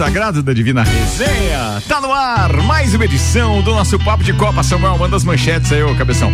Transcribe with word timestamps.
sagrado 0.00 0.42
da 0.42 0.54
Divina 0.54 0.82
Resenha. 0.82 1.82
Tá 1.86 2.00
no 2.00 2.10
ar, 2.10 2.56
mais 2.62 2.94
uma 2.94 3.04
edição 3.04 3.60
do 3.60 3.74
nosso 3.74 3.98
Papo 3.98 4.24
de 4.24 4.32
Copa. 4.32 4.62
Samuel, 4.62 4.96
manda 4.96 5.14
as 5.14 5.24
manchetes 5.24 5.70
aí, 5.70 5.82
ô 5.82 5.94
cabeção. 5.94 6.32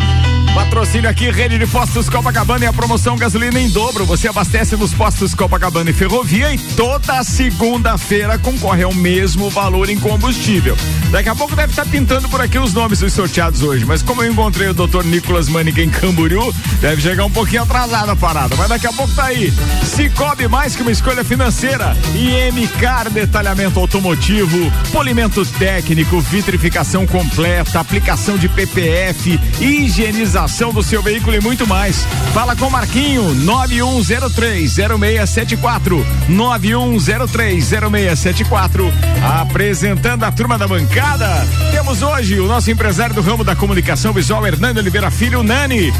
Patrocínio 0.56 1.10
aqui, 1.10 1.30
Rede 1.30 1.58
de 1.58 1.66
Postos 1.66 2.08
Copacabana 2.08 2.64
e 2.64 2.66
a 2.66 2.72
promoção 2.72 3.14
gasolina 3.14 3.60
em 3.60 3.68
dobro. 3.68 4.06
Você 4.06 4.26
abastece 4.26 4.74
nos 4.74 4.94
postos 4.94 5.34
Copacabana 5.34 5.90
e 5.90 5.92
Ferrovia 5.92 6.50
e 6.50 6.56
toda 6.56 7.22
segunda-feira 7.22 8.38
concorre 8.38 8.82
ao 8.82 8.94
mesmo 8.94 9.50
valor 9.50 9.90
em 9.90 10.00
combustível. 10.00 10.74
Daqui 11.10 11.28
a 11.28 11.34
pouco 11.34 11.54
deve 11.54 11.72
estar 11.72 11.84
pintando 11.84 12.26
por 12.30 12.40
aqui 12.40 12.58
os 12.58 12.72
nomes 12.72 13.00
dos 13.00 13.12
sorteados 13.12 13.60
hoje, 13.60 13.84
mas 13.84 14.00
como 14.00 14.22
eu 14.22 14.32
encontrei 14.32 14.68
o 14.68 14.72
Dr. 14.72 15.04
Nicolas 15.04 15.46
Manique 15.46 15.82
em 15.82 15.90
Camboriú, 15.90 16.50
deve 16.80 17.02
chegar 17.02 17.26
um 17.26 17.30
pouquinho 17.30 17.62
atrasado 17.62 18.12
a 18.12 18.16
parada, 18.16 18.56
mas 18.56 18.68
daqui 18.70 18.86
a 18.86 18.92
pouco 18.94 19.14
tá 19.14 19.26
aí. 19.26 19.52
Cicobi 19.84 20.48
mais 20.48 20.74
que 20.74 20.80
uma 20.80 20.90
escolha 20.90 21.22
financeira 21.22 21.94
MCAR 22.14 23.10
detalhamento 23.10 23.78
automotivo, 23.78 24.72
polimento 24.90 25.44
técnico, 25.44 26.18
vitrificação 26.18 27.06
completa, 27.06 27.78
aplicação 27.78 28.38
de 28.38 28.48
PPF, 28.48 29.38
higienização 29.60 30.45
do 30.46 30.82
seu 30.82 31.02
veículo 31.02 31.36
e 31.36 31.40
muito 31.40 31.66
mais. 31.66 32.06
Fala 32.32 32.54
com 32.54 32.70
Marquinho, 32.70 33.34
91030674. 33.44 36.06
91030674. 36.30 38.92
Apresentando 39.40 40.22
a 40.24 40.30
turma 40.30 40.56
da 40.56 40.68
bancada, 40.68 41.44
temos 41.72 42.00
hoje 42.00 42.38
o 42.38 42.46
nosso 42.46 42.70
empresário 42.70 43.12
do 43.14 43.22
ramo 43.22 43.42
da 43.42 43.56
comunicação 43.56 44.12
visual, 44.12 44.46
Hernando 44.46 44.78
Oliveira 44.78 45.10
Filho 45.10 45.42
Nani. 45.42 45.92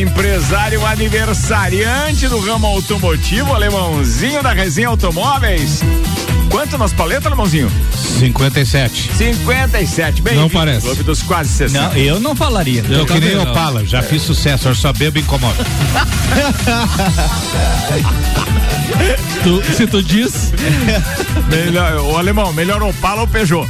Empresário 0.00 0.86
aniversariante 0.86 2.26
do 2.26 2.40
ramo 2.40 2.66
automotivo, 2.66 3.54
alemãozinho 3.54 4.42
da 4.42 4.52
Resenha 4.52 4.88
Automóveis. 4.88 5.82
Quanto 6.50 6.76
nas 6.76 6.92
paletas, 6.92 7.26
alemãozinho? 7.26 7.70
57. 8.18 9.12
57, 9.16 10.20
bem. 10.20 10.34
Não 10.36 10.50
parece. 10.50 10.84
Clube 10.84 11.04
dos 11.04 11.22
quase 11.22 11.48
60. 11.50 11.80
Não, 11.80 11.96
eu 11.96 12.18
não 12.20 12.34
falaria. 12.34 12.84
Eu, 12.88 12.98
eu 12.98 13.06
que 13.06 13.18
nem 13.20 13.38
Opala, 13.38 13.86
já 13.86 14.00
é. 14.00 14.02
fiz 14.02 14.22
sucesso, 14.22 14.68
eu 14.68 14.74
só 14.74 14.92
bebo 14.92 15.18
e 15.18 15.22
incomodo. 15.22 15.56
tu, 19.44 19.62
se 19.74 19.86
tu 19.86 20.02
diz. 20.02 20.52
melhor, 21.48 21.96
o 21.98 22.18
alemão, 22.18 22.52
melhor 22.52 22.82
Opala 22.82 23.22
ou 23.22 23.28
Peugeot? 23.28 23.68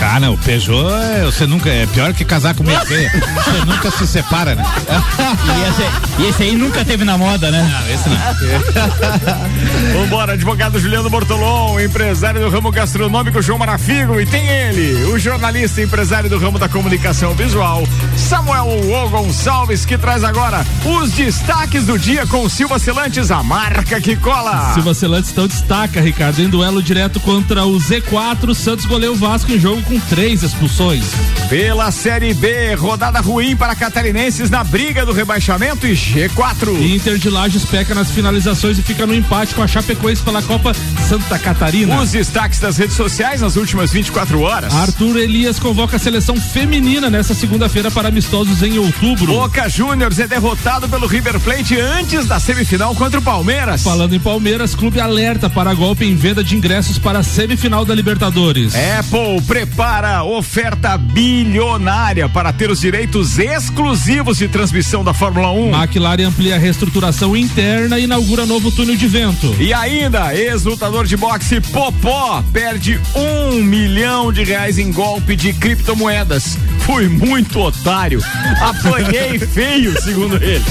Ah, 0.00 0.20
não, 0.20 0.34
o 0.34 0.38
Peugeot, 0.38 0.92
é, 0.92 1.24
você 1.24 1.46
nunca, 1.46 1.70
é 1.70 1.86
pior 1.86 2.12
que 2.12 2.24
casar 2.24 2.54
com 2.54 2.62
minha 2.62 2.80
feia. 2.80 3.10
Você 3.10 3.64
nunca 3.64 3.90
se 3.90 4.06
separa, 4.06 4.54
né? 4.54 4.64
E 4.66 5.68
esse, 5.68 6.22
e 6.22 6.26
esse, 6.28 6.42
aí 6.42 6.56
nunca 6.56 6.84
teve 6.84 7.04
na 7.04 7.16
moda, 7.16 7.50
né? 7.50 7.62
Não, 7.62 7.94
esse 7.94 8.08
não. 8.08 8.16
Vambora, 10.00 10.34
advogado 10.34 10.78
Juliano 10.78 11.08
Bortolom, 11.08 11.80
empresário 11.80 12.40
do 12.40 12.50
ramo 12.50 12.70
gastronômico 12.70 13.40
João 13.42 13.58
Marafigo, 13.58 14.20
e 14.20 14.26
tem 14.26 14.46
ele, 14.46 15.04
o 15.04 15.18
jornalista 15.18 15.80
e 15.80 15.84
empresário 15.84 16.28
do 16.28 16.38
ramo 16.38 16.58
da 16.58 16.68
comunicação 16.68 17.34
visual, 17.34 17.82
Samuel 18.16 18.66
O 18.68 19.08
Gonçalves, 19.08 19.84
que 19.84 19.96
traz 19.96 20.22
agora 20.24 20.64
os 20.84 21.12
destaques 21.12 21.86
do 21.86 21.98
dia 21.98 22.26
com 22.26 22.48
Silva 22.48 22.78
Celantes, 22.78 23.30
a 23.30 23.42
marca 23.42 24.00
que 24.00 24.14
cola. 24.16 24.72
Silva 24.74 24.94
Celantes 24.94 25.30
então 25.30 25.46
destaca, 25.46 26.00
Ricardo, 26.00 26.40
em 26.40 26.48
duelo 26.48 26.82
direto 26.82 27.18
contra 27.20 27.64
o 27.64 27.78
Z4, 27.78 28.54
Santos 28.54 28.84
goleou 28.84 29.14
o 29.14 29.18
Vasco 29.18 29.50
em 29.50 29.58
jogo 29.58 29.82
com 29.86 29.98
três 30.00 30.42
expulsões. 30.42 31.04
Pela 31.48 31.90
Série 31.92 32.34
B, 32.34 32.74
rodada 32.74 33.20
ruim 33.20 33.54
para 33.54 33.74
catarinenses 33.74 34.50
na 34.50 34.64
briga 34.64 35.06
do 35.06 35.12
rebaixamento 35.12 35.86
e 35.86 35.92
G4. 35.92 36.94
Inter 36.94 37.16
de 37.18 37.30
Lages 37.30 37.64
peca 37.64 37.94
nas 37.94 38.10
finalizações 38.10 38.78
e 38.78 38.82
fica 38.82 39.06
no 39.06 39.14
empate 39.14 39.54
com 39.54 39.62
a 39.62 39.66
Chapecoense 39.66 40.22
pela 40.22 40.42
Copa 40.42 40.74
Santa 41.08 41.38
Catarina. 41.38 42.00
Os 42.00 42.10
destaques 42.10 42.58
das 42.58 42.76
redes 42.76 42.96
sociais 42.96 43.40
nas 43.40 43.54
últimas 43.54 43.92
24 43.92 44.40
horas. 44.40 44.74
Arthur 44.74 45.18
Elias 45.18 45.60
convoca 45.60 45.96
a 45.96 46.00
seleção 46.00 46.34
feminina 46.36 47.08
nesta 47.08 47.32
segunda-feira 47.32 47.90
para 47.90 48.08
amistosos 48.08 48.62
em 48.62 48.78
outubro. 48.78 49.26
Boca 49.26 49.68
Juniors 49.68 50.18
é 50.18 50.26
derrotado 50.26 50.88
pelo 50.88 51.06
River 51.06 51.38
Plate 51.38 51.78
antes 51.78 52.26
da 52.26 52.40
semifinal 52.40 52.92
contra 52.96 53.20
o 53.20 53.22
Palmeiras. 53.22 53.84
Falando 53.84 54.14
em 54.14 54.20
Palmeiras, 54.20 54.74
clube 54.74 55.00
alerta 55.00 55.48
para 55.48 55.72
golpe 55.74 56.04
em 56.04 56.16
venda 56.16 56.42
de 56.42 56.56
ingressos 56.56 56.98
para 56.98 57.20
a 57.20 57.22
semifinal 57.22 57.84
da 57.84 57.94
Libertadores. 57.94 58.74
Apple 58.74 59.40
prepara 59.46 59.75
para 59.76 60.24
oferta 60.24 60.96
bilionária 60.96 62.28
para 62.30 62.50
ter 62.50 62.70
os 62.70 62.80
direitos 62.80 63.38
exclusivos 63.38 64.38
de 64.38 64.48
transmissão 64.48 65.04
da 65.04 65.12
Fórmula 65.12 65.50
1. 65.52 65.74
McLaren 65.74 66.28
amplia 66.28 66.54
a 66.54 66.58
reestruturação 66.58 67.36
interna 67.36 67.98
e 67.98 68.04
inaugura 68.04 68.46
novo 68.46 68.70
túnel 68.70 68.96
de 68.96 69.06
vento. 69.06 69.54
E 69.60 69.74
ainda, 69.74 70.34
ex-lutador 70.34 71.04
de 71.04 71.16
boxe 71.16 71.60
Popó 71.60 72.42
perde 72.52 72.98
um 73.14 73.62
milhão 73.62 74.32
de 74.32 74.44
reais 74.44 74.78
em 74.78 74.90
golpe 74.90 75.36
de 75.36 75.52
criptomoedas. 75.52 76.56
Fui 76.80 77.06
muito 77.08 77.60
otário. 77.60 78.22
Apanhei 78.60 79.38
feio, 79.46 80.00
segundo 80.00 80.36
ele. 80.36 80.64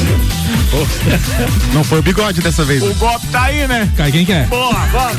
Não 1.73 1.83
foi 1.83 1.99
o 1.99 2.01
bigode 2.01 2.41
dessa 2.41 2.63
vez. 2.63 2.81
O 2.81 2.93
golpe 2.95 3.27
tá 3.27 3.43
aí, 3.43 3.67
né? 3.67 3.89
Cai 3.95 4.11
quem 4.11 4.25
quer. 4.25 4.47
Boa, 4.47 4.73
vamos. 4.87 5.17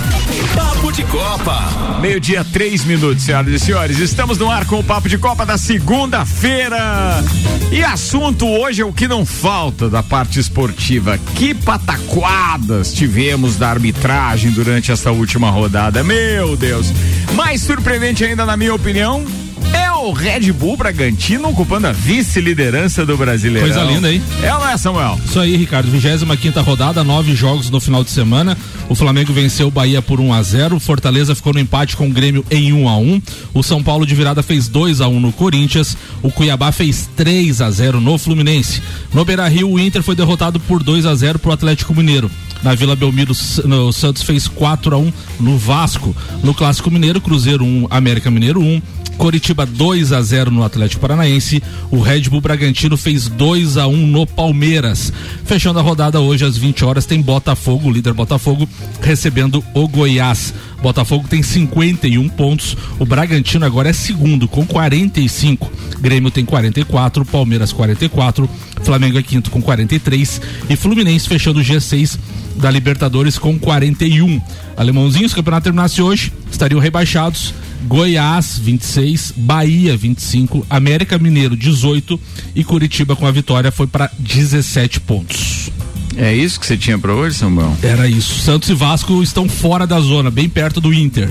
Papo 0.55 0.91
de 0.91 1.05
Copa. 1.05 1.99
Meio-dia, 2.01 2.45
três 2.45 2.85
minutos, 2.85 3.23
senhoras 3.23 3.53
e 3.53 3.59
senhores. 3.59 3.76
Estamos 3.85 4.39
no 4.39 4.51
ar 4.51 4.65
com 4.65 4.79
o 4.79 4.83
Papo 4.83 5.07
de 5.07 5.19
Copa 5.19 5.45
da 5.45 5.59
segunda-feira. 5.59 7.23
E 7.71 7.85
assunto 7.85 8.49
hoje 8.49 8.81
é 8.81 8.85
o 8.85 8.93
que 8.93 9.07
não 9.07 9.25
falta 9.25 9.91
da 9.91 10.03
parte 10.03 10.41
esportiva. 10.41 11.19
Que 11.35 11.55
pataquadas 11.55 12.93
tivemos 12.93 13.57
da 13.57 13.69
arbitragem 13.69 14.51
durante 14.51 14.91
essa 14.91 15.13
última 15.13 15.51
rodada. 15.51 16.03
Meu 16.03 16.57
Deus. 16.57 16.91
Mais 17.35 17.61
surpreendente 17.61 18.25
ainda, 18.25 18.47
na 18.47 18.57
minha 18.57 18.75
opinião, 18.75 19.23
é 19.72 19.91
o 19.93 20.12
Red 20.12 20.53
Bull 20.53 20.77
Bragantino 20.77 21.49
ocupando 21.49 21.87
a 21.87 21.93
vice-liderança 21.93 23.04
do 23.04 23.16
brasileiro. 23.16 23.66
Coisa 23.66 23.82
linda, 23.82 24.12
hein? 24.12 24.22
É 24.43 24.53
ou 24.54 24.60
não 24.60 24.69
é, 24.69 24.77
Samuel? 24.77 25.19
Isso 25.25 25.38
aí, 25.41 25.56
Ricardo. 25.56 25.91
25 25.91 26.37
quinta 26.37 26.60
rodada, 26.60 27.03
nove 27.03 27.34
jogos 27.34 27.71
no 27.71 27.81
final 27.81 28.04
de 28.04 28.10
semana. 28.10 28.56
O 28.88 28.94
Flamengo 28.94 29.32
venceu 29.32 29.69
o 29.69 29.71
Bahia 29.71 30.00
por 30.00 30.21
1 30.21 30.32
a 30.32 30.43
0 30.43 30.78
Fortaleza 30.78 31.34
ficou 31.34 31.53
no 31.53 31.59
empate 31.59 31.97
com 31.97 32.06
o 32.06 32.12
Grêmio 32.12 32.44
em 32.50 32.72
1 32.72 32.88
a 32.88 32.97
1 32.99 33.22
O 33.53 33.62
São 33.62 33.82
Paulo 33.82 34.06
de 34.06 34.15
virada 34.15 34.43
fez 34.43 34.69
2 34.69 35.00
a 35.00 35.09
1 35.09 35.21
no 35.21 35.32
Corinthians. 35.32 35.97
O 36.22 36.31
Cuiabá 36.31 36.71
fez 36.71 37.09
3 37.16 37.60
a 37.60 37.71
0 37.71 38.00
no 38.00 38.16
Fluminense. 38.19 38.83
No 39.12 39.25
Beira 39.25 39.48
Rio, 39.48 39.71
o 39.71 39.81
Inter 39.81 40.03
foi 40.03 40.15
derrotado 40.15 40.60
por 40.60 40.83
2 40.83 41.06
a 41.06 41.15
0 41.15 41.38
pro 41.38 41.53
Atlético 41.53 41.94
Mineiro. 41.94 42.31
Na 42.62 42.75
Vila 42.75 42.97
Belmiro, 42.97 43.33
o 43.33 43.93
Santos 43.93 44.22
fez 44.22 44.48
4 44.48 44.94
a 44.94 44.98
1 44.98 45.12
no 45.41 45.59
Vasco. 45.59 46.15
No 46.43 46.54
Clássico 46.54 46.91
Mineiro, 46.91 47.21
Cruzeiro 47.21 47.65
1, 47.65 47.88
América 47.91 48.31
Mineiro 48.31 48.60
1. 48.60 48.83
Coritiba 49.16 49.65
2 49.65 50.12
a 50.12 50.22
0 50.22 50.50
no 50.50 50.62
Atlético 50.62 51.00
Paranaense. 51.00 51.62
O 51.91 52.00
Red 52.00 52.22
Bull 52.22 52.41
Bragantino 52.41 52.97
fez 52.97 53.28
2 53.28 53.77
a 53.77 53.87
1 53.87 54.06
no 54.06 54.27
Palmeiras. 54.27 55.12
Fechando 55.44 55.78
a 55.78 55.82
rodada 55.82 56.21
hoje 56.21 56.44
às 56.44 56.56
20 56.56 56.84
horas 56.84 57.06
tem 57.06 57.21
Botafogo, 57.21 57.91
líder 57.91 58.12
Botafogo, 58.12 58.69
recebendo 59.00 59.65
o 59.75 59.88
Goiás. 59.88 60.53
Botafogo 60.82 61.27
tem 61.28 61.43
51 61.43 62.28
pontos. 62.28 62.77
O 62.99 63.06
Bragantino 63.06 63.65
agora 63.65 63.88
é 63.88 63.93
segundo 63.93 64.47
com 64.47 64.66
45. 64.66 65.71
Grêmio 66.00 66.31
tem 66.31 66.44
44, 66.44 67.25
Palmeiras 67.25 67.72
44, 67.72 68.48
Flamengo 68.83 69.19
é 69.19 69.22
quinto 69.22 69.50
com 69.50 69.62
43 69.62 70.41
e 70.69 70.77
Fluminense 70.77 71.28
fechando 71.28 71.60
o 71.60 71.62
G6 71.62 72.19
da 72.57 72.71
Libertadores 72.71 73.39
com 73.39 73.59
41. 73.59 74.41
Alemãozinhos, 74.77 75.33
o 75.33 75.36
campeonato 75.36 75.65
terminasse 75.65 76.03
hoje, 76.03 76.33
estariam 76.51 76.80
rebaixados. 76.80 77.54
Goiás 77.84 78.59
26, 78.59 79.34
Bahia 79.37 79.97
25, 79.97 80.67
América 80.69 81.19
Mineiro 81.19 81.57
18 81.57 82.19
e 82.55 82.65
Curitiba 82.65 83.15
com 83.15 83.27
a 83.27 83.31
vitória 83.31 83.71
foi 83.71 83.87
para 83.87 84.11
17 84.19 85.01
pontos. 85.01 85.71
É 86.17 86.34
isso 86.34 86.59
que 86.59 86.67
você 86.67 86.77
tinha 86.77 86.99
para 86.99 87.13
hoje, 87.15 87.37
Samuel? 87.37 87.77
Era 87.83 88.09
isso. 88.09 88.41
Santos 88.41 88.71
e 88.71 88.75
Vasco 88.75 89.23
estão 89.23 89.49
fora 89.49 89.87
da 89.87 90.01
zona, 90.01 90.31
bem 90.31 90.49
perto 90.49 90.81
do 90.81 90.93
Inter. 90.93 91.28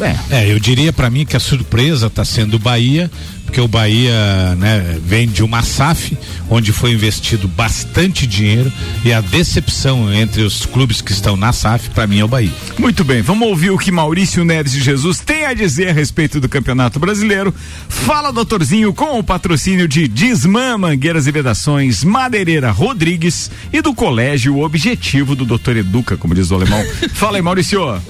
É, 0.00 0.38
é 0.38 0.52
eu 0.52 0.58
diria 0.58 0.92
para 0.92 1.10
mim 1.10 1.26
que 1.26 1.36
a 1.36 1.40
surpresa 1.40 2.06
está 2.06 2.24
sendo 2.24 2.54
o 2.54 2.58
Bahia, 2.58 3.10
porque 3.46 3.60
o 3.60 3.68
Bahia 3.68 4.54
né, 4.56 4.98
vem 5.02 5.26
de 5.26 5.42
uma 5.42 5.62
SAF, 5.62 6.18
onde 6.50 6.72
foi 6.72 6.92
investido 6.92 7.48
bastante 7.48 8.26
dinheiro 8.26 8.70
e 9.04 9.12
a 9.12 9.20
decepção 9.20 10.12
entre 10.12 10.42
os 10.42 10.66
clubes 10.66 11.00
que 11.00 11.12
estão 11.12 11.36
na 11.36 11.52
SAF, 11.52 11.88
para 11.90 12.06
mim, 12.06 12.18
é 12.18 12.24
o 12.24 12.28
Bahia. 12.28 12.52
Muito 12.78 13.04
bem, 13.04 13.22
vamos 13.22 13.48
ouvir 13.48 13.70
o 13.70 13.78
que 13.78 13.90
Maurício 13.90 14.44
Neves 14.44 14.72
de 14.72 14.80
Jesus 14.80 15.20
tem 15.20 15.46
a 15.46 15.54
dizer 15.54 15.88
a 15.88 15.92
respeito 15.92 16.40
do 16.40 16.48
Campeonato 16.48 16.98
Brasileiro. 16.98 17.54
Fala, 17.88 18.32
doutorzinho, 18.32 18.92
com 18.92 19.18
o 19.18 19.24
patrocínio 19.24 19.88
de 19.88 20.08
Disman 20.08 20.76
Mangueiras 20.76 21.26
e 21.26 21.32
Vedações, 21.32 22.04
Madeireira 22.04 22.70
Rodrigues 22.70 23.50
e 23.72 23.80
do 23.80 23.94
Colégio 23.94 24.60
Objetivo 24.60 25.34
do 25.36 25.44
Doutor 25.44 25.76
Educa, 25.76 26.16
como 26.16 26.34
diz 26.34 26.50
o 26.50 26.56
alemão. 26.56 26.84
Fala 27.14 27.38
aí, 27.38 27.42
Maurício. 27.42 28.02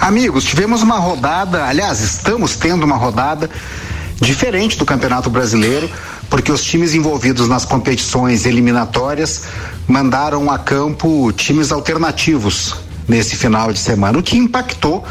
Amigos, 0.00 0.44
tivemos 0.44 0.82
uma 0.82 0.98
rodada, 0.98 1.64
aliás, 1.64 2.00
estamos 2.00 2.56
tendo 2.56 2.84
uma 2.84 2.96
rodada 2.96 3.48
diferente 4.20 4.76
do 4.76 4.84
Campeonato 4.84 5.30
Brasileiro, 5.30 5.90
porque 6.28 6.52
os 6.52 6.62
times 6.62 6.94
envolvidos 6.94 7.48
nas 7.48 7.64
competições 7.64 8.44
eliminatórias 8.44 9.44
mandaram 9.88 10.50
a 10.50 10.58
campo 10.58 11.32
times 11.32 11.72
alternativos 11.72 12.76
nesse 13.08 13.34
final 13.34 13.72
de 13.72 13.78
semana, 13.78 14.18
o 14.18 14.22
que 14.22 14.36
impactou 14.36 15.04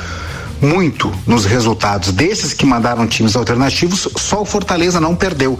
muito 0.62 1.12
nos 1.26 1.46
resultados 1.46 2.12
desses 2.12 2.54
que 2.54 2.66
mandaram 2.66 3.08
times 3.08 3.36
alternativos, 3.36 4.08
só 4.18 4.42
o 4.42 4.46
Fortaleza 4.46 5.00
não 5.00 5.16
perdeu. 5.16 5.60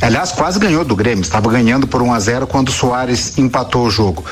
Aliás, 0.00 0.32
quase 0.32 0.58
ganhou 0.58 0.84
do 0.84 0.96
Grêmio, 0.96 1.22
estava 1.22 1.50
ganhando 1.50 1.86
por 1.86 2.02
1 2.02 2.12
a 2.12 2.20
0 2.20 2.46
quando 2.46 2.68
o 2.68 2.72
Soares 2.72 3.38
empatou 3.38 3.86
o 3.86 3.90
jogo. 3.90 4.24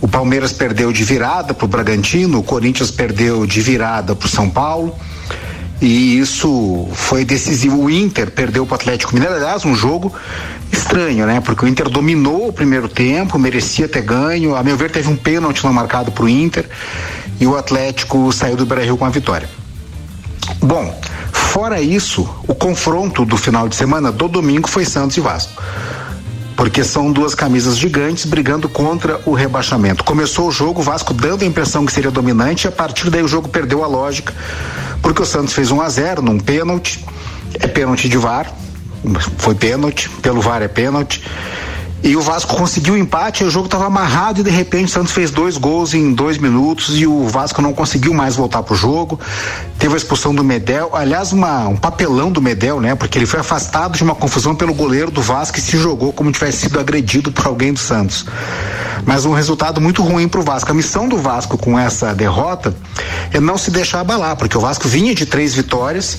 O 0.00 0.08
Palmeiras 0.08 0.52
perdeu 0.52 0.92
de 0.92 1.04
virada 1.04 1.52
para 1.52 1.64
o 1.64 1.68
Bragantino, 1.68 2.38
o 2.38 2.42
Corinthians 2.42 2.90
perdeu 2.90 3.46
de 3.46 3.60
virada 3.60 4.14
para 4.14 4.26
o 4.26 4.30
São 4.30 4.48
Paulo. 4.48 4.94
E 5.80 6.18
isso 6.18 6.88
foi 6.92 7.24
decisivo. 7.24 7.84
O 7.84 7.90
Inter 7.90 8.30
perdeu 8.30 8.66
para 8.66 8.74
o 8.74 8.76
Atlético 8.76 9.14
Mineiro, 9.14 9.36
aliás, 9.36 9.64
um 9.64 9.74
jogo 9.74 10.12
estranho, 10.70 11.26
né? 11.26 11.40
Porque 11.40 11.64
o 11.64 11.68
Inter 11.68 11.88
dominou 11.88 12.48
o 12.48 12.52
primeiro 12.52 12.88
tempo, 12.88 13.38
merecia 13.38 13.88
ter 13.88 14.02
ganho. 14.02 14.54
A 14.54 14.62
meu 14.62 14.76
ver, 14.76 14.90
teve 14.90 15.08
um 15.08 15.16
pênalti 15.16 15.64
não 15.64 15.72
marcado 15.72 16.12
para 16.12 16.24
o 16.24 16.28
Inter 16.28 16.68
e 17.40 17.46
o 17.46 17.56
Atlético 17.56 18.30
saiu 18.32 18.56
do 18.56 18.66
Brasil 18.66 18.96
com 18.96 19.04
a 19.04 19.10
vitória. 19.10 19.48
Bom, 20.60 21.00
fora 21.32 21.80
isso, 21.80 22.28
o 22.46 22.54
confronto 22.54 23.24
do 23.24 23.36
final 23.36 23.68
de 23.68 23.74
semana 23.74 24.12
do 24.12 24.28
domingo 24.28 24.68
foi 24.68 24.84
Santos 24.84 25.16
e 25.16 25.20
Vasco. 25.20 25.62
Porque 26.60 26.84
são 26.84 27.10
duas 27.10 27.34
camisas 27.34 27.78
gigantes 27.78 28.26
brigando 28.26 28.68
contra 28.68 29.18
o 29.24 29.32
rebaixamento. 29.32 30.04
Começou 30.04 30.48
o 30.48 30.50
jogo, 30.52 30.80
o 30.80 30.82
Vasco 30.82 31.14
dando 31.14 31.42
a 31.42 31.46
impressão 31.46 31.86
que 31.86 31.90
seria 31.90 32.10
dominante, 32.10 32.68
a 32.68 32.70
partir 32.70 33.08
daí 33.08 33.22
o 33.22 33.26
jogo 33.26 33.48
perdeu 33.48 33.82
a 33.82 33.86
lógica, 33.86 34.34
porque 35.00 35.22
o 35.22 35.24
Santos 35.24 35.54
fez 35.54 35.70
1 35.70 35.80
a 35.80 35.88
0 35.88 36.20
num 36.20 36.38
pênalti, 36.38 37.02
é 37.54 37.66
pênalti 37.66 38.10
de 38.10 38.18
VAR, 38.18 38.52
foi 39.38 39.54
pênalti, 39.54 40.10
pelo 40.20 40.42
VAR 40.42 40.60
é 40.60 40.68
pênalti. 40.68 41.24
E 42.02 42.16
o 42.16 42.20
Vasco 42.22 42.56
conseguiu 42.56 42.94
o 42.94 42.96
empate, 42.96 43.44
o 43.44 43.50
jogo 43.50 43.66
estava 43.66 43.84
amarrado 43.86 44.40
e 44.40 44.42
de 44.42 44.50
repente 44.50 44.86
o 44.86 44.88
Santos 44.88 45.12
fez 45.12 45.30
dois 45.30 45.58
gols 45.58 45.92
em 45.92 46.14
dois 46.14 46.38
minutos 46.38 46.98
e 46.98 47.06
o 47.06 47.26
Vasco 47.28 47.60
não 47.60 47.74
conseguiu 47.74 48.14
mais 48.14 48.36
voltar 48.36 48.62
pro 48.62 48.74
jogo. 48.74 49.20
Teve 49.78 49.94
a 49.94 49.96
expulsão 49.98 50.34
do 50.34 50.42
Medel, 50.42 50.90
aliás, 50.94 51.30
uma, 51.30 51.68
um 51.68 51.76
papelão 51.76 52.32
do 52.32 52.40
Medel, 52.40 52.80
né? 52.80 52.94
Porque 52.94 53.18
ele 53.18 53.26
foi 53.26 53.40
afastado 53.40 53.96
de 53.96 54.02
uma 54.02 54.14
confusão 54.14 54.54
pelo 54.54 54.72
goleiro 54.72 55.10
do 55.10 55.20
Vasco 55.20 55.58
e 55.58 55.60
se 55.60 55.76
jogou 55.76 56.10
como 56.10 56.32
tivesse 56.32 56.62
sido 56.62 56.80
agredido 56.80 57.30
por 57.30 57.46
alguém 57.46 57.72
do 57.72 57.78
Santos. 57.78 58.24
Mas 59.04 59.26
um 59.26 59.32
resultado 59.32 59.80
muito 59.80 60.02
ruim 60.02 60.28
pro 60.28 60.42
Vasco. 60.42 60.70
A 60.70 60.74
missão 60.74 61.08
do 61.08 61.18
Vasco 61.18 61.58
com 61.58 61.78
essa 61.78 62.14
derrota 62.14 62.74
é 63.32 63.40
não 63.40 63.58
se 63.58 63.70
deixar 63.70 64.00
abalar, 64.00 64.36
porque 64.36 64.56
o 64.56 64.60
Vasco 64.60 64.88
vinha 64.88 65.14
de 65.14 65.26
três 65.26 65.54
vitórias. 65.54 66.18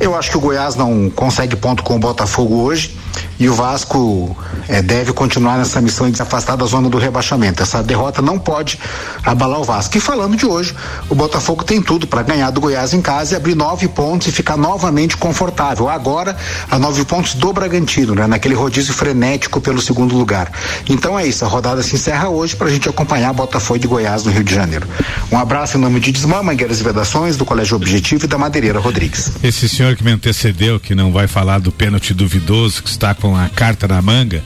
Eu 0.00 0.16
acho 0.16 0.30
que 0.30 0.38
o 0.38 0.40
Goiás 0.40 0.74
não 0.74 1.10
consegue 1.10 1.54
ponto 1.54 1.82
com 1.82 1.96
o 1.96 1.98
Botafogo 1.98 2.62
hoje 2.62 2.96
e 3.38 3.48
o 3.48 3.54
Vasco 3.54 4.36
é, 4.68 4.82
deve 4.82 5.12
continuar 5.12 5.56
nessa 5.56 5.80
missão 5.80 6.10
de 6.10 6.16
se 6.16 6.22
afastar 6.22 6.56
da 6.56 6.66
zona 6.66 6.88
do 6.88 6.98
rebaixamento. 6.98 7.62
Essa 7.62 7.82
derrota 7.82 8.20
não 8.20 8.38
pode 8.38 8.78
abalar 9.24 9.60
o 9.60 9.64
Vasco. 9.64 9.96
E 9.96 10.00
falando 10.00 10.36
de 10.36 10.46
hoje, 10.46 10.74
o 11.08 11.14
Botafogo 11.14 11.64
tem 11.64 11.80
tudo 11.80 12.06
para 12.06 12.22
ganhar 12.22 12.50
do 12.50 12.60
Goiás 12.60 12.92
em 12.92 13.00
casa 13.00 13.34
e 13.34 13.36
abrir 13.36 13.54
nove 13.54 13.88
pontos 13.88 14.26
e 14.28 14.32
ficar 14.32 14.56
novamente 14.56 15.16
confortável. 15.16 15.88
Agora, 15.88 16.36
a 16.70 16.78
nove 16.78 17.04
pontos 17.04 17.34
do 17.34 17.52
Bragantino, 17.52 18.14
né? 18.14 18.26
Naquele 18.26 18.54
rodízio 18.54 18.92
frenético 18.92 19.60
pelo 19.60 19.80
segundo 19.80 20.14
lugar. 20.16 20.52
Então 20.88 21.18
é 21.18 21.26
isso, 21.26 21.44
a 21.44 21.48
rodada 21.48 21.82
se 21.82 21.94
encerra 21.94 22.28
hoje 22.28 22.54
para 22.54 22.68
a 22.68 22.70
gente 22.70 22.88
acompanhar 22.88 23.32
Botafogo 23.32 23.78
de 23.78 23.88
Goiás 23.88 24.24
no 24.24 24.32
Rio 24.32 24.44
de 24.44 24.54
Janeiro. 24.54 24.86
Um 25.32 25.38
abraço 25.38 25.78
em 25.78 25.80
nome 25.80 25.98
de 25.98 26.12
Desmã, 26.12 26.42
Mangueiras 26.42 26.80
e 26.80 26.82
Vedações, 26.82 27.36
do 27.36 27.44
Colégio 27.44 27.76
Objetivo 27.76 28.26
e 28.26 28.28
da 28.28 28.36
Madeireira 28.36 28.78
Rodrigues. 28.78 29.32
Esse 29.42 29.68
senhor 29.68 29.89
que 29.96 30.04
me 30.04 30.10
antecedeu, 30.10 30.80
que 30.80 30.94
não 30.94 31.12
vai 31.12 31.26
falar 31.26 31.58
do 31.58 31.72
pênalti 31.72 32.12
duvidoso, 32.12 32.82
que 32.82 32.88
está 32.88 33.14
com 33.14 33.36
a 33.36 33.48
carta 33.48 33.88
na 33.88 34.00
manga, 34.02 34.42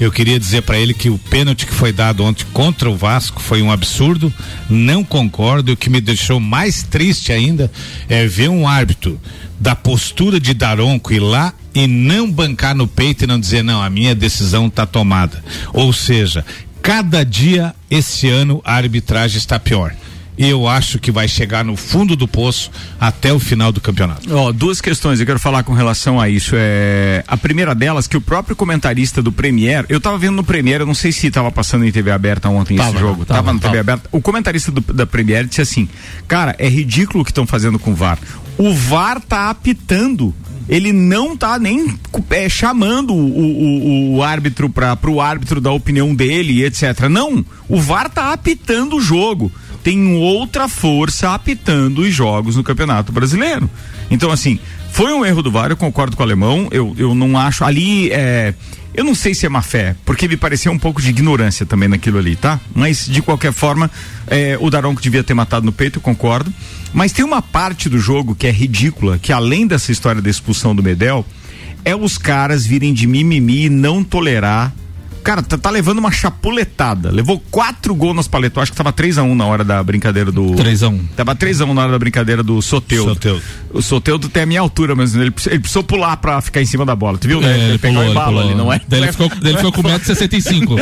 eu 0.00 0.12
queria 0.12 0.38
dizer 0.38 0.62
para 0.62 0.78
ele 0.78 0.94
que 0.94 1.10
o 1.10 1.18
pênalti 1.18 1.66
que 1.66 1.74
foi 1.74 1.92
dado 1.92 2.24
ontem 2.24 2.46
contra 2.52 2.88
o 2.88 2.96
Vasco 2.96 3.42
foi 3.42 3.62
um 3.62 3.72
absurdo, 3.72 4.32
não 4.70 5.02
concordo. 5.02 5.72
O 5.72 5.76
que 5.76 5.90
me 5.90 6.00
deixou 6.00 6.38
mais 6.38 6.82
triste 6.82 7.32
ainda 7.32 7.70
é 8.08 8.26
ver 8.26 8.48
um 8.48 8.68
árbitro 8.68 9.20
da 9.58 9.74
postura 9.74 10.38
de 10.38 10.54
Daronco 10.54 11.12
ir 11.12 11.20
lá 11.20 11.52
e 11.74 11.86
não 11.86 12.30
bancar 12.30 12.74
no 12.74 12.86
peito 12.86 13.24
e 13.24 13.26
não 13.26 13.40
dizer, 13.40 13.64
não, 13.64 13.82
a 13.82 13.90
minha 13.90 14.14
decisão 14.14 14.68
está 14.68 14.86
tomada. 14.86 15.42
Ou 15.72 15.92
seja, 15.92 16.44
cada 16.80 17.24
dia 17.24 17.74
esse 17.90 18.28
ano 18.28 18.62
a 18.64 18.74
arbitragem 18.74 19.38
está 19.38 19.58
pior 19.58 19.94
eu 20.38 20.68
acho 20.68 20.98
que 21.00 21.10
vai 21.10 21.26
chegar 21.26 21.64
no 21.64 21.76
fundo 21.76 22.14
do 22.14 22.28
poço 22.28 22.70
até 23.00 23.32
o 23.32 23.40
final 23.40 23.72
do 23.72 23.80
campeonato. 23.80 24.32
Ó, 24.32 24.48
oh, 24.48 24.52
duas 24.52 24.80
questões 24.80 25.18
eu 25.18 25.26
quero 25.26 25.40
falar 25.40 25.64
com 25.64 25.72
relação 25.72 26.20
a 26.20 26.28
isso. 26.28 26.54
É 26.56 27.24
a 27.26 27.36
primeira 27.36 27.74
delas 27.74 28.06
que 28.06 28.16
o 28.16 28.20
próprio 28.20 28.54
comentarista 28.54 29.20
do 29.20 29.32
Premier, 29.32 29.84
eu 29.88 30.00
tava 30.00 30.16
vendo 30.16 30.36
no 30.36 30.44
Premier, 30.44 30.80
eu 30.80 30.86
não 30.86 30.94
sei 30.94 31.10
se 31.10 31.30
tava 31.30 31.50
passando 31.50 31.84
em 31.84 31.90
TV 31.90 32.12
aberta 32.12 32.48
ontem 32.48 32.76
tava, 32.76 32.90
esse 32.90 32.98
jogo, 32.98 33.24
tava, 33.24 33.40
tava 33.40 33.52
no 33.52 33.58
tava. 33.58 33.72
TV 33.72 33.80
aberta. 33.80 34.08
O 34.12 34.20
comentarista 34.20 34.70
do, 34.70 34.80
da 34.92 35.06
Premier 35.06 35.44
disse 35.44 35.60
assim: 35.60 35.88
"Cara, 36.28 36.54
é 36.58 36.68
ridículo 36.68 37.22
o 37.22 37.24
que 37.24 37.32
estão 37.32 37.46
fazendo 37.46 37.78
com 37.78 37.90
o 37.90 37.94
VAR. 37.94 38.18
O 38.56 38.72
VAR 38.72 39.20
tá 39.20 39.50
apitando 39.50 40.34
ele 40.68 40.92
não 40.92 41.34
tá 41.34 41.58
nem 41.58 41.98
é, 42.30 42.48
chamando 42.48 43.14
o, 43.14 43.16
o, 43.16 44.16
o 44.16 44.22
árbitro 44.22 44.68
para 44.68 44.98
o 45.08 45.20
árbitro 45.20 45.60
da 45.60 45.72
opinião 45.72 46.14
dele, 46.14 46.62
etc. 46.62 47.08
Não, 47.10 47.44
o 47.68 47.80
VAR 47.80 48.10
tá 48.10 48.32
apitando 48.32 48.96
o 48.96 49.00
jogo 49.00 49.50
tem 49.88 50.16
outra 50.16 50.68
força 50.68 51.32
apitando 51.32 52.02
os 52.02 52.12
jogos 52.12 52.56
no 52.56 52.62
Campeonato 52.62 53.10
Brasileiro. 53.10 53.70
Então, 54.10 54.30
assim, 54.30 54.58
foi 54.92 55.14
um 55.14 55.24
erro 55.24 55.42
do 55.42 55.50
VAR, 55.50 55.70
eu 55.70 55.78
concordo 55.78 56.14
com 56.14 56.22
o 56.22 56.26
alemão. 56.26 56.68
Eu, 56.70 56.94
eu 56.98 57.14
não 57.14 57.38
acho. 57.38 57.64
Ali 57.64 58.12
é. 58.12 58.52
Eu 58.92 59.02
não 59.02 59.14
sei 59.14 59.32
se 59.32 59.46
é 59.46 59.48
má 59.48 59.62
fé, 59.62 59.96
porque 60.04 60.28
me 60.28 60.36
pareceu 60.36 60.70
um 60.72 60.78
pouco 60.78 61.00
de 61.00 61.08
ignorância 61.08 61.64
também 61.64 61.88
naquilo 61.88 62.18
ali, 62.18 62.36
tá? 62.36 62.60
Mas, 62.74 63.06
de 63.06 63.22
qualquer 63.22 63.50
forma, 63.50 63.90
é, 64.26 64.58
o 64.60 64.68
Daronco 64.68 65.00
devia 65.00 65.24
ter 65.24 65.32
matado 65.32 65.64
no 65.64 65.72
peito, 65.72 65.98
eu 65.98 66.02
concordo. 66.02 66.52
Mas 66.92 67.10
tem 67.10 67.24
uma 67.24 67.40
parte 67.40 67.88
do 67.88 67.98
jogo 67.98 68.34
que 68.34 68.46
é 68.46 68.50
ridícula, 68.50 69.18
que 69.18 69.32
além 69.32 69.66
dessa 69.66 69.90
história 69.90 70.20
da 70.20 70.28
expulsão 70.28 70.74
do 70.74 70.82
Medel, 70.82 71.24
é 71.82 71.96
os 71.96 72.18
caras 72.18 72.66
virem 72.66 72.92
de 72.92 73.06
mimimi 73.06 73.66
e 73.66 73.70
não 73.70 74.04
tolerar 74.04 74.74
Cara, 75.28 75.42
tá, 75.42 75.58
tá, 75.58 75.68
levando 75.68 75.98
uma 75.98 76.10
chapuletada. 76.10 77.10
Levou 77.10 77.38
quatro 77.50 77.94
gols 77.94 78.16
nas 78.16 78.26
paletas. 78.26 78.62
Acho 78.62 78.72
que 78.72 78.78
tava 78.78 78.94
3x1 78.94 79.24
um 79.24 79.34
na 79.34 79.44
hora 79.44 79.62
da 79.62 79.82
brincadeira 79.82 80.32
do. 80.32 80.52
3x1. 80.52 80.88
Um. 80.88 81.06
Tava 81.14 81.36
3x1 81.36 81.68
um 81.68 81.74
na 81.74 81.82
hora 81.82 81.92
da 81.92 81.98
brincadeira 81.98 82.42
do 82.42 82.62
Soteudo. 82.62 83.12
Soteudo. 83.12 83.42
O 83.70 83.82
Soteudo 83.82 84.30
tem 84.30 84.44
a 84.44 84.46
minha 84.46 84.60
altura, 84.62 84.96
mas 84.96 85.14
ele, 85.14 85.24
ele 85.24 85.58
precisou 85.58 85.84
pular 85.84 86.16
pra 86.16 86.40
ficar 86.40 86.62
em 86.62 86.64
cima 86.64 86.86
da 86.86 86.96
bola. 86.96 87.18
Tu 87.18 87.28
viu, 87.28 87.42
né? 87.42 87.60
É, 87.60 87.68
ele 87.68 87.76
pegou 87.76 87.98
pulou, 87.98 88.10
embalo 88.10 88.40
ali, 88.40 88.54
não 88.54 88.72
é? 88.72 88.80
Daí 88.88 89.02
ele 89.02 89.12
ficou, 89.12 89.30
ele 89.44 89.56
ficou 89.58 89.70
com 89.70 89.82
1,65m. 90.00 90.78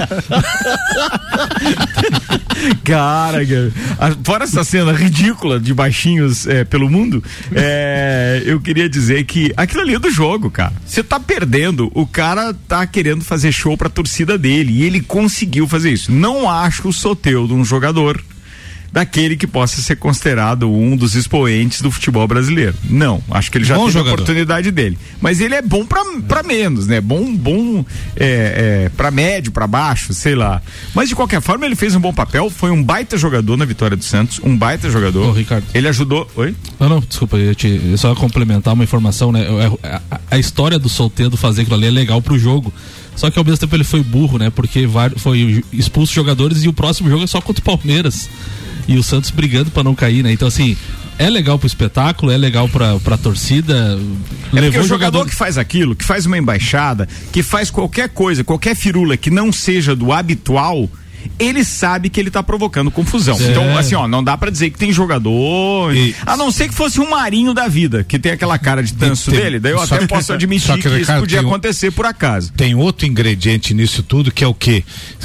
cara, 2.85 3.39
fora 4.25 4.45
essa 4.45 4.65
cena 4.65 4.93
ridícula 4.93 5.59
de 5.59 5.73
baixinhos 5.75 6.47
é, 6.47 6.65
pelo 6.65 6.91
mundo, 6.91 7.23
é, 7.55 8.43
eu 8.45 8.61
queria 8.61 8.89
dizer 8.89 9.25
que 9.25 9.53
aquilo 9.57 9.83
ali 9.83 9.95
é 9.95 9.99
do 9.99 10.11
jogo, 10.11 10.51
cara. 10.51 10.73
Você 10.85 11.03
tá 11.03 11.19
perdendo, 11.19 11.91
o 11.95 12.07
cara 12.07 12.55
tá 12.67 12.87
querendo 12.87 13.25
fazer 13.25 13.53
show 13.53 13.77
pra 13.77 13.89
torcida 13.89 14.39
dele 14.39 14.73
e 14.73 14.85
ele 14.85 15.01
conseguiu 15.01 15.67
fazer 15.67 15.91
isso. 15.91 16.13
Não 16.13 16.49
acho 16.51 16.89
o 16.89 16.93
Soteudo 16.93 17.55
um 17.55 17.65
jogador 17.65 18.23
daquele 18.97 19.37
que 19.37 19.47
possa 19.47 19.83
ser 19.83 19.97
considerado 19.97 20.73
um 20.73 20.97
dos 20.97 21.15
expoentes 21.15 21.83
do 21.83 21.91
futebol 21.91 22.27
brasileiro. 22.27 22.75
Não, 22.89 23.23
acho 23.31 23.53
que 23.53 23.59
ele 23.59 23.65
já 23.67 23.75
bom 23.75 23.83
teve 23.83 23.93
jogador. 23.93 24.09
a 24.09 24.15
oportunidade 24.15 24.71
dele. 24.71 24.97
Mas 25.21 25.39
ele 25.39 25.55
é 25.55 25.61
bom 25.61 25.85
para 25.85 26.43
menos, 26.43 26.87
né? 26.87 26.99
Bom, 26.99 27.37
bom 27.37 27.85
é, 28.17 28.87
é, 28.87 28.89
para 28.97 29.11
médio, 29.11 29.53
para 29.53 29.67
baixo, 29.67 30.15
sei 30.15 30.35
lá. 30.35 30.63
Mas 30.95 31.11
de 31.11 31.15
qualquer 31.15 31.43
forma 31.43 31.67
ele 31.67 31.77
fez 31.77 31.95
um 31.95 32.01
bom 32.01 32.15
papel, 32.15 32.49
foi 32.49 32.71
um 32.71 32.83
baita 32.83 33.19
jogador 33.19 33.59
na 33.59 33.67
vitória 33.67 33.99
do 33.99 34.03
Santos, 34.03 34.41
um 34.43 34.57
baita 34.57 34.89
jogador. 34.89 35.29
Ô, 35.29 35.33
Ricardo. 35.33 35.67
Ele 35.75 35.89
ajudou. 35.89 36.27
Oi? 36.35 36.57
Não, 36.81 36.89
não, 36.89 37.01
desculpa, 37.01 37.37
eu 37.37 37.55
te 37.55 37.79
eu 37.91 37.99
só 37.99 38.15
complementar 38.15 38.73
uma 38.73 38.85
informação, 38.85 39.31
né? 39.31 39.45
A, 39.83 40.01
a, 40.11 40.21
a 40.31 40.39
história 40.39 40.79
do 40.79 40.89
Solteiro 40.89 41.37
fazer 41.37 41.63
aquilo 41.63 41.77
ali 41.77 41.89
é 41.89 41.91
legal 41.91 42.23
pro 42.23 42.39
jogo. 42.39 42.73
Só 43.15 43.31
que 43.31 43.39
ao 43.39 43.45
mesmo 43.45 43.59
tempo 43.59 43.77
ele 43.77 43.85
foi 43.85 44.03
burro, 44.03 44.39
né? 44.39 44.49
Porque 44.49 44.89
foi 45.19 45.63
expulso 45.71 46.15
jogadores 46.15 46.65
e 46.65 46.69
o 46.69 46.73
próximo 46.73 47.11
jogo 47.11 47.25
é 47.25 47.27
só 47.27 47.43
contra 47.43 47.61
o 47.61 47.65
Palmeiras. 47.65 48.31
E 48.89 48.97
o 48.97 49.03
Santos 49.03 49.31
brigando 49.31 49.71
para 49.71 49.83
não 49.83 49.95
cair, 49.95 50.23
né? 50.23 50.33
Então, 50.33 50.49
assim, 50.49 50.77
é 51.19 51.29
legal 51.31 51.59
pro 51.59 51.67
espetáculo, 51.67 52.31
é 52.31 52.37
legal 52.37 52.69
pra, 52.69 52.99
pra 53.01 53.17
torcida. 53.17 53.99
É 54.53 54.61
levou 54.61 54.83
o 54.83 54.87
jogador, 54.87 54.89
jogador 54.89 55.27
que 55.27 55.35
faz 55.35 55.59
aquilo, 55.59 55.97
que 55.97 56.05
faz 56.05 56.27
uma 56.27 56.39
embaixada, 56.39 57.09
que 57.33 57.43
faz 57.43 57.71
qualquer 57.71 58.09
coisa, 58.11 58.45
qualquer 58.45 58.77
firula 58.77 59.17
que 59.17 59.31
não 59.31 59.51
seja 59.53 59.97
do 59.97 60.13
habitual, 60.13 60.89
ele 61.39 61.65
sabe 61.65 62.09
que 62.09 62.21
ele 62.21 62.31
tá 62.31 62.43
provocando 62.43 62.91
confusão. 62.91 63.37
Então, 63.41 63.77
assim, 63.77 63.95
ó, 63.95 64.07
não 64.07 64.23
dá 64.23 64.37
para 64.37 64.51
dizer 64.51 64.71
que 64.71 64.79
tem 64.79 64.93
jogador. 64.93 65.95
E... 65.95 66.15
A 66.25 66.37
não 66.37 66.51
ser 66.51 66.69
que 66.69 66.75
fosse 66.75 67.01
um 67.01 67.11
marinho 67.11 67.53
da 67.55 67.69
vida, 67.69 68.05
que 68.05 68.19
tem 68.19 68.33
aquela 68.33 68.59
cara 68.59 68.83
de 68.83 68.93
tanso 68.93 69.31
tem... 69.31 69.41
dele, 69.41 69.59
daí 69.59 69.73
eu 69.73 69.81
até 69.81 69.99
que... 69.99 70.07
posso 70.07 70.33
admitir 70.33 70.75
que, 70.75 70.89
que, 70.89 71.01
isso 71.01 71.13
podia 71.15 71.41
acontecer 71.41 71.91
por 71.91 72.07
acaso. 72.07 72.53
Tem 72.53 72.75
outro 72.75 73.07
ingrediente 73.07 73.75
nisso 73.75 74.03
tudo 74.03 74.31
que 74.31 74.45
é 74.45 74.47
o 74.47 74.55
quê? 74.55 74.85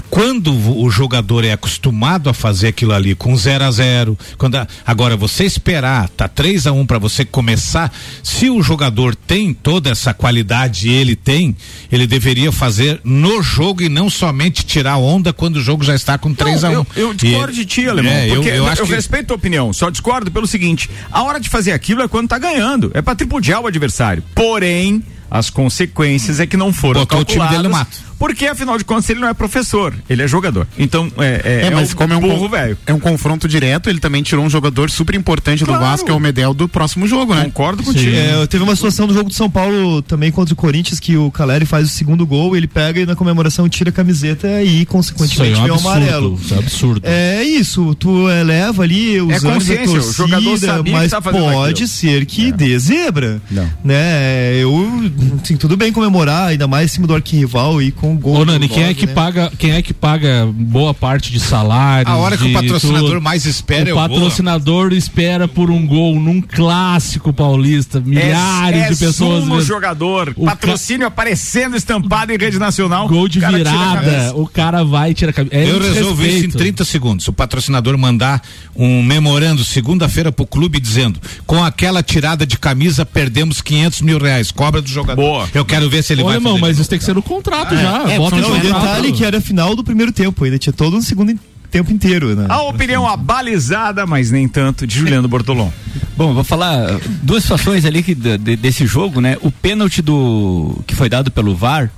Quando 0.10 0.54
o 0.54 0.90
jogador 0.90 1.44
é 1.46 1.52
acostumado 1.52 2.30
a 2.30 2.34
fazer 2.34 2.70
aquilo 2.70 2.94
ali 2.94 3.16
com 3.16 3.36
0 3.36 3.64
a 3.64 3.72
0 3.72 4.18
quando 4.38 4.56
a... 4.56 4.68
agora 4.86 5.16
você 5.16 5.46
esperar, 5.46 6.10
tá 6.10 6.28
3 6.28 6.68
a 6.68 6.72
1 6.72 6.80
um 6.80 6.86
para 6.86 7.00
você 7.00 7.24
começar, 7.24 7.92
se 8.24 8.50
o 8.50 8.62
jogador 8.62 9.16
tem 9.16 9.54
toda 9.54 9.90
essa 9.90 10.14
qualidade 10.14 10.90
ele 10.90 11.16
tem, 11.16 11.56
ele 11.92 12.08
deveria 12.08 12.52
fazer 12.52 13.00
no 13.04 13.42
jogo 13.42 13.82
e 13.82 13.90
não 13.90 14.10
somente 14.10 14.66
tirar 14.66 14.98
onda 14.98 15.34
quando 15.34 15.58
o 15.58 15.62
jogo 15.62 15.84
já 15.84 15.91
estar 15.96 16.18
com 16.18 16.34
3 16.34 16.64
a 16.64 16.70
1 16.70 16.74
eu, 16.74 16.88
eu 16.96 17.14
discordo 17.14 17.52
E- 17.54 17.56
de 17.56 17.66
ti, 17.66 17.88
Alemão. 17.88 18.12
É, 18.12 18.30
eu, 18.30 18.36
porque 18.36 18.50
eu 18.50 18.68
acho 18.68 18.84
que 18.84 18.92
respeito 18.94 19.32
a 19.32 19.36
opinião, 19.36 19.72
só 19.74 19.90
discordo 19.90 20.30
pelo 20.32 20.48
seguinte: 20.48 20.90
a 21.12 21.24
hora 21.24 21.40
de 21.40 21.50
fazer 21.50 21.72
aquilo 21.72 22.02
é 22.02 22.08
quando 22.08 22.28
tá 22.30 22.38
ganhando. 22.38 22.92
É 22.94 23.02
pra 23.02 23.16
tripudiar 23.16 23.62
o 23.62 23.68
adversário. 23.68 24.24
Porém, 24.36 25.04
as 25.30 25.50
consequências 25.50 26.40
é 26.40 26.46
que 26.48 26.58
não 26.58 26.74
foram 26.74 27.02
Botou 27.02 27.20
o 27.22 27.24
time 27.24 27.40
calculadas. 27.40 27.58
dele 27.58 27.68
no 27.70 27.74
mato. 27.78 28.11
Porque, 28.22 28.46
afinal 28.46 28.78
de 28.78 28.86
contas, 28.86 29.10
ele 29.10 29.20
não 29.20 29.28
é 29.28 29.34
professor, 29.34 29.96
ele 30.08 30.22
é 30.22 30.28
jogador. 30.28 30.68
Então, 30.78 31.12
é, 31.18 31.42
é, 31.64 31.66
É, 31.66 31.70
mas 31.72 31.92
um 31.92 31.96
como 31.96 32.14
é 32.14 32.18
um, 32.18 32.20
burro 32.20 32.48
velho. 32.48 32.78
é 32.86 32.94
um 32.94 33.00
confronto 33.00 33.48
direto, 33.48 33.90
ele 33.90 34.00
também 34.00 34.22
tirou 34.22 34.46
um 34.46 34.50
jogador 34.50 34.92
super 34.92 35.16
importante 35.16 35.66
Claro. 35.66 35.82
do 35.82 35.86
Vasco, 35.88 36.06
que 36.06 36.12
é 36.12 36.14
o 36.14 36.20
Medel 36.20 36.54
do 36.54 36.70
próximo 36.70 37.08
jogo, 37.08 37.34
né? 37.34 37.46
Concordo 37.46 37.82
contigo. 37.82 38.16
É, 38.16 38.46
teve 38.46 38.64
uma 38.64 38.76
situação 38.76 39.08
do 39.08 39.14
jogo 39.16 39.28
do 39.30 39.34
São 39.34 39.50
Paulo 39.50 40.04
também 40.04 40.32
contra 40.32 40.54
o 40.54 40.56
Corinthians 40.56 41.00
que 41.00 41.18
o 41.18 41.32
Caleri 41.32 41.66
faz 41.66 41.88
o 41.88 41.90
segundo 41.90 42.24
gol, 42.28 42.56
ele 42.56 42.68
pega 42.68 43.00
e 43.00 43.06
na 43.08 43.16
comemoração 43.16 43.68
tira 43.68 43.90
a 43.90 43.94
camiseta 43.94 44.62
e 44.62 44.78
Isso 44.84 44.86
consequentemente 44.86 45.60
é 45.60 45.64
um 45.64 45.66
vê 45.66 45.72
o 45.72 45.76
amarelo. 45.80 46.34
absurdo. 46.34 46.46
Isso 46.46 46.54
é 46.54 46.58
absurdo. 46.60 47.02
É 47.06 47.44
isso, 47.44 47.96
tu 47.96 48.30
eleva 48.30 48.84
ali 48.84 49.20
os 49.20 49.32
É 49.34 49.40
consciência, 49.40 49.98
o 50.00 50.14
jogador 50.14 50.44
torcida, 50.46 50.68
sabia 50.76 50.84
que 50.94 51.00
mas 51.00 51.10
tá 51.10 51.20
pode 51.24 51.72
aquilo. 51.72 51.88
ser 51.88 52.26
que 52.28 52.52
dê 52.52 52.78
zebra. 52.78 53.42
Não. 53.50 53.68
Né? 53.84 54.58
Eu, 54.62 55.12
assim, 55.42 55.58
tudo 55.58 55.76
bem 55.76 55.92
comemorar, 55.92 56.50
ainda 56.50 56.68
mais 56.68 56.92
em 56.92 56.94
cima 56.94 57.08
do 57.08 57.16
arquirrival 57.16 57.82
e 57.82 57.92
com 57.92 58.11
o 58.14 58.18
gol. 58.18 58.38
Ô 58.38 58.46
Nani, 58.46 58.68
quem 58.68 58.84
é 58.84 58.88
nove, 58.88 58.96
que 58.96 59.08
né? 59.08 59.14
paga, 59.14 59.52
quem 59.58 59.72
é 59.72 59.82
que 59.82 59.94
paga 59.94 60.48
boa 60.54 60.94
parte 60.94 61.32
de 61.32 61.40
salário? 61.40 62.10
A 62.12 62.18
hora 62.18 62.38
que 62.38 62.46
o 62.46 62.54
patrocinador 62.54 63.10
tudo? 63.10 63.22
mais 63.22 63.46
espera 63.46 63.90
é 63.90 63.94
o 63.94 63.98
o 63.98 64.00
gol. 64.00 64.10
patrocinador 64.10 64.94
espera 64.94 65.48
por 65.48 65.70
um 65.70 65.86
gol 65.86 66.20
num 66.20 66.42
clássico 66.42 67.32
paulista, 67.34 68.00
milhares 68.00 68.82
é, 68.82 68.90
de 68.90 68.96
pessoas 68.96 69.44
sumo 69.44 69.62
jogador, 69.62 70.34
O 70.36 70.46
patrocínio 70.46 71.08
aparecendo 71.08 71.76
estampado 71.76 72.32
em 72.32 72.38
rede 72.38 72.60
nacional. 72.60 73.08
Gol 73.08 73.28
de 73.28 73.40
cara 73.40 73.58
virada, 73.58 74.34
o 74.36 74.48
cara 74.48 74.84
vai 74.84 75.12
e 75.12 75.14
tira 75.14 75.32
a 75.32 75.34
cabeça. 75.34 75.56
É 75.56 75.70
Eu 75.70 75.80
resolvo 75.80 76.22
isso 76.22 76.30
em 76.30 76.48
desrespeito. 76.48 76.58
30 76.58 76.86
segundos. 76.86 77.28
O 77.28 77.34
patrocinador 77.34 77.98
mandar 77.98 78.42
um 78.76 79.02
memorando 79.04 79.64
segunda-feira 79.64 80.32
pro 80.32 80.46
clube 80.46 80.80
dizendo: 80.80 81.20
com 81.46 81.64
aquela 81.64 82.02
tirada 82.04 82.46
de 82.46 82.58
camisa 82.58 83.06
perdemos 83.06 83.62
500 83.62 84.02
mil 84.02 84.18
reais. 84.20 84.52
Cobra 84.52 84.82
do 84.82 84.90
jogador. 84.90 85.22
Boa. 85.22 85.50
Eu 85.54 85.66
quero 85.66 85.90
ver 85.90 86.04
se 86.04 86.14
ele 86.14 86.22
Ô, 86.22 86.26
vai. 86.26 86.36
irmão, 86.36 86.58
mas 86.58 86.78
isso 86.80 86.90
tem 86.90 87.00
que 87.00 87.06
ser 87.06 87.16
no 87.16 87.22
contrato 87.22 87.76
já. 87.76 88.01
É, 88.10 88.18
Bota 88.18 88.36
o 88.38 88.60
detalhe 88.60 89.12
que 89.12 89.26
era 89.26 89.40
final 89.42 89.76
do 89.76 89.84
primeiro 89.84 90.12
tempo, 90.12 90.44
ainda 90.44 90.58
tinha 90.58 90.74
todo 90.74 90.96
um 90.98 91.02
segundo 91.02 91.38
tempo 91.70 91.92
inteiro, 91.92 92.36
né? 92.36 92.46
A 92.50 92.62
opinião 92.64 93.08
abalizada, 93.08 94.06
mas 94.06 94.30
nem 94.32 94.48
tanto, 94.48 94.86
de 94.86 94.98
Juliano 95.00 95.28
Bortolom. 95.28 95.70
Bom, 96.18 96.34
vou 96.34 96.44
falar 96.44 97.00
duas 97.24 97.44
situações 97.44 97.86
ali 97.86 98.04
que, 98.04 98.14
de- 98.14 98.38
de- 98.38 98.56
desse 98.58 98.86
jogo, 98.86 99.22
né? 99.22 99.38
O 99.42 99.50
pênalti 99.52 100.02
do 100.02 100.82
que 100.86 100.94
foi 100.96 101.08
dado 101.08 101.32
pelo 101.32 101.56
VAR 101.56 101.90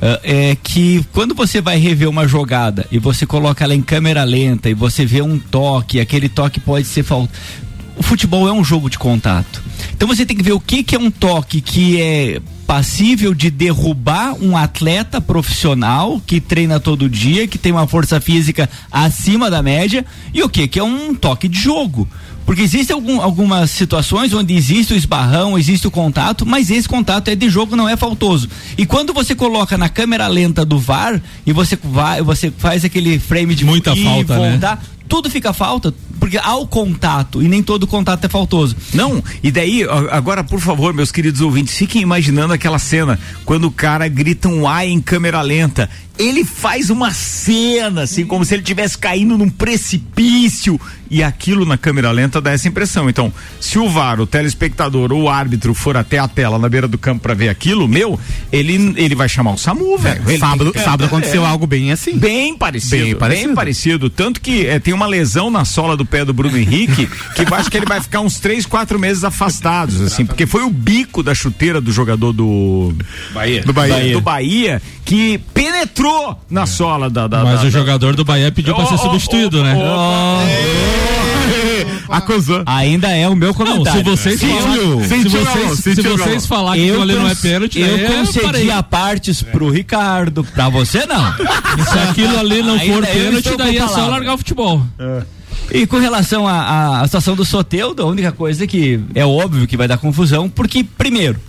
ah, 0.00 0.18
é 0.24 0.56
que 0.62 1.04
quando 1.12 1.34
você 1.34 1.60
vai 1.60 1.76
rever 1.78 2.08
uma 2.08 2.26
jogada 2.26 2.86
e 2.90 2.98
você 2.98 3.26
coloca 3.26 3.62
ela 3.62 3.74
em 3.74 3.82
câmera 3.82 4.24
lenta 4.24 4.70
e 4.70 4.74
você 4.74 5.04
vê 5.04 5.20
um 5.22 5.38
toque, 5.38 6.00
aquele 6.00 6.28
toque 6.28 6.58
pode 6.58 6.86
ser 6.86 7.02
falta. 7.02 7.32
O 7.96 8.02
futebol 8.02 8.48
é 8.48 8.52
um 8.52 8.64
jogo 8.64 8.88
de 8.88 8.98
contato. 8.98 9.62
Então 9.94 10.08
você 10.08 10.24
tem 10.24 10.36
que 10.36 10.42
ver 10.42 10.52
o 10.52 10.60
que, 10.60 10.82
que 10.82 10.96
é 10.96 10.98
um 10.98 11.10
toque 11.10 11.60
que 11.60 12.00
é 12.00 12.40
passível 12.66 13.34
de 13.34 13.50
derrubar 13.50 14.34
um 14.42 14.56
atleta 14.56 15.20
profissional 15.20 16.20
que 16.26 16.40
treina 16.40 16.80
todo 16.80 17.08
dia, 17.08 17.46
que 17.46 17.58
tem 17.58 17.70
uma 17.72 17.86
força 17.86 18.20
física 18.20 18.68
acima 18.90 19.50
da 19.50 19.62
média, 19.62 20.04
e 20.32 20.42
o 20.42 20.48
que 20.48 20.66
que 20.66 20.78
é 20.78 20.82
um 20.84 21.14
toque 21.14 21.48
de 21.48 21.58
jogo. 21.58 22.08
Porque 22.46 22.62
existem 22.62 22.94
algum- 22.94 23.20
algumas 23.20 23.70
situações 23.70 24.32
onde 24.32 24.54
existe 24.54 24.94
o 24.94 24.96
esbarrão, 24.96 25.56
existe 25.58 25.86
o 25.86 25.90
contato, 25.90 26.44
mas 26.46 26.70
esse 26.70 26.88
contato 26.88 27.28
é 27.28 27.36
de 27.36 27.48
jogo, 27.48 27.76
não 27.76 27.88
é 27.88 27.96
faltoso. 27.96 28.48
E 28.76 28.84
quando 28.86 29.12
você 29.12 29.34
coloca 29.34 29.76
na 29.78 29.88
câmera 29.88 30.26
lenta 30.26 30.64
do 30.64 30.78
VAR 30.78 31.22
e 31.46 31.52
você 31.52 31.78
vai, 31.84 32.20
você 32.22 32.50
faz 32.50 32.84
aquele 32.84 33.18
frame 33.20 33.54
de 33.54 33.64
Muita 33.64 33.94
falta, 33.94 34.38
né? 34.38 34.50
voltar, 34.50 34.82
tudo 35.08 35.30
fica 35.30 35.52
falta, 35.52 35.94
porque 36.22 36.38
há 36.38 36.54
o 36.54 36.68
contato 36.68 37.42
e 37.42 37.48
nem 37.48 37.64
todo 37.64 37.84
contato 37.84 38.24
é 38.24 38.28
faltoso. 38.28 38.76
Não, 38.94 39.20
e 39.42 39.50
daí, 39.50 39.84
agora, 40.12 40.44
por 40.44 40.60
favor, 40.60 40.94
meus 40.94 41.10
queridos 41.10 41.40
ouvintes, 41.40 41.74
fiquem 41.76 42.00
imaginando 42.00 42.52
aquela 42.54 42.78
cena 42.78 43.18
quando 43.44 43.64
o 43.64 43.72
cara 43.72 44.06
grita 44.06 44.48
um 44.48 44.68
ai 44.68 44.86
em 44.88 45.00
câmera 45.00 45.42
lenta. 45.42 45.90
Ele 46.16 46.44
faz 46.44 46.90
uma 46.90 47.10
cena, 47.10 48.02
assim, 48.02 48.24
como 48.24 48.44
se 48.44 48.54
ele 48.54 48.62
estivesse 48.62 48.96
caindo 48.96 49.36
num 49.36 49.48
precipício. 49.48 50.78
E 51.10 51.22
aquilo 51.22 51.66
na 51.66 51.76
câmera 51.76 52.10
lenta 52.10 52.40
dá 52.40 52.52
essa 52.52 52.68
impressão. 52.68 53.08
Então, 53.08 53.30
se 53.60 53.78
o 53.78 53.88
VAR, 53.88 54.18
o 54.20 54.26
telespectador 54.26 55.12
ou 55.12 55.22
o 55.22 55.28
árbitro 55.28 55.74
for 55.74 55.94
até 55.96 56.18
a 56.18 56.26
tela 56.28 56.58
na 56.58 56.68
beira 56.68 56.88
do 56.88 56.96
campo 56.96 57.20
pra 57.22 57.34
ver 57.34 57.48
aquilo, 57.50 57.86
meu, 57.86 58.18
ele, 58.50 58.94
ele 58.96 59.14
vai 59.14 59.28
chamar 59.28 59.52
o 59.52 59.58
SAMU, 59.58 59.98
velho. 59.98 60.22
Ele 60.26 60.38
Sábado, 60.38 60.72
sábado 60.82 61.04
aconteceu 61.04 61.44
É. 61.44 61.46
algo 61.46 61.66
bem 61.66 61.92
assim. 61.92 62.16
Bem 62.16 62.56
parecido, 62.56 62.90
Bem 62.96 63.04
bem 63.04 63.14
parecido. 63.14 63.54
parecido. 63.54 64.10
Tanto 64.10 64.40
que 64.40 64.66
eh, 64.66 64.78
tem 64.78 64.94
uma 64.94 65.06
lesão 65.06 65.50
na 65.50 65.64
sola 65.66 65.96
do 65.96 66.06
pé 66.12 66.24
do 66.26 66.34
Bruno 66.34 66.58
Henrique, 66.58 67.06
que 67.34 67.42
eu 67.42 67.54
acho 67.54 67.70
que 67.70 67.76
ele 67.78 67.86
vai 67.86 67.98
ficar 68.00 68.20
uns 68.20 68.38
três, 68.38 68.66
quatro 68.66 68.98
meses 68.98 69.24
afastados, 69.24 69.98
assim, 70.02 70.26
porque 70.26 70.46
foi 70.46 70.62
o 70.62 70.68
bico 70.68 71.22
da 71.22 71.34
chuteira 71.34 71.80
do 71.80 71.90
jogador 71.90 72.34
do 72.34 72.94
Bahia. 73.32 73.62
Do 73.62 73.72
Bahia. 73.72 74.12
do 74.12 74.20
Bahia 74.20 74.82
que 75.06 75.38
penetrou 75.54 76.38
na 76.50 76.66
sola 76.66 77.08
da. 77.08 77.26
da 77.26 77.42
Mas 77.42 77.62
da- 77.62 77.66
o 77.66 77.70
jogador 77.70 78.14
do 78.14 78.24
Bahia 78.24 78.52
pediu 78.52 78.74
pra 78.74 78.84
Ô, 78.84 78.88
ser 78.88 78.94
ô, 78.94 78.98
substituído, 78.98 79.60
ô, 79.60 79.64
né? 79.64 79.74
Acusou. 82.08 82.62
Ainda 82.66 83.08
é 83.10 83.28
o 83.28 83.34
meu 83.34 83.48
Não, 83.48 83.54
comentário. 83.54 83.98
se 83.98 84.04
vocês 84.04 84.40
Sentiu, 84.40 84.60
falarem, 84.60 85.02
se 85.02 85.28
vocês, 85.28 85.78
se 85.96 86.02
vocês 86.02 86.18
Galvão. 86.18 86.40
falar 86.40 86.74
que 86.74 86.82
aquilo 86.82 87.02
ali 87.02 87.14
não 87.14 87.28
é 87.28 87.34
pênalti, 87.34 87.80
eu 87.80 87.96
é, 87.96 87.98
concedi 88.06 88.70
a 88.70 88.82
partes 88.82 89.42
pro 89.42 89.70
Ricardo, 89.70 90.44
pra 90.44 90.68
você 90.68 91.06
não. 91.06 91.32
Se 91.90 91.98
aquilo 91.98 92.38
ali 92.38 92.62
não 92.62 92.74
Ainda 92.74 92.94
for 92.94 93.06
pênalti, 93.06 93.56
daí 93.56 93.78
é 93.78 93.88
só 93.88 94.08
largar 94.08 94.34
o 94.34 94.38
futebol. 94.38 94.82
E 95.74 95.86
com 95.86 95.98
relação 95.98 96.46
à- 96.46 97.02
situação 97.06 97.34
do 97.34 97.44
Soteudo, 97.44 98.02
a 98.02 98.06
única 98.06 98.30
coisa 98.30 98.66
que 98.66 99.00
é 99.14 99.24
óbvio 99.24 99.66
que 99.66 99.76
vai 99.76 99.88
dar 99.88 99.96
confusão, 99.96 100.48
porque, 100.48 100.84
primeiro, 100.84 101.40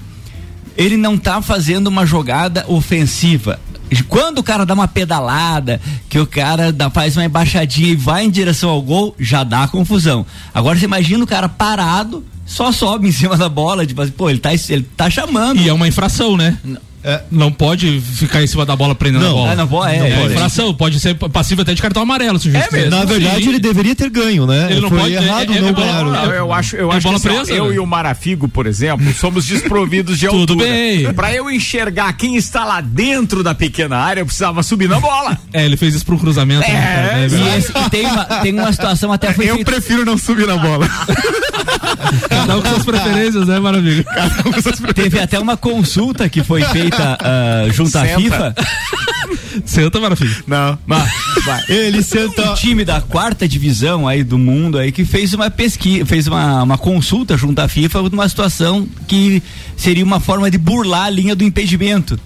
ele 0.77 0.95
não 0.95 1.17
tá 1.17 1.41
fazendo 1.41 1.87
uma 1.87 2.05
jogada 2.05 2.63
ofensiva. 2.67 3.59
Quando 4.07 4.39
o 4.39 4.43
cara 4.43 4.65
dá 4.65 4.73
uma 4.73 4.87
pedalada, 4.87 5.79
que 6.09 6.17
o 6.17 6.25
cara 6.25 6.71
dá, 6.71 6.89
faz 6.89 7.15
uma 7.17 7.25
embaixadinha 7.25 7.89
e 7.89 7.95
vai 7.95 8.23
em 8.25 8.29
direção 8.29 8.69
ao 8.69 8.81
gol, 8.81 9.13
já 9.19 9.43
dá 9.43 9.67
confusão. 9.67 10.25
Agora 10.53 10.79
você 10.79 10.85
imagina 10.85 11.23
o 11.23 11.27
cara 11.27 11.47
parado, 11.49 12.23
só 12.45 12.71
sobe 12.71 13.09
em 13.09 13.11
cima 13.11 13.37
da 13.37 13.49
bola, 13.49 13.85
tipo 13.85 14.01
assim, 14.01 14.11
pô, 14.13 14.29
ele 14.29 14.39
tá, 14.39 14.51
ele 14.53 14.87
tá 14.97 15.09
chamando. 15.09 15.59
E 15.61 15.69
é 15.69 15.73
uma 15.73 15.87
infração, 15.87 16.35
né? 16.37 16.57
Não 16.63 16.79
pode 17.57 17.99
ficar 18.01 18.41
em 18.41 18.47
cima 18.47 18.65
da 18.65 18.75
bola 18.75 18.95
prendendo 18.95 19.23
Não. 19.23 19.29
a 19.31 19.33
bola. 19.33 19.51
Ah, 19.51 19.55
não 19.55 19.67
pode, 19.67 19.93
é, 19.93 19.97
é, 19.99 20.21
é. 20.21 20.25
infração, 20.25 20.73
pode 20.73 20.99
ser 20.99 21.15
passivo 21.15 21.61
até 21.61 21.73
de 21.73 21.81
cartão 21.81 22.03
amarelo, 22.03 22.39
se 22.39 22.47
o 22.49 22.51
juiz 22.51 22.65
quiser. 22.67 22.89
Na 22.89 23.03
verdade, 23.05 23.43
Sim. 23.43 23.49
ele 23.49 23.59
deveria 23.59 23.95
ter 23.95 24.09
ganho, 24.09 24.45
né? 24.47 24.67
Ele 24.71 24.81
não 24.81 24.89
Foi 24.89 24.99
pode- 24.99 25.13
errado 25.13 25.53
é- 25.53 25.57
é- 25.57 25.61
não 25.61 25.67
é 25.69 25.71
bola- 25.73 25.85
ganhar. 25.87 26.03
Não, 26.05 26.31
eu 26.33 26.53
acho, 26.53 26.75
eu 26.75 26.91
É 26.91 26.95
acho 26.95 27.03
bola 27.07 27.19
que 27.19 27.27
assim, 27.27 27.37
presa, 27.37 27.53
eu 27.53 27.69
né? 27.69 27.75
e 27.75 27.79
o 27.79 27.85
Marafigo, 27.85 28.47
por 28.47 28.65
exemplo, 28.67 29.05
somos 29.13 29.45
desprovidos 29.45 30.17
de 30.17 30.27
Tudo 30.27 30.53
altura. 30.53 30.69
bem. 30.69 31.13
Pra 31.13 31.33
eu 31.33 31.49
enxergar 31.51 32.13
quem 32.13 32.35
está 32.35 32.63
lá 32.65 32.79
dentro 32.81 33.43
da 33.43 33.53
pequena 33.53 33.97
área, 33.97 34.21
eu 34.21 34.25
precisava 34.25 34.63
subir 34.63 34.87
na 34.89 34.99
bola. 34.99 35.37
É, 35.53 35.65
ele 35.65 35.77
fez 35.77 35.93
isso 35.93 36.05
pro 36.05 36.17
cruzamento. 36.17 36.61
né, 36.61 36.67
É, 36.67 36.71
cara? 36.73 37.19
É 37.19 37.27
E, 37.55 37.57
esse- 37.59 37.71
e 37.71 37.89
tem, 37.91 38.05
uma, 38.07 38.25
tem 38.25 38.53
uma 38.53 38.71
situação 38.71 39.11
até 39.11 39.31
foi 39.33 39.45
Eu 39.49 39.55
feita- 39.55 39.71
prefiro 39.71 40.03
não 40.05 40.17
subir 40.17 40.47
na 40.47 40.57
bola. 40.57 40.89
Cada 42.29 42.57
um 42.57 42.61
com 42.61 42.69
suas 42.69 42.83
preferências, 42.85 43.47
né, 43.47 43.59
maravilha? 43.59 44.05
Teve 44.95 45.19
até 45.19 45.39
uma 45.39 45.55
consulta 45.57 46.27
que 46.29 46.43
foi 46.43 46.63
feita 46.65 46.92
ah, 47.21 47.65
junto 47.71 47.97
à 47.97 48.05
Senta. 48.05 48.19
FIFA. 48.21 48.55
Senta, 49.65 49.99
maravilha. 49.99 50.35
Não. 50.47 50.77
Ele 51.69 51.99
Um 51.99 52.03
senta. 52.03 52.53
time 52.55 52.83
da 52.83 53.01
quarta 53.01 53.47
divisão 53.47 54.07
aí 54.07 54.23
do 54.23 54.37
mundo 54.37 54.77
aí 54.77 54.91
que 54.91 55.05
fez 55.05 55.33
uma 55.33 55.49
pesquisa, 55.49 56.05
fez 56.05 56.27
uma, 56.27 56.63
uma 56.63 56.77
consulta 56.77 57.37
junto 57.37 57.59
à 57.59 57.67
FIFA 57.67 58.03
numa 58.09 58.27
situação 58.27 58.87
que 59.07 59.41
seria 59.77 60.03
uma 60.03 60.19
forma 60.19 60.49
de 60.49 60.57
burlar 60.57 61.05
a 61.05 61.09
linha 61.09 61.35
do 61.35 61.43
impedimento. 61.43 62.19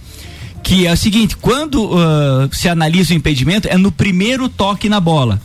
Que 0.63 0.87
é 0.87 0.93
o 0.93 0.97
seguinte, 0.97 1.35
quando 1.37 1.91
ah, 1.97 2.49
se 2.51 2.67
analisa 2.67 3.13
o 3.13 3.17
impedimento, 3.17 3.67
é 3.67 3.77
no 3.77 3.91
primeiro 3.91 4.49
toque 4.49 4.89
na 4.89 4.99
bola. 4.99 5.41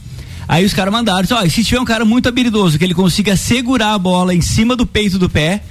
Aí 0.49 0.65
os 0.65 0.75
caras 0.75 0.93
mandaram, 0.93 1.27
ó, 1.33 1.49
se 1.49 1.65
tiver 1.65 1.81
um 1.81 1.85
cara 1.85 2.05
muito 2.05 2.29
habilidoso, 2.29 2.79
que 2.79 2.85
ele 2.85 2.95
consiga 2.95 3.37
segurar 3.37 3.95
a 3.95 3.99
bola 3.99 4.35
em 4.35 4.41
cima 4.41 4.75
do 4.77 4.85
peito 4.87 5.19
do 5.19 5.29
pé, 5.29 5.63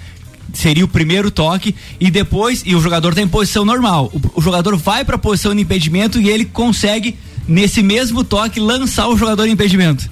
seria 0.53 0.85
o 0.85 0.87
primeiro 0.87 1.31
toque 1.31 1.75
e 1.99 2.11
depois 2.11 2.63
e 2.65 2.75
o 2.75 2.81
jogador 2.81 3.13
tá 3.13 3.21
em 3.21 3.27
posição 3.27 3.65
normal. 3.65 4.11
O, 4.13 4.39
o 4.39 4.41
jogador 4.41 4.75
vai 4.77 5.03
para 5.03 5.15
a 5.15 5.19
posição 5.19 5.55
de 5.55 5.61
impedimento 5.61 6.19
e 6.19 6.29
ele 6.29 6.45
consegue 6.45 7.17
nesse 7.47 7.81
mesmo 7.81 8.23
toque 8.23 8.59
lançar 8.59 9.07
o 9.07 9.17
jogador 9.17 9.45
em 9.45 9.51
impedimento. 9.51 10.09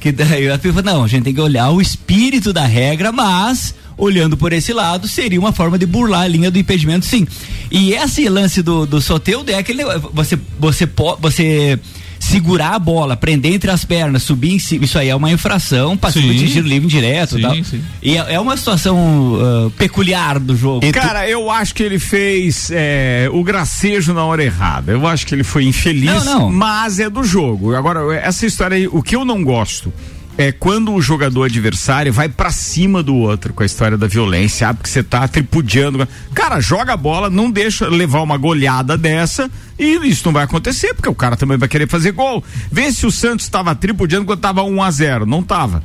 Que 0.00 0.10
daí 0.10 0.50
a 0.50 0.58
FIFA 0.58 0.82
não, 0.82 1.04
a 1.04 1.06
gente 1.08 1.24
tem 1.24 1.34
que 1.34 1.40
olhar 1.40 1.70
o 1.70 1.80
espírito 1.80 2.52
da 2.52 2.66
regra, 2.66 3.12
mas 3.12 3.74
olhando 3.96 4.36
por 4.36 4.52
esse 4.52 4.72
lado 4.72 5.06
seria 5.06 5.38
uma 5.38 5.52
forma 5.52 5.78
de 5.78 5.86
burlar 5.86 6.22
a 6.22 6.28
linha 6.28 6.50
do 6.50 6.58
impedimento, 6.58 7.06
sim. 7.06 7.26
E 7.70 7.92
esse 7.92 8.28
lance 8.28 8.62
do 8.62 8.84
do 8.84 9.00
Soteudo 9.00 9.50
é 9.50 9.54
aquele 9.54 9.84
você 10.12 10.38
você 10.58 10.88
você 11.20 11.78
segurar 12.22 12.74
a 12.74 12.78
bola, 12.78 13.16
prender 13.16 13.52
entre 13.52 13.68
as 13.68 13.84
pernas, 13.84 14.22
subir 14.22 14.52
em 14.54 14.58
cima, 14.58 14.84
isso 14.84 14.96
aí 14.96 15.08
é 15.08 15.14
uma 15.14 15.30
infração 15.30 15.96
passiva 15.96 16.28
Sim. 16.28 16.34
de 16.34 16.52
tiro 16.52 16.68
livre 16.68 16.84
indireto 16.84 17.30
Sim, 17.34 17.38
e 17.38 17.42
tal. 17.42 17.54
sim. 17.64 17.82
E 18.00 18.16
é, 18.16 18.34
é 18.34 18.40
uma 18.40 18.56
situação 18.56 19.38
ah, 19.40 19.70
peculiar 19.76 20.38
do 20.38 20.56
jogo. 20.56 20.80
Cara, 20.92 21.28
eu 21.28 21.50
acho 21.50 21.74
que 21.74 21.82
ele 21.82 21.98
fez 21.98 22.70
é, 22.70 23.28
o 23.32 23.42
gracejo 23.42 24.14
na 24.14 24.24
hora 24.24 24.44
errada. 24.44 24.92
Eu 24.92 25.04
acho 25.04 25.26
que 25.26 25.34
ele 25.34 25.42
foi 25.42 25.64
infeliz, 25.64 26.24
Não, 26.24 26.40
não. 26.40 26.52
mas 26.52 27.00
é 27.00 27.10
do 27.10 27.24
jogo. 27.24 27.74
Agora, 27.74 28.14
essa 28.14 28.46
história 28.46 28.76
aí, 28.76 28.86
o 28.86 29.02
que 29.02 29.16
eu 29.16 29.24
não 29.24 29.42
gosto 29.42 29.92
é 30.36 30.50
quando 30.50 30.92
o 30.92 31.02
jogador 31.02 31.44
adversário 31.44 32.12
vai 32.12 32.28
pra 32.28 32.50
cima 32.50 33.02
do 33.02 33.14
outro 33.14 33.52
com 33.52 33.62
a 33.62 33.66
história 33.66 33.98
da 33.98 34.06
violência, 34.06 34.68
ah, 34.68 34.74
porque 34.74 34.88
você 34.88 35.02
tá 35.02 35.26
tripudiando. 35.28 36.08
Cara, 36.34 36.60
joga 36.60 36.94
a 36.94 36.96
bola, 36.96 37.28
não 37.28 37.50
deixa 37.50 37.88
levar 37.88 38.22
uma 38.22 38.36
goleada 38.36 38.96
dessa 38.96 39.50
e 39.78 40.08
isso 40.08 40.22
não 40.26 40.32
vai 40.32 40.44
acontecer, 40.44 40.94
porque 40.94 41.08
o 41.08 41.14
cara 41.14 41.36
também 41.36 41.58
vai 41.58 41.68
querer 41.68 41.88
fazer 41.88 42.12
gol. 42.12 42.42
Vê 42.70 42.92
se 42.92 43.06
o 43.06 43.10
Santos 43.10 43.48
tava 43.48 43.74
tripudiando 43.74 44.24
quando 44.24 44.40
tava 44.40 44.62
1 44.62 44.82
a 44.82 44.90
0 44.90 45.26
Não 45.26 45.42
tava. 45.42 45.82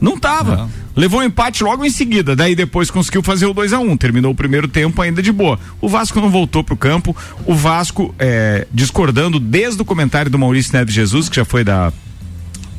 Não 0.00 0.18
tava. 0.18 0.68
Levou 0.94 1.20
um 1.20 1.24
empate 1.24 1.62
logo 1.62 1.84
em 1.84 1.90
seguida, 1.90 2.34
daí 2.34 2.54
depois 2.54 2.90
conseguiu 2.90 3.22
fazer 3.22 3.46
o 3.46 3.54
2 3.54 3.72
a 3.72 3.78
1 3.78 3.96
Terminou 3.96 4.32
o 4.32 4.34
primeiro 4.34 4.68
tempo 4.68 5.00
ainda 5.00 5.22
de 5.22 5.32
boa. 5.32 5.58
O 5.80 5.88
Vasco 5.88 6.20
não 6.20 6.30
voltou 6.30 6.62
pro 6.62 6.76
campo. 6.76 7.16
O 7.44 7.54
Vasco, 7.54 8.14
é, 8.18 8.66
discordando 8.72 9.38
desde 9.38 9.80
o 9.80 9.84
comentário 9.84 10.30
do 10.30 10.38
Maurício 10.38 10.72
Neves 10.72 10.94
Jesus, 10.94 11.28
que 11.28 11.36
já 11.36 11.44
foi 11.44 11.64
da. 11.64 11.92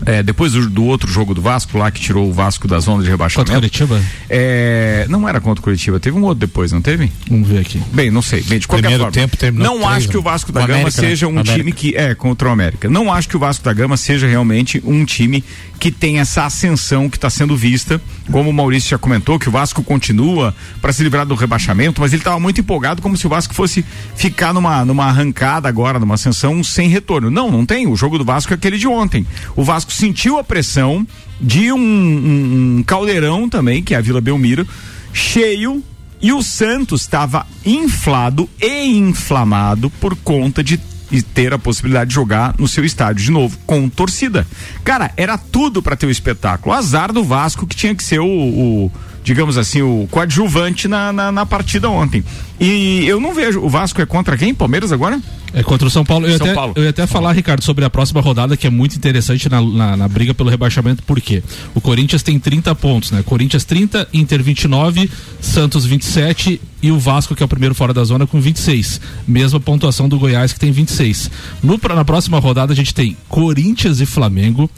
É, 0.05 0.23
depois 0.23 0.53
do, 0.53 0.69
do 0.69 0.83
outro 0.85 1.11
jogo 1.11 1.33
do 1.33 1.41
Vasco, 1.41 1.77
lá 1.77 1.91
que 1.91 1.99
tirou 1.99 2.29
o 2.29 2.33
Vasco 2.33 2.67
da 2.67 2.79
zona 2.79 3.03
de 3.03 3.09
rebaixamento. 3.09 3.51
Contra 3.51 3.67
o 3.67 3.69
Curitiba? 3.69 4.01
É, 4.29 5.05
não 5.09 5.27
era 5.27 5.39
contra 5.41 5.59
o 5.59 5.63
Curitiba, 5.63 5.99
teve 5.99 6.17
um 6.17 6.23
outro 6.23 6.39
depois, 6.39 6.71
não 6.71 6.81
teve? 6.81 7.11
Vamos 7.29 7.47
ver 7.47 7.59
aqui. 7.59 7.81
Bem, 7.91 8.09
não 8.09 8.21
sei. 8.21 8.41
Bem, 8.43 8.59
de 8.59 8.67
qualquer 8.67 8.83
Primeiro 8.83 9.03
forma. 9.03 9.13
tempo 9.13 9.37
terminou 9.37 9.67
não 9.67 9.79
três, 9.81 9.93
acho 9.97 10.07
que 10.07 10.13
né? 10.15 10.19
o 10.19 10.23
Vasco 10.23 10.51
da 10.51 10.59
O 10.63 10.67
Gama 10.67 10.79
América, 10.79 11.01
né? 11.01 11.07
seja 11.09 11.27
um 11.27 11.31
América. 11.31 11.53
time 11.55 11.71
que 11.71 11.95
é 11.95 12.15
contra 12.15 12.47
o 12.47 12.51
América. 12.51 12.89
Não 12.89 13.11
acho 13.11 13.27
que 13.27 13.35
o 13.37 13.39
Vasco 13.39 13.63
da 13.63 13.73
Gama 13.73 13.97
seja 13.97 14.27
realmente 14.27 14.81
um 14.85 15.03
time 15.05 15.43
que 15.79 15.91
tem 15.91 16.19
essa 16.19 16.45
ascensão 16.45 17.09
que 17.09 17.17
está 17.17 17.29
sendo 17.29 17.55
vista, 17.55 18.01
como 18.31 18.49
o 18.49 18.53
Maurício 18.53 18.89
já 18.89 18.97
comentou, 18.97 19.39
que 19.39 19.49
o 19.49 19.51
Vasco 19.51 19.83
continua 19.83 20.53
para 20.81 20.93
se 20.93 21.03
livrar 21.03 21.25
do 21.25 21.35
rebaixamento, 21.35 21.99
mas 22.01 22.13
ele 22.13 22.21
estava 22.21 22.39
muito 22.39 22.61
empolgado 22.61 23.01
como 23.01 23.17
se 23.17 23.25
o 23.25 23.29
Vasco 23.29 23.53
fosse 23.53 23.83
ficar 24.15 24.53
numa 24.53 24.83
numa 24.85 25.05
arrancada 25.05 25.67
agora, 25.67 25.99
numa 25.99 26.15
ascensão 26.15 26.63
sem 26.63 26.87
retorno. 26.89 27.29
Não, 27.31 27.51
não 27.51 27.65
tem. 27.65 27.87
O 27.87 27.95
jogo 27.95 28.17
do 28.17 28.25
Vasco 28.25 28.53
é 28.53 28.55
aquele 28.55 28.77
de 28.77 28.87
ontem. 28.87 29.25
O 29.55 29.63
Vasco 29.63 29.91
sentiu 29.91 30.37
a 30.37 30.43
pressão 30.43 31.05
de 31.41 31.71
um, 31.71 31.77
um- 31.77 32.77
um 32.79 32.83
caldeirão 32.83 33.47
também, 33.49 33.81
que 33.83 33.93
é 33.93 33.97
a 33.97 34.01
Vila 34.01 34.21
Belmiro, 34.21 34.67
cheio 35.13 35.83
e 36.21 36.33
o 36.33 36.43
Santos 36.43 37.01
estava 37.01 37.47
inflado 37.65 38.49
e 38.61 38.87
inflamado 38.97 39.89
por 39.89 40.15
conta 40.17 40.63
de 40.63 40.77
e 41.11 41.21
ter 41.21 41.53
a 41.53 41.59
possibilidade 41.59 42.09
de 42.09 42.15
jogar 42.15 42.55
no 42.57 42.67
seu 42.67 42.85
estádio 42.85 43.23
de 43.23 43.31
novo 43.31 43.57
com 43.65 43.89
torcida. 43.89 44.45
Cara, 44.83 45.11
era 45.17 45.37
tudo 45.37 45.81
para 45.81 45.95
ter 45.95 46.05
o 46.05 46.11
espetáculo. 46.11 46.75
Azar 46.75 47.11
do 47.11 47.23
Vasco 47.23 47.65
que 47.65 47.75
tinha 47.75 47.95
que 47.95 48.03
ser 48.03 48.19
o, 48.19 48.25
o, 48.25 48.91
digamos 49.23 49.57
assim, 49.57 49.81
o 49.81 50.07
coadjuvante 50.11 50.87
na, 50.87 51.11
na, 51.11 51.31
na 51.31 51.45
partida 51.45 51.89
ontem. 51.89 52.23
E 52.59 53.05
eu 53.07 53.19
não 53.19 53.33
vejo. 53.33 53.59
O 53.61 53.69
Vasco 53.69 54.01
é 54.01 54.05
contra 54.05 54.37
quem? 54.37 54.53
Palmeiras 54.53 54.91
agora? 54.91 55.19
É 55.53 55.63
contra 55.63 55.87
o 55.87 55.89
São 55.91 56.05
Paulo. 56.05 56.27
Eu, 56.27 56.37
São 56.37 56.45
até, 56.45 56.55
Paulo. 56.55 56.73
eu 56.75 56.83
ia 56.83 56.89
até 56.89 57.07
falar, 57.07 57.31
Ricardo, 57.33 57.63
sobre 57.63 57.83
a 57.83 57.89
próxima 57.89 58.21
rodada, 58.21 58.55
que 58.55 58.67
é 58.67 58.69
muito 58.69 58.95
interessante 58.95 59.49
na, 59.49 59.61
na, 59.61 59.97
na 59.97 60.07
briga 60.07 60.33
pelo 60.33 60.49
rebaixamento, 60.49 61.03
por 61.03 61.19
quê? 61.19 61.43
O 61.73 61.81
Corinthians 61.81 62.23
tem 62.23 62.39
30 62.39 62.73
pontos, 62.75 63.11
né? 63.11 63.23
Corinthians 63.23 63.63
30, 63.65 64.07
Inter 64.13 64.43
29, 64.43 65.09
Santos 65.41 65.85
27 65.85 66.61
e 66.81 66.91
o 66.91 66.99
Vasco, 66.99 67.35
que 67.35 67.43
é 67.43 67.45
o 67.45 67.49
primeiro 67.49 67.75
fora 67.75 67.93
da 67.93 68.03
zona, 68.03 68.27
com 68.27 68.39
26. 68.39 69.01
Mesma 69.27 69.59
pontuação 69.59 70.07
do 70.07 70.19
Goiás, 70.19 70.53
que 70.53 70.59
tem 70.59 70.71
26. 70.71 71.31
No, 71.63 71.79
na 71.95 72.05
próxima 72.05 72.39
rodada, 72.39 72.73
a 72.73 72.75
gente 72.75 72.93
tem 72.93 73.17
Corinthians 73.27 73.99
e 73.99 74.05
Flamengo. 74.05 74.69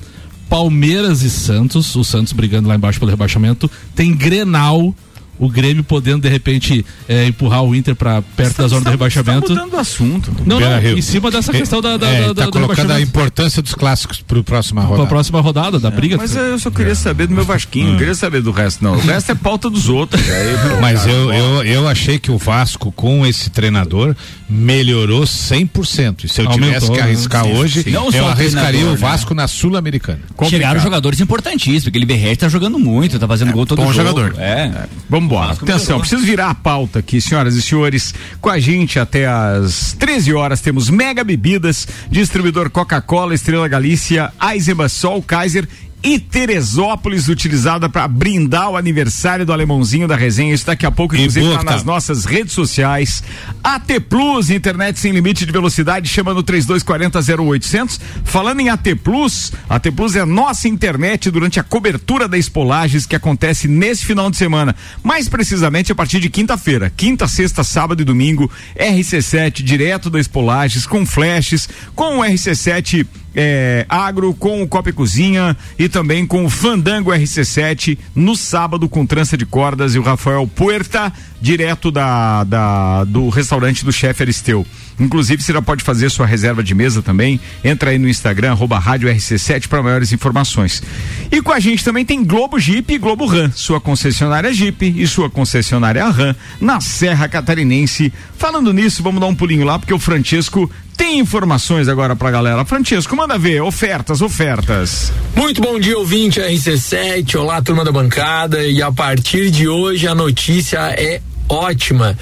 Palmeiras 0.49 1.21
e 1.21 1.29
Santos, 1.29 1.95
o 1.95 2.03
Santos 2.03 2.33
brigando 2.33 2.67
lá 2.67 2.75
embaixo 2.75 2.99
pelo 2.99 3.09
rebaixamento, 3.09 3.71
tem 3.95 4.13
Grenal, 4.13 4.93
o 5.41 5.49
Grêmio 5.49 5.83
podendo 5.83 6.21
de 6.21 6.29
repente 6.29 6.85
eh, 7.09 7.25
empurrar 7.25 7.63
o 7.63 7.75
Inter 7.75 7.95
para 7.95 8.21
perto 8.21 8.61
da 8.61 8.67
zona 8.67 8.85
do 8.85 8.89
rebaixamento. 8.91 9.47
Tá 9.47 9.53
mudando 9.55 9.73
o 9.73 9.77
assunto. 9.79 10.31
Não, 10.45 10.59
não, 10.59 10.79
em 10.81 11.01
cima 11.01 11.31
dessa 11.31 11.51
questão 11.51 11.81
da, 11.81 11.97
da, 11.97 12.07
é, 12.07 12.21
da, 12.21 12.27
tá 12.27 12.33
da- 12.33 12.45
do 12.45 12.51
colocando 12.51 12.91
a 12.93 13.01
importância 13.01 13.59
dos 13.61 13.73
clássicos 13.73 14.21
para 14.21 14.39
a 14.39 14.43
próxima 14.43 14.81
Pra 14.81 14.89
rodada. 14.91 15.09
próxima 15.09 15.41
rodada 15.41 15.79
da 15.79 15.89
briga. 15.89 16.15
Mas 16.17 16.35
eu 16.35 16.59
só 16.59 16.69
queria 16.69 16.93
saber 16.93 17.25
do 17.27 17.33
meu 17.33 17.43
Vasquinho, 17.43 17.91
não 17.93 17.97
queria 17.97 18.13
saber 18.15 18.41
do 18.41 18.51
resto, 18.51 18.83
não. 18.83 18.93
O 18.93 18.99
resto 18.99 19.31
é 19.31 19.35
pauta 19.35 19.67
dos 19.69 19.89
outros. 19.89 20.21
Aí, 20.29 20.55
pô, 20.75 20.79
Mas 20.79 20.99
cara, 21.01 21.11
eu, 21.11 21.33
eu, 21.33 21.63
eu 21.63 21.87
achei 21.87 22.19
que 22.19 22.29
o 22.29 22.37
Vasco, 22.37 22.91
com 22.91 23.25
esse 23.25 23.49
treinador, 23.49 24.15
melhorou 24.47 25.23
100%. 25.23 26.25
E 26.25 26.27
se 26.29 26.41
eu 26.41 26.45
Aumentou, 26.47 26.67
tivesse 26.67 26.91
que 26.91 26.97
né? 26.97 27.03
arriscar 27.03 27.43
Sim, 27.45 27.53
hoje, 27.57 27.83
sim. 27.83 27.91
Eu 27.91 28.27
arriscaria 28.27 28.85
o 28.85 28.95
Vasco 28.95 29.33
na 29.33 29.47
Sul-Americana. 29.47 30.19
Chegaram 30.49 30.79
jogadores 30.79 31.19
importantíssimos, 31.19 31.83
porque 31.85 31.97
ele 31.97 32.05
Verret 32.05 32.35
tá 32.37 32.49
jogando 32.49 32.77
muito, 32.77 33.17
tá 33.17 33.27
fazendo 33.27 33.51
gol 33.51 33.65
todo 33.65 33.81
bom 33.81 33.91
jogo. 33.91 34.09
jogador. 34.09 34.35
É. 34.39 34.85
Vambora. 35.09 35.30
Vasco 35.31 35.63
Atenção, 35.63 35.79
melhorou. 35.79 35.99
preciso 36.01 36.25
virar 36.25 36.49
a 36.49 36.55
pauta 36.55 36.99
aqui, 36.99 37.21
senhoras 37.21 37.55
e 37.55 37.61
senhores. 37.61 38.13
Com 38.39 38.49
a 38.49 38.59
gente 38.59 38.99
até 38.99 39.27
às 39.27 39.93
13 39.93 40.33
horas 40.33 40.61
temos 40.61 40.89
Mega 40.89 41.23
Bebidas, 41.23 41.87
distribuidor 42.09 42.69
Coca-Cola, 42.69 43.33
Estrela 43.33 43.67
Galícia, 43.67 44.31
Eisenbach 44.41 44.91
Sol, 44.91 45.21
Kaiser 45.21 45.67
e 46.03 46.17
Teresópolis, 46.17 47.27
utilizada 47.27 47.87
para 47.87 48.07
brindar 48.07 48.69
o 48.69 48.77
aniversário 48.77 49.45
do 49.45 49.53
alemãozinho 49.53 50.07
da 50.07 50.15
resenha. 50.15 50.53
Isso 50.53 50.65
daqui 50.65 50.85
a 50.85 50.91
pouco, 50.91 51.15
inclusive, 51.15 51.45
boa 51.45 51.59
tá 51.59 51.63
tá. 51.63 51.71
nas 51.71 51.83
nossas 51.83 52.25
redes 52.25 52.53
sociais. 52.53 53.23
AT 53.63 53.99
Plus, 54.09 54.49
internet 54.49 54.99
sem 54.99 55.11
limite 55.11 55.45
de 55.45 55.51
velocidade, 55.51 56.09
chama 56.09 56.33
no 56.33 56.41
3240 56.41 57.43
0800. 57.43 57.99
Falando 58.23 58.61
em 58.61 58.69
AT 58.69 58.95
Plus, 59.03 59.51
AT 59.69 59.91
Plus 59.91 60.15
é 60.15 60.25
nossa 60.25 60.67
internet 60.67 61.29
durante 61.29 61.59
a 61.59 61.63
cobertura 61.63 62.27
da 62.27 62.37
Espolages 62.37 63.05
que 63.05 63.15
acontece 63.15 63.67
nesse 63.67 64.05
final 64.05 64.31
de 64.31 64.37
semana. 64.37 64.75
Mais 65.03 65.29
precisamente 65.29 65.91
a 65.91 65.95
partir 65.95 66.19
de 66.19 66.29
quinta-feira. 66.29 66.91
Quinta, 66.95 67.27
sexta, 67.27 67.63
sábado 67.63 68.01
e 68.01 68.05
domingo, 68.05 68.49
RC7 68.75 69.61
direto 69.61 70.09
da 70.09 70.19
Espolages, 70.19 70.85
com 70.85 71.05
flashes, 71.05 71.69
com 71.95 72.19
o 72.19 72.21
RC7 72.21 73.05
é, 73.35 73.85
Agro, 73.87 74.33
com 74.33 74.61
o 74.61 74.67
Copa 74.67 74.89
e 74.89 74.93
Cozinha 74.93 75.55
e 75.77 75.87
também 75.87 76.25
com 76.25 76.45
o 76.45 76.49
Fandango 76.49 77.11
RC7 77.11 77.97
no 78.15 78.35
sábado 78.35 78.89
com 78.89 79.05
trança 79.05 79.37
de 79.37 79.45
cordas 79.45 79.95
e 79.95 79.99
o 79.99 80.03
Rafael 80.03 80.47
Puerta, 80.47 81.11
direto 81.41 81.89
da, 81.91 82.43
da- 82.43 83.03
do 83.03 83.27
restaurante 83.29 83.83
do 83.83 83.91
chefe 83.91 84.23
Aristeu. 84.23 84.65
Inclusive, 84.99 85.41
você 85.41 85.51
já 85.51 85.61
pode 85.61 85.83
fazer 85.83 86.11
sua 86.11 86.27
reserva 86.27 86.61
de 86.63 86.75
mesa 86.75 87.01
também. 87.01 87.39
Entra 87.63 87.89
aí 87.89 87.97
no 87.97 88.07
Instagram, 88.07 88.51
arroba 88.51 88.77
rádio 88.77 89.09
RC7 89.09 89.67
para 89.67 89.81
maiores 89.81 90.11
informações. 90.11 90.83
E 91.31 91.41
com 91.41 91.51
a 91.51 91.59
gente 91.59 91.83
também 91.83 92.05
tem 92.05 92.23
Globo 92.23 92.59
Jeep 92.59 92.93
e 92.93 92.97
Globo 92.99 93.25
Ram, 93.25 93.51
sua 93.55 93.81
concessionária 93.81 94.53
Jeep 94.53 94.85
e 95.01 95.07
sua 95.07 95.27
concessionária 95.27 96.05
Ram 96.07 96.35
na 96.59 96.79
Serra 96.79 97.27
Catarinense. 97.27 98.13
Falando 98.37 98.71
nisso, 98.71 99.01
vamos 99.01 99.19
dar 99.19 99.25
um 99.27 99.33
pulinho 99.35 99.65
lá, 99.65 99.79
porque 99.79 99.93
o 99.93 99.97
Francesco 99.99 100.69
tem 100.95 101.17
informações 101.17 101.87
agora 101.87 102.15
pra 102.15 102.29
galera. 102.29 102.63
Francesco, 102.63 103.15
manda 103.15 103.39
ver, 103.39 103.61
ofertas, 103.63 104.21
ofertas. 104.21 105.11
Muito 105.35 105.61
bom 105.61 105.79
dia, 105.79 105.97
ouvinte 105.97 106.39
RC7. 106.39 107.39
Olá, 107.39 107.59
turma 107.59 107.83
da 107.83 107.91
bancada. 107.91 108.63
E 108.67 108.83
a 108.83 108.91
partir 108.91 109.49
de 109.49 109.67
hoje 109.67 110.07
a 110.07 110.13
notícia 110.13 110.77
é 110.91 111.19
ótima. 111.47 112.17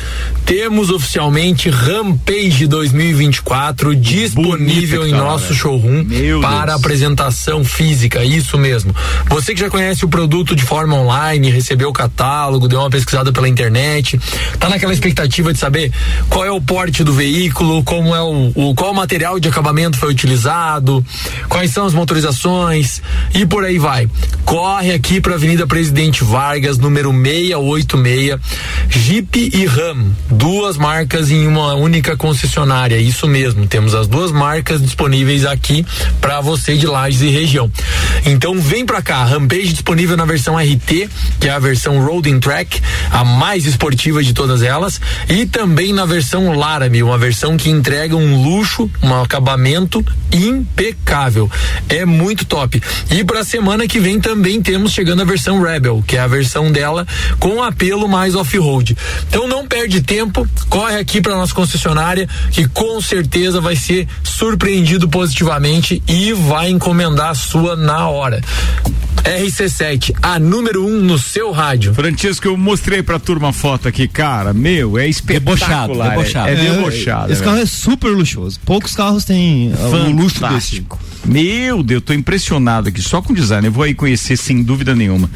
Temos 0.46 0.90
oficialmente 0.90 1.70
Rampage 1.70 2.66
2024 2.68 3.96
disponível 3.96 5.08
em 5.08 5.12
tá 5.12 5.18
nosso 5.18 5.54
showroom 5.54 6.04
Meu 6.04 6.42
para 6.42 6.72
Deus. 6.72 6.80
apresentação 6.80 7.64
física. 7.64 8.24
Isso 8.24 8.58
mesmo. 8.58 8.96
Você 9.30 9.54
que 9.54 9.60
já 9.60 9.70
conhece 9.70 10.04
o 10.04 10.10
produto 10.10 10.56
de 10.56 10.64
forma 10.64 10.96
online, 10.96 11.50
recebeu 11.50 11.90
o 11.90 11.94
catálogo, 11.94 12.68
deu 12.68 12.80
uma 12.80 12.90
pesquisada 12.90 13.32
pela 13.32 13.48
internet, 13.48 14.20
tá 14.60 14.68
naquela 14.70 14.94
expectativa 14.94 15.54
de 15.54 15.60
saber 15.60 15.92
qual 16.30 16.46
é 16.46 16.52
o 16.52 16.62
porte 16.62 17.04
do 17.04 17.14
veículo, 17.14 17.84
como 17.84 18.16
é 18.16 18.22
o, 18.22 18.52
o 18.56 18.76
qual 18.76 18.94
material 18.94 19.40
de 19.40 19.48
acabamento 19.48 19.98
foi 19.98 20.10
utilizado, 20.10 21.06
quais 21.48 21.72
são 21.72 21.86
as 21.86 21.94
motorizações 21.94 23.02
e 23.34 23.46
por 23.46 23.64
aí 23.64 23.78
vai. 23.78 24.10
Corre 24.46 24.92
aqui 24.94 25.22
para 25.22 25.36
Avenida 25.36 25.68
Presidente 25.68 26.24
Vargas, 26.24 26.78
número 26.78 27.12
686, 27.12 28.40
Jeep 29.10 29.50
e 29.56 29.66
Ram, 29.66 30.14
duas 30.30 30.78
marcas 30.78 31.32
em 31.32 31.48
uma 31.48 31.74
única 31.74 32.16
concessionária. 32.16 32.96
Isso 32.98 33.28
mesmo, 33.28 33.66
temos 33.66 33.96
as 33.96 34.08
duas 34.08 34.32
marcas 34.32 34.80
disponíveis 34.80 35.48
aqui 35.48 35.84
para 36.22 36.40
você 36.42 36.78
de 36.78 36.86
Lages 36.86 37.22
e 37.22 37.30
região. 37.30 37.72
Então 38.24 38.60
vem 38.62 38.86
pra 38.86 39.02
cá, 39.02 39.24
Rampage 39.24 39.74
disponível 39.74 40.16
na 40.16 40.26
versão 40.26 40.56
RT, 40.56 41.10
que 41.40 41.48
é 41.48 41.50
a 41.50 41.58
versão 41.58 42.06
Roading 42.06 42.40
Track, 42.40 42.80
a 43.10 43.26
mais 43.26 43.66
esportiva 43.66 44.22
de 44.22 44.32
todas 44.32 44.62
elas, 44.62 45.02
e 45.28 45.48
também 45.48 45.92
na 45.92 46.06
versão 46.06 46.56
Laramie, 46.56 47.02
uma 47.02 47.18
versão 47.18 47.58
que 47.58 47.68
entrega 47.68 48.16
um 48.16 48.44
luxo, 48.44 48.92
um 49.02 49.20
acabamento 49.20 50.06
impecável. 50.32 51.50
É 51.90 52.06
muito 52.06 52.46
top. 52.46 52.80
E 53.10 53.24
pra 53.24 53.44
semana 53.44 53.88
que 53.88 54.00
vem 54.00 54.20
também 54.20 54.62
temos 54.62 54.92
chegando 54.92 55.24
a 55.24 55.26
versão 55.26 55.64
Rebel, 55.64 56.04
que 56.06 56.16
é 56.16 56.20
a 56.20 56.28
versão 56.28 56.72
dela 56.72 57.08
com 57.40 57.64
apelo 57.64 58.08
mais 58.08 58.36
off-road. 58.36 58.99
Então 59.28 59.48
não 59.48 59.68
perde 59.68 60.02
tempo, 60.02 60.48
corre 60.70 60.98
aqui 60.98 61.22
para 61.22 61.36
nossa 61.36 61.54
concessionária 61.54 62.28
que 62.52 62.68
com 62.68 63.02
certeza 63.02 63.62
vai 63.62 63.76
ser 63.76 64.08
surpreendido 64.24 65.08
positivamente 65.08 66.02
e 66.08 66.34
vai 66.34 66.70
encomendar 66.70 67.30
a 67.30 67.36
sua 67.36 67.76
na 67.76 68.08
hora. 68.08 68.42
RC7, 69.24 70.16
a 70.22 70.40
número 70.40 70.86
1 70.86 70.88
um 70.88 71.02
no 71.02 71.18
seu 71.18 71.52
rádio. 71.52 71.94
Francisco, 71.94 72.48
eu 72.48 72.58
mostrei 72.58 73.04
pra 73.04 73.20
turma 73.20 73.50
a 73.50 73.54
foto 73.54 73.88
aqui, 73.88 74.08
cara. 74.08 74.54
Meu, 74.54 74.98
é 74.98 75.08
espetacular. 75.08 75.88
Debochado, 75.88 76.10
debochado. 76.10 76.50
É, 76.50 76.54
é 76.54 76.56
É, 76.56 76.72
debochado. 76.72 77.32
Esse 77.32 77.42
é 77.42 77.46
carro 77.46 77.58
é 77.58 77.66
super 77.66 78.10
luxuoso. 78.10 78.60
Poucos 78.66 78.96
carros 78.96 79.26
têm 79.26 79.72
uh, 79.74 79.96
o 79.96 80.12
luxo 80.12 80.40
desse. 80.40 80.40
Fantástico. 80.40 81.00
Meu 81.26 81.84
Deus, 81.84 82.02
tô 82.02 82.14
impressionado 82.14 82.90
aqui 82.90 83.02
só 83.02 83.22
com 83.22 83.34
o 83.34 83.36
design. 83.36 83.68
Eu 83.68 83.72
vou 83.72 83.84
aí 83.84 83.94
conhecer 83.94 84.38
sem 84.38 84.64
dúvida 84.64 84.96
nenhuma. 84.96 85.30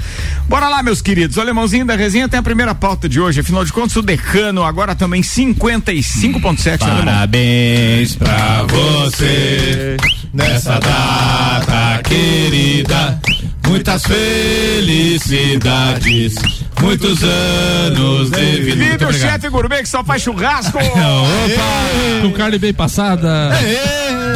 Bora 0.48 0.70
lá, 0.70 0.82
meus 0.82 1.02
queridos. 1.02 1.38
O 1.38 1.42
alemãozinho 1.42 1.86
da 1.86 1.96
resenha 1.96 2.28
tem 2.30 2.40
a 2.40 2.44
primeira 2.44 2.74
pauta 2.74 3.10
de 3.10 3.20
hoje. 3.20 3.42
Afinal 3.42 3.66
de 3.66 3.74
contas, 3.74 3.96
o 3.96 4.02
decano 4.02 4.64
agora 4.64 4.96
também 4.96 5.22
55.7. 5.22 6.82
alemão. 6.82 7.06
Parabéns 7.06 8.16
pra 8.16 8.64
você 8.64 9.98
nessa 10.34 10.80
data 10.80 12.02
querida. 12.04 13.20
Muitas 13.68 14.04
felicidades, 14.04 16.36
muitos 16.82 17.24
anos 17.24 18.30
de 18.30 18.62
vida. 18.62 18.76
Vive 18.86 19.06
o 19.06 19.14
chefe 19.14 19.48
gourmet 19.50 19.82
que 19.82 19.90
só 19.90 20.04
faz 20.04 20.22
churrasco. 20.22 20.78
Com 22.22 22.32
carne 22.34 22.60
bem 22.60 22.74
passada. 22.74 23.50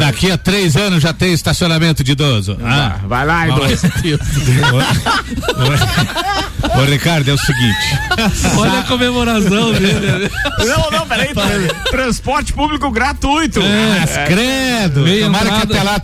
Daqui 0.00 0.30
a 0.30 0.38
três 0.38 0.76
anos 0.76 1.02
já 1.02 1.12
tem 1.12 1.32
estacionamento 1.32 2.02
de 2.02 2.12
idoso. 2.12 2.56
Ah, 2.64 2.96
Vai 3.06 3.26
lá, 3.26 3.48
idoso. 3.48 3.86
Ô, 6.76 6.84
Ricardo, 6.84 7.30
é 7.30 7.34
o 7.34 7.38
seguinte. 7.38 7.98
Olha 8.56 8.80
a 8.80 8.82
comemoração 8.84 9.72
dele. 9.72 10.30
Não, 10.66 10.90
não, 10.90 11.06
peraí. 11.06 11.32
tra- 11.34 11.44
Transporte 11.90 12.52
público 12.52 12.90
gratuito. 12.90 13.60
Mas 14.00 14.10
credo. 14.26 15.00
Meia 15.02 15.24
Tomara 15.26 15.44
entrada- 15.46 15.66
que 15.66 15.72
até 15.78 15.87
lá 15.92 16.00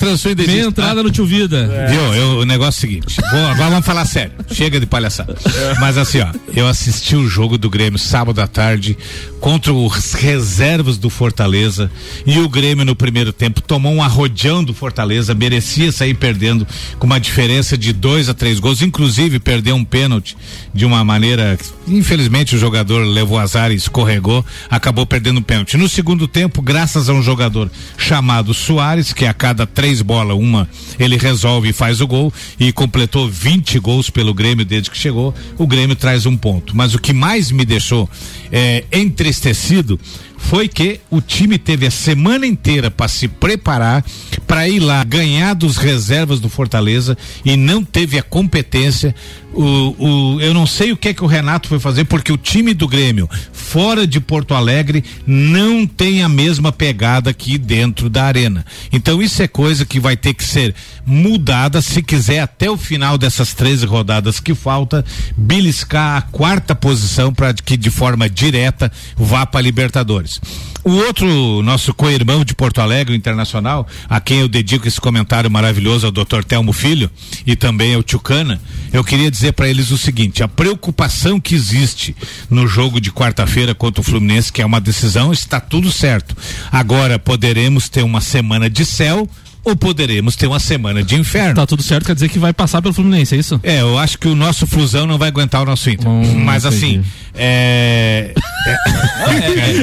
Meia 0.47 0.51
exista. 0.61 0.68
entrada 0.68 1.03
no 1.03 1.11
Tio 1.11 1.27
Vida. 1.27 1.87
Viu? 1.90 2.01
Eu, 2.14 2.38
o 2.38 2.44
negócio 2.44 2.79
é 2.79 2.79
o 2.79 2.81
seguinte. 2.81 3.16
vou- 3.31 3.47
agora 3.47 3.70
vamos 3.70 3.87
falar 3.87 4.05
sério. 4.07 4.33
Chega 4.53 4.79
de 4.81 4.87
palhaçada. 4.87 5.37
Mas 5.81 5.97
assim, 5.99 6.20
ó, 6.20 6.29
eu 6.55 6.66
assisti 6.66 7.16
o 7.16 7.29
jogo 7.29 7.59
do 7.59 7.68
Grêmio 7.68 7.99
sábado 7.99 8.40
à 8.40 8.47
tarde 8.47 8.97
contra 9.40 9.73
os 9.73 10.12
reservas 10.14 10.97
do 10.97 11.11
Fortaleza 11.11 11.90
e 12.25 12.38
o 12.38 12.49
Grêmio 12.49 12.85
no 12.85 12.97
primeiro 12.97 13.33
tempo 13.33 13.61
tomou 13.61 13.92
um 13.92 14.03
arrodeão 14.03 14.64
do 14.64 14.73
Fortaleza, 14.73 15.35
merecia 15.35 15.92
sair 15.92 16.14
perdendo 16.14 16.66
com 16.99 17.07
uma 17.07 17.20
diferença 17.20 17.77
de 17.77 17.92
dois 17.92 18.29
a 18.29 18.35
três 18.35 18.59
gols, 18.59 18.81
inclusive 18.81 19.38
perdeu 19.38 19.77
um 19.77 19.85
pênalti 19.85 20.37
de 20.73 20.87
uma 20.87 21.05
maneira, 21.05 21.59
infelizmente 21.87 22.57
o 22.57 22.59
jogador 22.59 23.05
levou 23.05 23.38
azar 23.38 23.70
e 23.70 23.75
escorregou, 23.75 24.44
acabou 24.70 25.05
perdendo 25.05 25.38
o 25.38 25.42
pênalti. 25.42 25.77
No 25.77 25.88
segundo 25.88 26.27
tempo, 26.27 26.62
graças 26.62 27.09
a 27.09 27.12
um 27.12 27.23
jogador 27.23 27.70
chamado 27.99 28.55
Soares, 28.55 29.12
que 29.12 29.27
a 29.27 29.35
cada 29.35 29.66
três 29.75 30.01
bolas, 30.01 30.37
uma 30.37 30.69
ele 30.99 31.17
resolve 31.17 31.71
e 31.71 31.73
faz 31.73 32.01
o 32.01 32.07
gol 32.07 32.33
e 32.59 32.73
completou 32.73 33.29
20 33.29 33.79
gols 33.79 34.09
pelo 34.09 34.33
Grêmio 34.33 34.65
desde 34.65 34.91
que 34.91 34.97
chegou, 34.97 35.35
o 35.59 35.67
Grêmio 35.67 35.97
traz 35.97 36.25
um 36.27 36.37
ponto. 36.37 36.77
Mas 36.77 36.95
o 36.95 36.99
que 36.99 37.13
mais 37.13 37.51
me 37.51 37.65
deixou 37.65 38.09
é, 38.53 38.85
entristecido 38.93 39.99
foi 40.45 40.69
que 40.69 41.01
o 41.11 41.21
time 41.21 41.59
teve 41.59 41.87
a 41.87 41.91
semana 41.91 42.47
inteira 42.47 42.91
para 42.91 43.09
se 43.09 43.27
preparar 43.27 44.05
para 44.47 44.69
ir 44.69 44.79
lá 44.79 45.03
ganhar 45.03 45.55
dos 45.55 45.77
reservas 45.79 46.39
do 46.39 46.49
Fortaleza 46.49 47.17
e 47.45 47.57
não 47.57 47.83
teve 47.83 48.19
a 48.19 48.23
competência. 48.23 49.15
O, 49.55 49.95
o, 49.99 50.40
eu 50.40 50.53
não 50.53 50.67
sei 50.67 50.90
o 50.93 50.97
que 50.97 51.09
é 51.11 51.14
que 51.14 51.23
o 51.23 51.29
Renato 51.29 51.69
foi 51.69 51.79
fazer 51.79 52.05
porque 52.05 52.33
o 52.33 52.37
time 52.37 52.75
do 52.75 52.88
Grêmio 52.88 53.29
fora 53.53 54.07
de 54.07 54.21
Porto 54.21 54.55
Alegre 54.55 55.05
não 55.27 55.87
tem 55.87 56.23
a 56.23 56.29
mesma 56.29 56.73
pegada 56.73 57.31
aqui 57.31 57.57
dentro 57.57 58.11
da 58.11 58.25
arena. 58.25 58.64
Então 58.93 59.23
isso 59.23 59.43
é 59.43 59.49
coisa 59.49 59.87
que 59.87 60.01
vai 60.01 60.17
ter 60.17 60.35
que 60.35 60.45
ser 60.45 60.75
mudada 61.07 61.81
se 61.81 62.03
quiser 62.03 62.40
até 62.40 62.71
o 62.71 62.77
final 62.77 63.17
dessas 63.17 63.55
13 63.55 63.87
rodadas 63.87 64.40
que 64.40 64.55
falta 64.55 65.05
beliscar 65.37 66.17
a 66.17 66.23
quarta 66.23 66.75
posição 66.75 67.33
para 67.33 67.55
que 67.55 67.77
de 67.77 67.90
forma 67.90 68.29
direta 68.29 68.90
vá 69.17 69.47
para 69.47 69.61
Libertadores. 69.61 70.40
O 70.85 70.92
outro 70.92 71.62
nosso 71.62 71.94
co-irmão 71.94 72.44
de 72.44 72.55
Porto 72.55 72.79
Alegre, 72.81 73.16
Internacional, 73.16 73.87
a 74.07 74.20
quem 74.20 74.40
eu 74.40 74.49
dedico 74.49 74.87
esse 74.87 75.01
comentário 75.01 75.51
maravilhoso 75.51 76.05
ao 76.07 76.12
Dr. 76.12 76.44
Telmo 76.47 76.75
Filho 76.75 77.11
e 77.47 77.57
também 77.57 77.94
ao 77.94 78.03
Tchucana, 78.03 78.61
eu 78.92 79.03
queria 79.03 79.31
dizer 79.31 79.53
para 79.53 79.66
eles 79.66 79.90
o 79.90 79.97
seguinte: 79.97 80.42
a 80.42 80.49
preocupação 80.49 81.40
que 81.40 81.55
existe 81.55 82.14
no 82.51 82.66
jogo 82.66 83.01
de 83.01 83.11
quarta-feira 83.11 83.75
contra 83.75 84.03
o 84.03 84.05
Fluminense, 84.05 84.53
que 84.53 84.61
é 84.61 84.66
uma 84.66 84.81
decisão, 84.81 85.33
está 85.33 85.59
tudo 85.59 85.90
certo. 85.90 86.37
Agora 86.70 87.18
poderemos 87.18 87.88
ter 87.88 88.03
uma 88.03 88.20
semana 88.20 88.68
de 88.68 88.85
céu 88.85 89.27
ou 89.64 89.75
poderemos 89.75 90.37
ter 90.37 90.47
uma 90.47 90.61
semana 90.61 91.03
de 91.03 91.14
inferno. 91.14 91.55
Tá 91.55 91.66
tudo 91.66 91.83
certo, 91.83 92.05
quer 92.05 92.14
dizer 92.14 92.29
que 92.29 92.38
vai 92.38 92.53
passar 92.53 92.83
pelo 92.83 92.92
Fluminense, 92.92 93.35
é 93.35 93.38
isso? 93.38 93.59
É, 93.62 93.81
eu 93.81 93.99
acho 93.99 94.18
que 94.18 94.29
o 94.29 94.35
nosso 94.35 94.66
Flusão 94.66 95.07
não 95.07 95.16
vai 95.16 95.29
aguentar 95.29 95.62
o 95.62 95.64
nosso 95.64 95.88
Inter. 95.88 96.07
Hum, 96.07 96.44
Mas 96.44 96.66
entendi. 96.66 97.01
Assim, 97.35 97.42
é. 97.42 98.35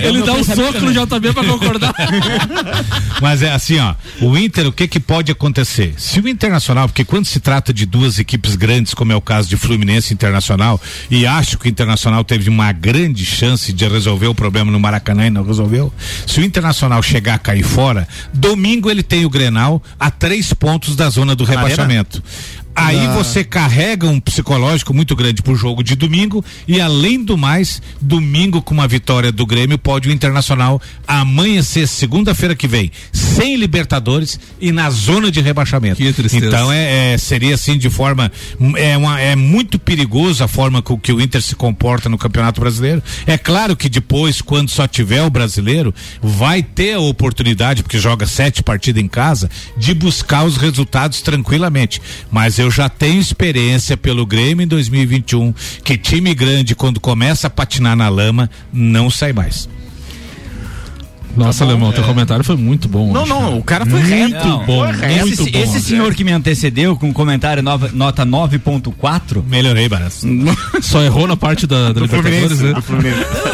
Ele 0.03 0.23
dá 0.23 0.33
um 0.33 0.43
soco 0.43 0.79
no 0.79 0.91
JB 0.91 1.33
pra 1.33 1.43
concordar. 1.43 1.93
Mas 3.21 3.41
é 3.41 3.51
assim, 3.51 3.77
ó, 3.79 3.93
o 4.21 4.37
Inter, 4.37 4.67
o 4.67 4.71
que 4.71 4.87
que 4.87 4.99
pode 4.99 5.31
acontecer? 5.31 5.93
Se 5.97 6.19
o 6.19 6.27
Internacional, 6.27 6.87
porque 6.87 7.05
quando 7.05 7.25
se 7.25 7.39
trata 7.39 7.73
de 7.73 7.85
duas 7.85 8.17
equipes 8.17 8.55
grandes, 8.55 8.93
como 8.93 9.11
é 9.11 9.15
o 9.15 9.21
caso 9.21 9.47
de 9.47 9.57
Fluminense 9.57 10.11
e 10.11 10.15
Internacional, 10.15 10.81
e 11.09 11.25
acho 11.25 11.57
que 11.57 11.67
o 11.67 11.69
Internacional 11.69 12.23
teve 12.23 12.49
uma 12.49 12.71
grande 12.71 13.25
chance 13.25 13.71
de 13.71 13.87
resolver 13.87 14.27
o 14.27 14.35
problema 14.35 14.71
no 14.71 14.79
Maracanã 14.79 15.27
e 15.27 15.29
não 15.29 15.43
resolveu, 15.43 15.93
se 16.25 16.39
o 16.39 16.43
Internacional 16.43 17.03
chegar 17.03 17.35
a 17.35 17.39
cair 17.39 17.63
fora, 17.63 18.07
domingo 18.33 18.89
ele 18.89 19.03
tem 19.03 19.25
o 19.25 19.29
Grenal 19.29 19.81
a 19.99 20.09
três 20.09 20.53
pontos 20.53 20.95
da 20.95 21.09
zona 21.09 21.35
do 21.35 21.43
rebaixamento. 21.43 22.23
Aí 22.75 23.07
você 23.07 23.43
carrega 23.43 24.07
um 24.07 24.19
psicológico 24.19 24.93
muito 24.93 25.15
grande 25.15 25.41
pro 25.41 25.55
jogo 25.55 25.83
de 25.83 25.95
domingo 25.95 26.43
e 26.67 26.79
além 26.79 27.23
do 27.23 27.37
mais, 27.37 27.81
domingo 27.99 28.61
com 28.61 28.73
uma 28.73 28.87
vitória 28.87 29.31
do 29.31 29.45
Grêmio 29.45 29.77
pode 29.77 30.09
o 30.09 30.11
Internacional 30.11 30.81
amanhecer 31.07 31.87
segunda-feira 31.87 32.55
que 32.55 32.67
vem 32.67 32.91
sem 33.11 33.55
Libertadores 33.55 34.39
e 34.59 34.71
na 34.71 34.89
zona 34.89 35.31
de 35.31 35.41
rebaixamento. 35.41 35.97
Que 35.97 36.13
tristeza. 36.13 36.45
Então 36.45 36.71
é, 36.71 37.13
é, 37.13 37.17
seria 37.17 37.55
assim 37.55 37.77
de 37.77 37.89
forma 37.89 38.31
é, 38.75 38.97
uma, 38.97 39.19
é 39.19 39.35
muito 39.35 39.77
perigoso 39.77 40.43
a 40.43 40.47
forma 40.47 40.81
com 40.81 40.97
que 40.97 41.11
o 41.11 41.21
Inter 41.21 41.41
se 41.41 41.55
comporta 41.55 42.09
no 42.09 42.17
Campeonato 42.17 42.61
Brasileiro. 42.61 43.03
É 43.25 43.37
claro 43.37 43.75
que 43.75 43.89
depois, 43.89 44.41
quando 44.41 44.69
só 44.69 44.87
tiver 44.87 45.23
o 45.23 45.29
brasileiro, 45.29 45.93
vai 46.21 46.63
ter 46.63 46.93
a 46.93 46.99
oportunidade, 46.99 47.83
porque 47.83 47.99
joga 47.99 48.25
sete 48.25 48.63
partidas 48.63 49.03
em 49.03 49.07
casa, 49.07 49.49
de 49.77 49.93
buscar 49.93 50.43
os 50.45 50.57
resultados 50.57 51.21
tranquilamente. 51.21 52.01
Mas 52.31 52.59
eu 52.61 52.69
já 52.69 52.87
tenho 52.87 53.19
experiência 53.19 53.97
pelo 53.97 54.25
Grêmio 54.25 54.63
em 54.63 54.67
2021, 54.67 55.53
que 55.83 55.97
time 55.97 56.33
grande, 56.33 56.75
quando 56.75 56.99
começa 56.99 57.47
a 57.47 57.49
patinar 57.49 57.95
na 57.95 58.07
lama, 58.07 58.49
não 58.71 59.09
sai 59.09 59.33
mais. 59.33 59.67
Nossa, 61.35 61.63
Alemão, 61.63 61.91
teu 61.91 62.03
comentário 62.03 62.43
foi 62.43 62.55
muito 62.57 62.87
bom. 62.87 63.11
Não, 63.11 63.21
hoje, 63.21 63.29
não, 63.29 63.39
cara. 63.41 63.55
o 63.55 63.63
cara 63.63 63.85
foi 63.85 63.99
Muito 64.01 64.33
reto. 64.33 64.47
bom. 64.65 64.67
Foi 64.87 64.91
reto. 64.91 65.27
Muito 65.27 65.41
Esse, 65.43 65.51
bom. 65.51 65.59
esse 65.59 65.81
senhor 65.81 66.13
que 66.13 66.23
me 66.23 66.31
antecedeu 66.31 66.95
com 66.95 67.07
um 67.09 67.13
comentário 67.13 67.61
nova- 67.63 67.89
nota 67.93 68.25
9.4, 68.25 69.43
Melhorei, 69.47 69.87
Baras. 69.89 70.23
Só 70.81 71.01
errou 71.03 71.27
na 71.27 71.37
parte 71.37 71.65
da, 71.67 71.91
da 71.93 72.01
Libertadores, 72.01 72.59
né? 72.59 72.73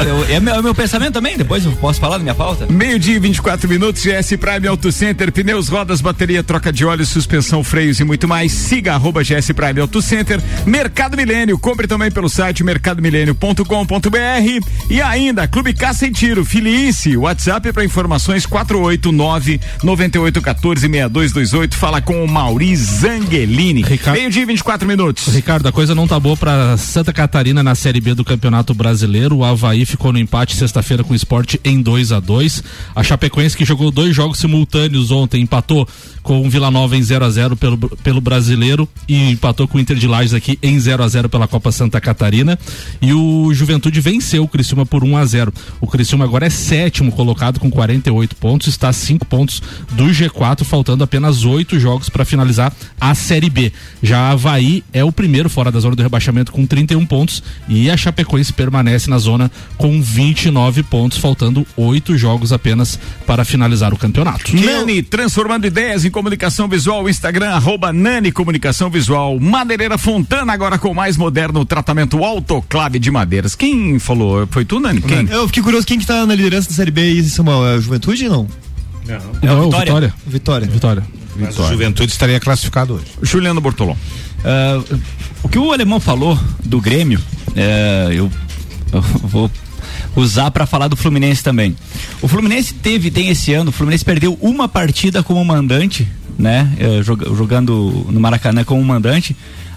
eu- 0.05 0.35
é 0.35 0.39
meu, 0.39 0.55
é 0.55 0.61
meu 0.61 0.75
pensamento 0.75 1.13
também, 1.13 1.37
depois 1.37 1.65
eu 1.65 1.71
posso 1.73 1.99
falar 1.99 2.17
da 2.17 2.23
minha 2.23 2.35
pauta? 2.35 2.65
Meio-dia 2.69 3.15
e 3.15 3.19
24 3.19 3.67
minutos, 3.69 4.03
GS 4.03 4.35
Prime 4.37 4.67
Auto 4.67 4.91
Center, 4.91 5.31
pneus, 5.31 5.67
rodas, 5.69 6.01
bateria, 6.01 6.43
troca 6.43 6.71
de 6.71 6.85
óleo, 6.85 7.05
suspensão, 7.05 7.63
freios 7.63 7.99
e 7.99 8.03
muito 8.03 8.27
mais. 8.27 8.51
Siga 8.51 8.93
arroba 8.93 9.23
GS 9.23 9.51
Prime 9.53 9.79
Auto 9.81 10.01
Center. 10.01 10.41
Mercado 10.65 11.15
Milênio, 11.17 11.57
compre 11.59 11.87
também 11.87 12.11
pelo 12.11 12.29
site 12.29 12.63
mercadomilênio.com.br 12.63 14.65
e 14.89 15.01
ainda 15.01 15.47
Clube 15.47 15.73
Caça 15.73 16.05
e 16.07 16.11
Tiro, 16.11 16.43
Filice, 16.45 17.15
WhatsApp 17.17 17.66
para 17.73 17.83
informações 17.85 18.45
489 18.45 19.59
9814 19.83 20.81
6228. 20.81 21.75
Fala 21.77 22.01
com 22.01 22.23
o 22.23 22.27
Mauri 22.27 22.75
Zangelini. 22.75 23.81
Ricardo- 23.83 24.17
Meio-dia 24.17 24.43
e 24.43 24.45
24 24.45 24.87
minutos. 24.87 25.27
Ricardo, 25.33 25.67
a 25.67 25.71
coisa 25.71 25.93
não 25.95 26.07
tá 26.07 26.19
boa 26.19 26.35
pra 26.37 26.77
Santa 26.77 27.13
Catarina 27.13 27.61
na 27.63 27.75
Série 27.75 28.01
B 28.01 28.13
do 28.13 28.23
Campeonato 28.25 28.73
Brasileiro. 28.73 29.37
O 29.37 29.43
Havaí 29.45 29.85
ficou 29.85 30.11
no 30.11 30.19
empate 30.19 30.55
sexta-feira 30.55 31.03
com 31.03 31.13
o 31.13 31.15
esporte 31.15 31.59
em 31.63 31.81
2 31.81 32.11
a 32.11 32.19
2 32.19 32.63
A 32.95 33.03
Chapecoense, 33.03 33.55
que 33.57 33.65
jogou 33.65 33.91
dois 33.91 34.15
jogos 34.15 34.39
simultâneos 34.39 35.11
ontem, 35.11 35.41
empatou 35.41 35.87
com 36.27 36.45
o 36.45 36.49
Vila 36.49 36.69
Nova 36.69 36.97
em 36.97 37.01
0 37.01 37.23
a 37.23 37.29
0 37.29 37.55
pelo, 37.55 37.77
pelo 37.77 38.19
Brasileiro 38.19 38.85
e 39.07 39.31
empatou 39.31 39.65
com 39.65 39.77
o 39.77 39.79
Inter 39.81 39.95
de 39.95 40.09
Lages 40.09 40.33
aqui 40.33 40.59
em 40.61 40.77
0 40.77 41.01
a 41.01 41.07
0 41.07 41.29
pela 41.29 41.47
Copa 41.47 41.71
Santa 41.71 42.01
Catarina. 42.01 42.59
E 43.01 43.13
o 43.13 43.53
Juventude 43.53 44.01
venceu 44.01 44.43
o 44.43 44.47
Criciúma 44.47 44.85
por 44.85 45.05
1 45.05 45.15
a 45.15 45.23
0 45.23 45.53
O 45.79 45.87
Criciúma 45.87 46.25
agora 46.25 46.45
é 46.45 46.49
sétimo 46.49 47.13
colocado 47.13 47.61
com 47.61 47.71
48 47.71 48.35
pontos, 48.35 48.67
está 48.67 48.89
a 48.89 48.93
5 48.93 49.25
pontos 49.25 49.63
do 49.93 50.03
G4, 50.07 50.65
faltando 50.65 51.01
apenas 51.01 51.45
oito 51.45 51.79
jogos 51.79 52.09
para 52.09 52.25
finalizar 52.25 52.73
a 52.99 53.15
Série 53.15 53.49
B. 53.49 53.71
Já 54.03 54.29
Havaí 54.29 54.83
é 54.91 55.05
o 55.05 55.13
primeiro 55.13 55.49
fora 55.49 55.71
da 55.71 55.79
zona 55.79 55.95
do 55.95 56.03
rebaixamento 56.03 56.51
com 56.51 56.65
31 56.65 57.05
pontos 57.05 57.41
e 57.69 57.89
a 57.89 57.95
Chapecoense 57.95 58.51
permanece 58.51 59.09
na 59.09 59.17
zona 59.17 59.49
com 59.77 60.01
29 60.01 60.83
pontos, 60.83 61.19
faltando 61.19 61.65
oito 61.77 62.17
jogos 62.17 62.51
apenas 62.51 62.99
para 63.25 63.45
finalizar 63.45 63.93
o 63.93 63.97
campeonato. 63.97 64.53
Nani, 64.53 65.01
transformando 65.01 65.65
ideias 65.65 66.03
em 66.03 66.16
comunicação 66.17 66.67
visual, 66.67 67.07
Instagram, 67.07 67.51
arroba 67.51 67.93
Nani 67.93 68.31
Comunicação 68.31 68.89
Visual. 68.89 69.39
Madeireira 69.39 69.99
Fontana, 69.99 70.51
agora 70.51 70.79
com 70.79 70.89
o 70.89 70.95
mais 70.95 71.15
moderno 71.15 71.63
tratamento 71.63 72.23
autoclave 72.23 72.97
de 72.97 73.11
madeiras. 73.11 73.53
Quem 73.53 73.99
falou? 73.99 74.47
Foi 74.49 74.65
tu, 74.65 74.79
Nani? 74.79 74.99
Quem? 74.99 75.27
Eu 75.29 75.45
fiquei 75.45 75.61
curioso 75.61 75.85
quem 75.85 75.99
que 75.99 76.07
tá 76.07 76.25
na 76.25 76.33
liderança 76.33 76.69
da 76.69 76.73
Série 76.73 76.89
B 76.89 77.01
aí, 77.01 77.23
Samuel? 77.23 77.67
É 77.67 77.75
a 77.75 77.79
Juventude 77.79 78.27
não? 78.27 78.47
Não, 79.43 79.65
Vitória. 79.65 79.91
Vitória. 79.91 80.13
Vitória. 80.25 80.67
Vitória. 80.67 81.03
Mas 81.35 81.55
Juventude 81.55 82.11
estaria 82.11 82.39
classificado 82.39 82.95
hoje. 82.95 83.05
Juliano 83.21 83.61
Bortolom. 83.61 83.95
Ah, 84.43 84.81
o 85.43 85.47
que 85.47 85.59
o 85.59 85.71
alemão 85.71 85.99
falou 85.99 86.35
do 86.65 86.81
Grêmio, 86.81 87.21
é, 87.55 88.07
eu, 88.09 88.31
eu 88.91 89.01
vou 89.01 89.51
usar 90.21 90.51
para 90.51 90.65
falar 90.65 90.87
do 90.87 90.95
Fluminense 90.95 91.43
também. 91.43 91.75
O 92.21 92.27
Fluminense 92.27 92.73
teve, 92.73 93.09
tem 93.11 93.29
esse 93.29 93.53
ano, 93.53 93.69
o 93.69 93.71
Fluminense 93.73 94.03
perdeu 94.03 94.37
uma 94.41 94.67
partida 94.67 95.21
como 95.23 95.43
mandante, 95.45 96.07
né? 96.37 96.71
eh, 96.79 97.01
joga- 97.03 97.27
jogando 97.35 98.05
no 98.09 98.19
Maracanã 98.19 98.63
como 98.63 98.83
mandante, 98.83 99.35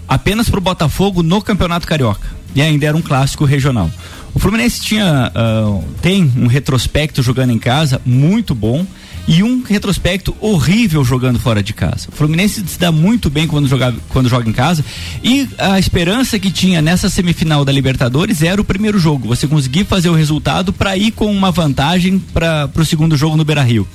apenas 0.09 0.49
pro 0.49 0.61
Botafogo 0.61 1.23
no 1.23 1.41
Campeonato 1.43 1.87
Carioca. 1.87 2.27
E 2.55 2.61
ainda 2.61 2.85
era 2.87 2.97
um 2.97 3.03
clássico 3.03 3.45
regional. 3.45 3.89
O 4.35 4.39
Fluminense 4.41 4.81
tinha 4.81 5.31
ah, 5.35 5.81
tem 6.03 6.33
um 6.37 6.47
retrospecto 6.49 7.23
jogando 7.23 7.53
em 7.53 7.59
casa 7.59 8.01
muito 8.05 8.55
bom 8.55 8.85
e 9.27 9.43
um 9.43 9.63
retrospecto 9.63 10.35
horrível 10.41 11.05
jogando 11.05 11.39
fora 11.39 11.63
de 11.63 11.73
casa. 11.73 12.09
O 12.13 12.17
Fluminense 12.17 12.65
se 12.67 12.79
dá 12.79 12.91
muito 12.91 13.31
bem 13.31 13.47
quando 13.47 13.69
joga, 13.69 13.95
quando 14.09 14.29
joga 14.29 14.49
em 14.49 14.53
casa 14.53 14.85
e 15.23 15.49
a 15.59 15.79
esperança 15.79 16.39
que 16.39 16.51
tinha 16.51 16.83
nessa 16.83 17.09
semifinal 17.09 17.65
da 17.65 17.73
Libertadores 17.73 18.43
era 18.43 18.61
o 18.61 18.65
primeiro 18.65 18.99
jogo, 18.99 19.29
você 19.29 19.47
conseguir 19.47 19.85
fazer 19.85 20.09
o 20.09 20.15
resultado 20.15 20.73
para 20.73 20.97
ir 20.97 21.13
com 21.13 21.31
uma 21.31 21.51
vantagem 21.51 22.19
para 22.19 22.71
o 22.75 22.85
segundo 22.85 23.17
jogo 23.17 23.37
no 23.37 23.45
Beira-Rio. 23.45 23.87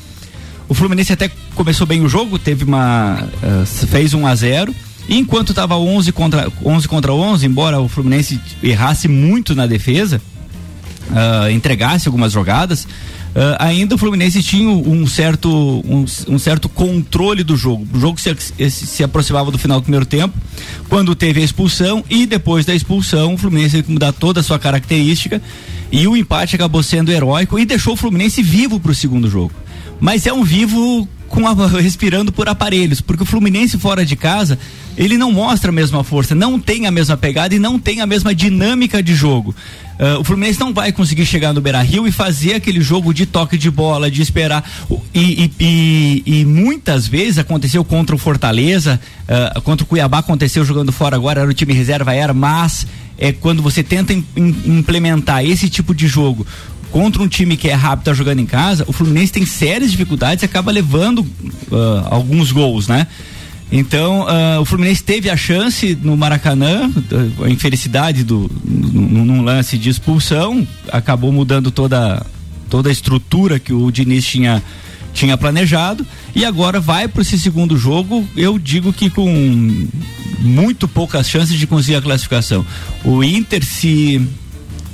O 0.68 0.74
Fluminense 0.74 1.14
até 1.14 1.30
começou 1.54 1.86
bem 1.86 2.02
o 2.02 2.10
jogo, 2.10 2.40
teve 2.40 2.64
uma 2.64 3.28
ah, 3.44 3.66
fez 3.66 4.14
1 4.14 4.26
a 4.26 4.36
0 4.36 4.76
e 5.08 5.18
enquanto 5.18 5.52
estava 5.52 5.78
11 5.78 6.12
contra 6.12 6.52
11 6.64 6.88
contra 6.88 7.14
11, 7.14 7.46
embora 7.46 7.80
o 7.80 7.88
Fluminense 7.88 8.40
errasse 8.64 9.08
muito 9.08 9.54
na 9.54 9.68
defesa, 9.68 10.22
ah, 11.12 11.52
entregasse 11.52 12.08
algumas 12.08 12.32
jogadas, 12.32 12.88
ainda 13.60 13.96
o 13.96 13.98
Fluminense 13.98 14.42
tinha 14.42 14.70
um 14.70 15.06
certo, 15.06 15.50
um, 15.50 16.06
um 16.28 16.40
certo 16.40 16.70
controle 16.70 17.44
do 17.44 17.58
jogo. 17.58 17.86
O 17.94 18.00
jogo 18.00 18.20
se, 18.20 18.70
se 18.70 19.04
aproximava 19.04 19.52
do 19.52 19.58
final 19.58 19.80
do 19.80 19.84
primeiro 19.84 20.06
tempo, 20.06 20.38
quando 20.88 21.14
teve 21.16 21.42
a 21.42 21.44
expulsão, 21.44 22.04
e 22.10 22.26
depois 22.26 22.66
da 22.66 22.74
expulsão, 22.74 23.34
o 23.34 23.38
Fluminense 23.38 23.72
teve 23.72 23.84
que 23.84 23.92
mudar 23.92 24.14
toda 24.14 24.40
a 24.40 24.44
sua 24.44 24.58
característica, 24.58 25.42
e 25.92 26.08
o 26.08 26.16
empate 26.16 26.56
acabou 26.56 26.82
sendo 26.82 27.12
heróico 27.12 27.60
e 27.60 27.66
deixou 27.66 27.94
o 27.94 27.98
Fluminense 27.98 28.42
vivo 28.42 28.80
para 28.80 28.92
o 28.92 28.96
segundo 28.96 29.30
jogo. 29.30 29.52
Mas 30.00 30.26
é 30.26 30.34
um 30.34 30.44
vivo 30.44 31.08
com 31.36 31.48
a, 31.48 31.54
respirando 31.80 32.32
por 32.32 32.48
aparelhos, 32.48 33.02
porque 33.02 33.24
o 33.24 33.26
Fluminense 33.26 33.78
fora 33.78 34.06
de 34.06 34.16
casa, 34.16 34.58
ele 34.98 35.18
não 35.18 35.32
mostra 35.32 35.70
a 35.70 35.74
mesma 35.74 36.04
força, 36.04 36.34
não 36.34 36.58
tem 36.60 36.88
a 36.88 36.92
mesma 36.92 37.18
pegada 37.18 37.54
e 37.54 37.60
não 37.60 37.78
tem 37.78 38.00
a 38.02 38.06
mesma 38.08 38.34
dinâmica 38.34 39.04
de 39.04 39.14
jogo. 39.14 39.54
Ah, 40.00 40.18
o 40.20 40.24
Fluminense 40.24 40.60
não 40.60 40.74
vai 40.74 40.92
conseguir 40.92 41.26
chegar 41.26 41.54
no 41.54 41.62
Beira 41.62 41.82
Rio 41.82 42.08
e 42.08 42.12
fazer 42.12 42.54
aquele 42.56 42.82
jogo 42.82 43.14
de 43.14 43.26
toque 43.26 43.58
de 43.58 43.70
bola, 43.70 44.10
de 44.10 44.22
esperar. 44.22 44.64
E, 45.14 45.44
e- 45.46 45.52
e- 45.60 46.40
e 46.42 46.46
muitas 46.46 47.08
vezes 47.08 47.38
aconteceu 47.38 47.84
contra 47.84 48.16
o 48.16 48.20
Fortaleza, 48.20 49.00
ah, 49.28 49.60
contra 49.62 49.84
o 49.84 49.88
Cuiabá 49.88 50.20
aconteceu 50.20 50.64
jogando 50.66 50.92
fora 50.92 51.16
agora, 51.16 51.42
era 51.42 51.50
o 51.50 51.54
time 51.54 51.74
reserva, 51.74 52.14
era, 52.14 52.34
mas 52.34 52.88
é 53.18 53.32
quando 53.32 53.62
você 53.62 53.82
tenta 53.82 54.12
im- 54.14 54.26
im- 54.36 54.56
implementar 54.80 55.46
esse 55.46 55.70
tipo 55.70 55.94
de 55.96 56.06
jogo 56.08 56.46
contra 56.96 57.22
um 57.22 57.28
time 57.28 57.58
que 57.58 57.68
é 57.68 57.74
rápido 57.74 58.06
tá 58.06 58.14
jogando 58.14 58.40
em 58.40 58.46
casa, 58.46 58.86
o 58.88 58.94
Fluminense 58.94 59.30
tem 59.30 59.46
sérias 59.46 59.92
dificuldades 59.92 60.44
e 60.44 60.46
acaba 60.46 60.72
levando 60.72 61.28
ah, 61.70 62.08
alguns 62.10 62.54
gols, 62.54 62.88
né? 62.88 63.06
Então, 63.70 64.26
ah, 64.26 64.62
o 64.62 64.64
Fluminense 64.64 65.04
teve 65.04 65.30
a 65.30 65.36
chance 65.36 65.94
no 66.02 66.16
Maracanã, 66.16 66.90
a 67.44 67.50
infelicidade 67.50 68.24
do, 68.24 68.50
num, 68.64 69.26
num 69.26 69.42
lance 69.42 69.78
de 69.78 69.90
expulsão, 69.90 70.66
acabou 70.90 71.34
mudando 71.34 71.70
toda, 71.70 72.26
toda 72.70 72.88
a 72.88 72.94
estrutura 72.94 73.60
que 73.60 73.74
o 73.74 73.92
Diniz 73.92 74.26
tinha, 74.26 74.64
tinha 75.14 75.38
planejado. 75.38 76.08
E 76.34 76.46
agora 76.46 76.80
vai 76.80 77.10
para 77.10 77.24
esse 77.24 77.38
segundo 77.38 77.78
jogo, 77.78 78.26
eu 78.38 78.58
digo 78.58 78.94
que 78.94 79.10
com 79.10 79.86
muito 80.40 80.88
poucas 80.88 81.30
chances 81.30 81.60
de 81.60 81.68
conseguir 81.68 81.98
a 81.98 82.02
classificação. 82.02 82.66
O 83.04 83.22
Inter, 83.22 83.66
se 83.66 84.26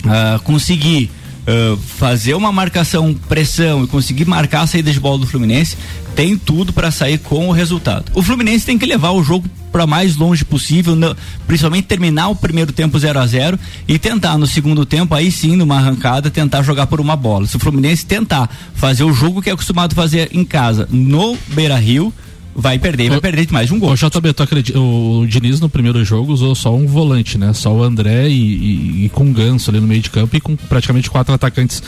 ah, 0.03 0.39
conseguir 0.43 1.11
ah, 1.47 1.77
fazer 1.97 2.33
uma 2.33 2.51
marcação 2.51 3.13
pressão 3.27 3.83
e 3.83 3.87
conseguir 3.87 4.25
marcar 4.25 4.61
a 4.61 4.67
saída 4.67 4.91
de 4.91 4.99
bola 4.99 5.17
do 5.19 5.27
Fluminense, 5.27 5.77
tem 6.15 6.37
tudo 6.37 6.73
para 6.73 6.91
sair 6.91 7.17
com 7.19 7.47
o 7.47 7.51
resultado. 7.51 8.11
O 8.13 8.21
Fluminense 8.21 8.65
tem 8.65 8.77
que 8.77 8.85
levar 8.85 9.11
o 9.11 9.23
jogo 9.23 9.47
para 9.71 9.87
mais 9.87 10.17
longe 10.17 10.43
possível, 10.43 10.95
não- 10.97 11.15
principalmente 11.47 11.85
terminar 11.85 12.27
o 12.27 12.35
primeiro 12.35 12.73
tempo 12.73 12.99
0 12.99 13.17
a 13.19 13.25
0 13.25 13.57
e 13.87 13.97
tentar 13.97 14.37
no 14.37 14.45
segundo 14.45 14.85
tempo 14.85 15.15
aí 15.15 15.31
sim 15.31 15.55
numa 15.55 15.77
arrancada 15.77 16.29
tentar 16.29 16.61
jogar 16.63 16.87
por 16.87 16.99
uma 16.99 17.15
bola. 17.15 17.47
Se 17.47 17.55
o 17.55 17.59
Fluminense 17.59 18.05
tentar 18.05 18.49
fazer 18.75 19.05
o 19.05 19.13
jogo 19.13 19.41
que 19.41 19.49
é 19.49 19.53
acostumado 19.53 19.95
fazer 19.95 20.29
em 20.33 20.43
casa 20.43 20.87
no 20.91 21.37
Beira-Rio, 21.47 22.13
vai 22.55 22.77
perder, 22.79 23.09
vai 23.09 23.21
perder 23.21 23.45
de 23.45 23.53
mais 23.53 23.67
de 23.67 23.73
um 23.73 23.79
gol. 23.79 23.91
O 23.91 23.95
JB, 23.95 24.33
tu 24.33 24.43
acredita, 24.43 24.79
o 24.79 25.25
Diniz 25.27 25.59
no 25.59 25.69
primeiro 25.69 26.03
jogo 26.03 26.31
usou 26.33 26.53
só 26.55 26.75
um 26.75 26.85
volante, 26.85 27.37
né? 27.37 27.53
Só 27.53 27.73
o 27.73 27.83
André 27.83 28.27
e, 28.29 28.33
e- 28.33 29.05
e 29.05 29.09
com 29.09 29.29
o 29.29 29.33
Ganso 29.33 29.69
ali 29.69 29.79
no 29.79 29.87
meio 29.87 30.01
de 30.01 30.09
campo 30.09 30.35
e 30.35 30.41
com 30.41 30.55
praticamente 30.55 31.09
quatro 31.09 31.33
atacantes. 31.33 31.81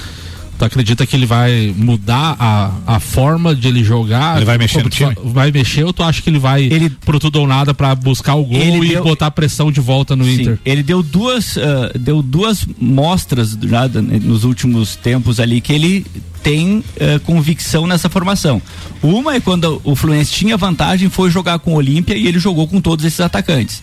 Tu 0.57 0.65
acredita 0.65 1.05
que 1.05 1.15
ele 1.15 1.25
vai 1.25 1.73
mudar 1.75 2.35
a, 2.39 2.71
a 2.95 2.99
forma 2.99 3.55
de 3.55 3.67
ele 3.67 3.83
jogar? 3.83 4.37
Ele 4.37 4.45
vai 4.45 4.57
mexer 4.57 4.83
no 4.83 4.89
time? 4.89 5.15
Vai 5.25 5.51
mexer 5.51 5.83
ou 5.83 5.91
tu 5.91 6.03
acha 6.03 6.21
que 6.21 6.29
ele 6.29 6.37
vai 6.39 6.63
Ele- 6.63 6.89
pro 6.89 7.19
tudo 7.19 7.37
ou 7.41 7.47
nada 7.47 7.73
pra 7.73 7.93
buscar 7.95 8.35
o 8.35 8.45
gol 8.45 8.83
e 8.83 8.89
deu- 8.89 9.03
botar 9.03 9.31
pressão 9.31 9.71
de 9.71 9.81
volta 9.81 10.15
no 10.15 10.23
Sim, 10.23 10.41
Inter? 10.41 10.59
ele 10.63 10.83
deu 10.83 11.01
duas, 11.01 11.57
ah, 11.57 11.91
deu 11.99 12.21
duas 12.21 12.65
mostras 12.79 13.57
já 13.63 13.87
da- 13.87 14.01
nos 14.01 14.43
últimos 14.43 14.95
tempos 14.95 15.39
ali 15.39 15.59
que 15.59 15.73
ele 15.73 16.05
tem 16.43 16.83
ah, 17.01 17.19
convicção 17.25 17.87
nessa 17.87 18.07
formação. 18.07 18.61
Uma 19.01 19.35
é 19.35 19.39
quando 19.39 19.81
o 19.83 19.95
Fluminense 19.95 20.31
tinha 20.33 20.55
vantagem, 20.55 21.09
foi 21.09 21.31
jogar 21.31 21.57
com 21.59 21.73
o 21.73 21.77
Olímpia 21.77 22.15
e 22.15 22.27
ele 22.27 22.37
jogou 22.39 22.67
com 22.67 22.79
todos 22.79 23.03
esses 23.03 23.19
atacantes. 23.19 23.81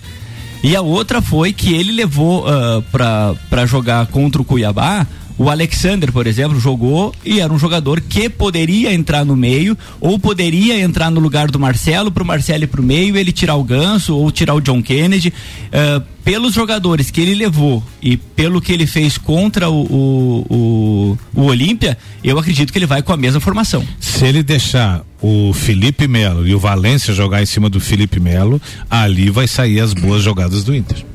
E 0.62 0.76
a 0.76 0.82
outra 0.82 1.20
foi 1.22 1.52
que 1.52 1.72
ele 1.74 1.90
levou 1.90 2.44
uh, 2.46 2.82
para 2.92 3.66
jogar 3.66 4.06
contra 4.06 4.40
o 4.40 4.44
Cuiabá. 4.44 5.06
O 5.40 5.48
Alexander, 5.48 6.12
por 6.12 6.26
exemplo, 6.26 6.60
jogou 6.60 7.14
e 7.24 7.40
era 7.40 7.50
um 7.50 7.58
jogador 7.58 7.98
que 8.02 8.28
poderia 8.28 8.92
entrar 8.92 9.24
no 9.24 9.34
meio 9.34 9.74
ou 9.98 10.18
poderia 10.18 10.78
entrar 10.78 11.10
no 11.10 11.18
lugar 11.18 11.50
do 11.50 11.58
Marcelo, 11.58 12.12
pro 12.12 12.26
Marcelo 12.26 12.64
ir 12.64 12.66
pro 12.66 12.82
meio, 12.82 13.16
ele 13.16 13.32
tirar 13.32 13.54
o 13.54 13.64
Ganso 13.64 14.14
ou 14.14 14.30
tirar 14.30 14.52
o 14.52 14.60
John 14.60 14.82
Kennedy. 14.82 15.32
Uh, 15.68 16.04
pelos 16.22 16.52
jogadores 16.52 17.10
que 17.10 17.22
ele 17.22 17.34
levou 17.34 17.82
e 18.02 18.18
pelo 18.18 18.60
que 18.60 18.70
ele 18.70 18.86
fez 18.86 19.16
contra 19.16 19.70
o, 19.70 19.80
o, 19.80 20.46
o, 20.50 21.18
o 21.34 21.44
Olímpia, 21.46 21.96
eu 22.22 22.38
acredito 22.38 22.70
que 22.70 22.78
ele 22.78 22.84
vai 22.84 23.02
com 23.02 23.14
a 23.14 23.16
mesma 23.16 23.40
formação. 23.40 23.82
Se 23.98 24.26
ele 24.26 24.42
deixar 24.42 25.02
o 25.22 25.54
Felipe 25.54 26.06
Melo 26.06 26.46
e 26.46 26.54
o 26.54 26.58
Valência 26.58 27.14
jogar 27.14 27.42
em 27.42 27.46
cima 27.46 27.70
do 27.70 27.80
Felipe 27.80 28.20
Melo, 28.20 28.60
ali 28.90 29.30
vai 29.30 29.48
sair 29.48 29.80
as 29.80 29.94
boas 29.94 30.22
jogadas 30.22 30.64
do 30.64 30.76
Inter. 30.76 31.09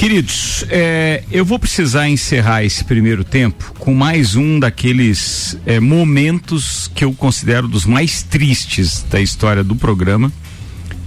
Queridos, 0.00 0.64
é, 0.70 1.22
eu 1.30 1.44
vou 1.44 1.58
precisar 1.58 2.08
encerrar 2.08 2.64
esse 2.64 2.82
primeiro 2.82 3.22
tempo 3.22 3.74
com 3.78 3.92
mais 3.92 4.34
um 4.34 4.58
daqueles 4.58 5.58
é, 5.66 5.78
momentos 5.78 6.90
que 6.94 7.04
eu 7.04 7.12
considero 7.12 7.68
dos 7.68 7.84
mais 7.84 8.22
tristes 8.22 9.04
da 9.10 9.20
história 9.20 9.62
do 9.62 9.76
programa 9.76 10.32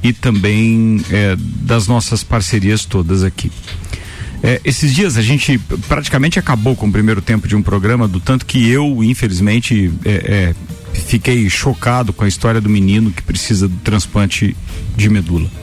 e 0.04 0.14
também 0.14 1.02
é, 1.10 1.36
das 1.36 1.88
nossas 1.88 2.24
parcerias 2.24 2.86
todas 2.86 3.24
aqui. 3.24 3.52
É, 4.44 4.62
esses 4.64 4.94
dias 4.94 5.18
a 5.18 5.24
gente 5.24 5.58
praticamente 5.88 6.38
acabou 6.38 6.76
com 6.76 6.86
o 6.86 6.92
primeiro 6.92 7.20
tempo 7.20 7.48
de 7.48 7.56
um 7.56 7.64
programa, 7.64 8.08
do 8.08 8.20
tanto 8.20 8.46
que 8.46 8.70
eu, 8.70 9.04
infelizmente, 9.04 9.92
é, 10.06 10.12
é, 10.12 10.56
fiquei 10.94 11.50
chocado 11.50 12.14
com 12.14 12.26
a 12.26 12.28
história 12.28 12.62
do 12.62 12.70
menino 12.70 13.10
que 13.10 13.24
precisa 13.24 13.68
do 13.68 13.78
transplante 13.78 14.56
de 14.96 15.10
medula. 15.10 15.63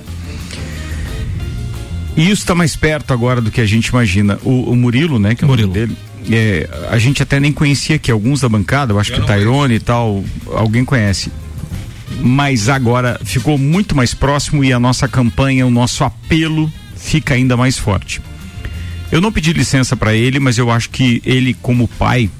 E 2.16 2.25
isso 2.25 2.42
está 2.42 2.55
mais 2.55 2.77
perto 2.77 3.12
agora 3.12 3.40
do 3.40 3.51
que 3.51 3.61
a 3.61 3.66
gente 3.66 3.87
imagina. 3.87 4.38
O, 4.42 4.70
o 4.70 4.77
Murilo, 4.77 5.18
né? 5.18 5.35
Que 5.35 5.44
é 5.44 5.46
o 5.46 5.51
nome 5.51 5.66
Murilo. 5.66 5.73
dele. 5.73 5.96
é, 6.31 6.68
a 6.90 6.99
gente 6.99 7.23
até 7.23 7.38
nem 7.40 7.53
conhecia 7.53 7.99
que 7.99 8.11
alguns 8.11 8.40
da 8.40 8.49
bancada, 8.49 8.92
eu 8.92 8.99
acho 8.99 9.12
que 9.12 9.20
o 9.20 9.25
Tairone 9.25 9.75
e 9.75 9.81
tal, 9.81 10.25
alguém 10.53 10.85
conhece. 10.85 11.31
Mas 12.20 12.68
agora 12.68 13.18
ficou 13.25 13.57
muito 13.57 13.96
mais 13.96 14.12
próximo 14.12 14.64
e 14.64 14.73
a 14.73 14.79
nossa 14.79 15.09
campanha, 15.09 15.66
o 15.66 15.70
nosso 15.70 16.05
apelo 16.05 16.70
fica 16.96 17.35
ainda 17.35 17.57
mais 17.57 17.79
forte. 17.79 18.20
Eu 19.11 19.20
não 19.20 19.33
pedi 19.33 19.53
licença 19.53 19.96
para 19.96 20.14
ele, 20.14 20.38
mas 20.38 20.59
eu 20.59 20.70
acho 20.70 20.90
que 20.90 21.23
ele, 21.25 21.55
como 21.55 21.88
pai, 21.88 22.31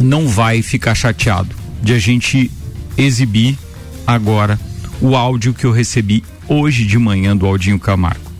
não 0.00 0.26
vai 0.26 0.62
ficar 0.62 0.94
chateado 0.94 1.54
de 1.82 1.92
a 1.92 1.98
gente 1.98 2.50
exibir 2.96 3.58
agora 4.06 4.58
o 5.00 5.16
áudio 5.16 5.54
que 5.54 5.64
eu 5.64 5.72
recebi 5.72 6.24
hoje 6.48 6.84
de 6.84 6.98
manhã 6.98 7.36
do 7.36 7.46
Aldinho 7.46 7.78
Camargo. 7.78 8.31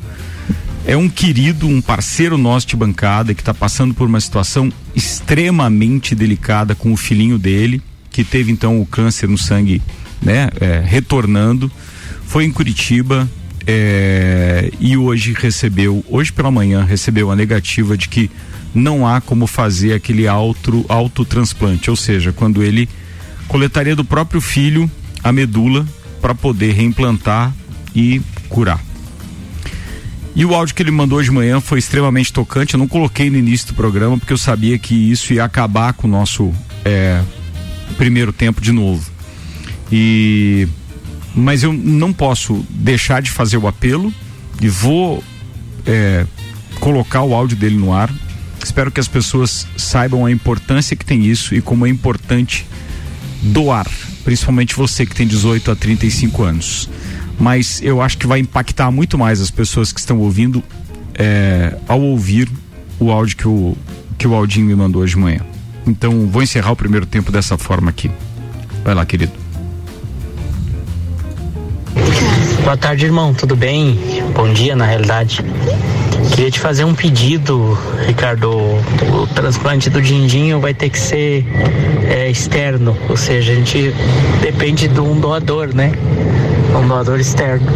É 0.84 0.96
um 0.96 1.08
querido, 1.08 1.68
um 1.68 1.80
parceiro 1.80 2.36
nosso 2.36 2.66
de 2.66 2.76
bancada 2.76 3.34
que 3.34 3.40
está 3.40 3.54
passando 3.54 3.94
por 3.94 4.08
uma 4.08 4.20
situação 4.20 4.72
extremamente 4.96 6.14
delicada 6.14 6.74
com 6.74 6.92
o 6.92 6.96
filhinho 6.96 7.38
dele, 7.38 7.80
que 8.10 8.24
teve 8.24 8.50
então 8.50 8.80
o 8.80 8.86
câncer 8.86 9.28
no 9.28 9.38
sangue, 9.38 9.80
né, 10.20 10.50
é, 10.60 10.82
retornando. 10.84 11.70
Foi 12.26 12.44
em 12.44 12.50
Curitiba 12.50 13.30
é, 13.64 14.72
e 14.80 14.96
hoje 14.96 15.34
recebeu, 15.38 16.04
hoje 16.08 16.32
pela 16.32 16.50
manhã 16.50 16.84
recebeu 16.84 17.30
a 17.30 17.36
negativa 17.36 17.96
de 17.96 18.08
que 18.08 18.28
não 18.74 19.06
há 19.06 19.20
como 19.20 19.46
fazer 19.46 19.92
aquele 19.92 20.26
auto, 20.26 20.84
autotransplante, 20.88 21.90
ou 21.90 21.96
seja, 21.96 22.32
quando 22.32 22.62
ele 22.62 22.88
coletaria 23.46 23.94
do 23.94 24.04
próprio 24.04 24.40
filho 24.40 24.90
a 25.22 25.30
medula 25.30 25.86
para 26.20 26.34
poder 26.34 26.72
reimplantar 26.72 27.54
e 27.94 28.20
curar. 28.48 28.91
E 30.34 30.44
o 30.44 30.54
áudio 30.54 30.74
que 30.74 30.82
ele 30.82 30.90
mandou 30.90 31.22
de 31.22 31.30
manhã 31.30 31.60
foi 31.60 31.78
extremamente 31.78 32.32
tocante. 32.32 32.74
Eu 32.74 32.78
não 32.78 32.88
coloquei 32.88 33.28
no 33.28 33.36
início 33.36 33.68
do 33.68 33.74
programa 33.74 34.16
porque 34.16 34.32
eu 34.32 34.38
sabia 34.38 34.78
que 34.78 34.94
isso 34.94 35.32
ia 35.34 35.44
acabar 35.44 35.92
com 35.92 36.06
o 36.06 36.10
nosso 36.10 36.52
é, 36.84 37.22
primeiro 37.98 38.32
tempo 38.32 38.60
de 38.60 38.72
novo. 38.72 39.10
E 39.90 40.66
mas 41.34 41.62
eu 41.62 41.72
não 41.72 42.12
posso 42.12 42.64
deixar 42.68 43.22
de 43.22 43.30
fazer 43.30 43.56
o 43.56 43.66
apelo 43.66 44.12
e 44.60 44.68
vou 44.68 45.24
é, 45.86 46.26
colocar 46.78 47.22
o 47.22 47.34
áudio 47.34 47.56
dele 47.56 47.76
no 47.76 47.92
ar. 47.92 48.12
Espero 48.62 48.90
que 48.90 49.00
as 49.00 49.08
pessoas 49.08 49.66
saibam 49.76 50.26
a 50.26 50.30
importância 50.30 50.94
que 50.94 51.04
tem 51.04 51.24
isso 51.24 51.54
e 51.54 51.60
como 51.60 51.86
é 51.86 51.88
importante 51.88 52.66
doar, 53.42 53.86
principalmente 54.24 54.76
você 54.76 55.04
que 55.04 55.14
tem 55.14 55.26
18 55.26 55.70
a 55.70 55.76
35 55.76 56.42
anos 56.42 56.88
mas 57.42 57.82
eu 57.82 58.00
acho 58.00 58.18
que 58.18 58.26
vai 58.26 58.38
impactar 58.38 58.88
muito 58.92 59.18
mais 59.18 59.40
as 59.40 59.50
pessoas 59.50 59.92
que 59.92 59.98
estão 59.98 60.16
ouvindo 60.20 60.62
é, 61.12 61.76
ao 61.88 62.00
ouvir 62.00 62.48
o 63.00 63.10
áudio 63.10 63.36
que 63.36 63.48
o, 63.48 63.76
que 64.16 64.28
o 64.28 64.34
Aldinho 64.34 64.66
me 64.66 64.76
mandou 64.76 65.02
hoje 65.02 65.14
de 65.14 65.20
manhã. 65.20 65.40
Então 65.84 66.28
vou 66.28 66.40
encerrar 66.40 66.70
o 66.70 66.76
primeiro 66.76 67.04
tempo 67.04 67.32
dessa 67.32 67.58
forma 67.58 67.90
aqui. 67.90 68.08
Vai 68.84 68.94
lá, 68.94 69.04
querido. 69.04 69.32
Boa 72.62 72.76
tarde, 72.76 73.06
irmão. 73.06 73.34
Tudo 73.34 73.56
bem? 73.56 73.98
Bom 74.36 74.52
dia, 74.52 74.76
na 74.76 74.86
realidade. 74.86 75.44
Queria 76.42 76.50
te 76.50 76.58
fazer 76.58 76.84
um 76.84 76.92
pedido, 76.92 77.78
Ricardo. 78.04 78.50
O 78.50 79.28
transplante 79.32 79.88
do 79.88 80.02
Dindinho 80.02 80.58
vai 80.58 80.74
ter 80.74 80.90
que 80.90 80.98
ser 80.98 81.46
é, 82.10 82.28
externo, 82.28 82.98
ou 83.08 83.16
seja, 83.16 83.52
a 83.52 83.54
gente 83.54 83.94
depende 84.40 84.88
de 84.88 84.98
um 84.98 85.20
doador, 85.20 85.72
né? 85.72 85.92
um 86.74 86.88
doador 86.88 87.20
externo. 87.20 87.70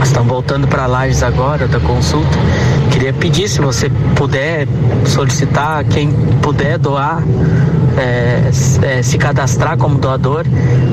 Estão 0.00 0.22
voltando 0.22 0.68
para 0.68 0.86
Lages 0.86 1.24
agora 1.24 1.66
da 1.66 1.80
consulta. 1.80 2.38
Queria 2.96 3.12
pedir 3.12 3.46
se 3.46 3.60
você 3.60 3.90
puder 4.14 4.66
solicitar, 5.04 5.84
quem 5.84 6.10
puder 6.40 6.78
doar, 6.78 7.22
é, 7.94 8.50
é, 8.80 9.02
se 9.02 9.18
cadastrar 9.18 9.76
como 9.76 9.98
doador, 9.98 10.46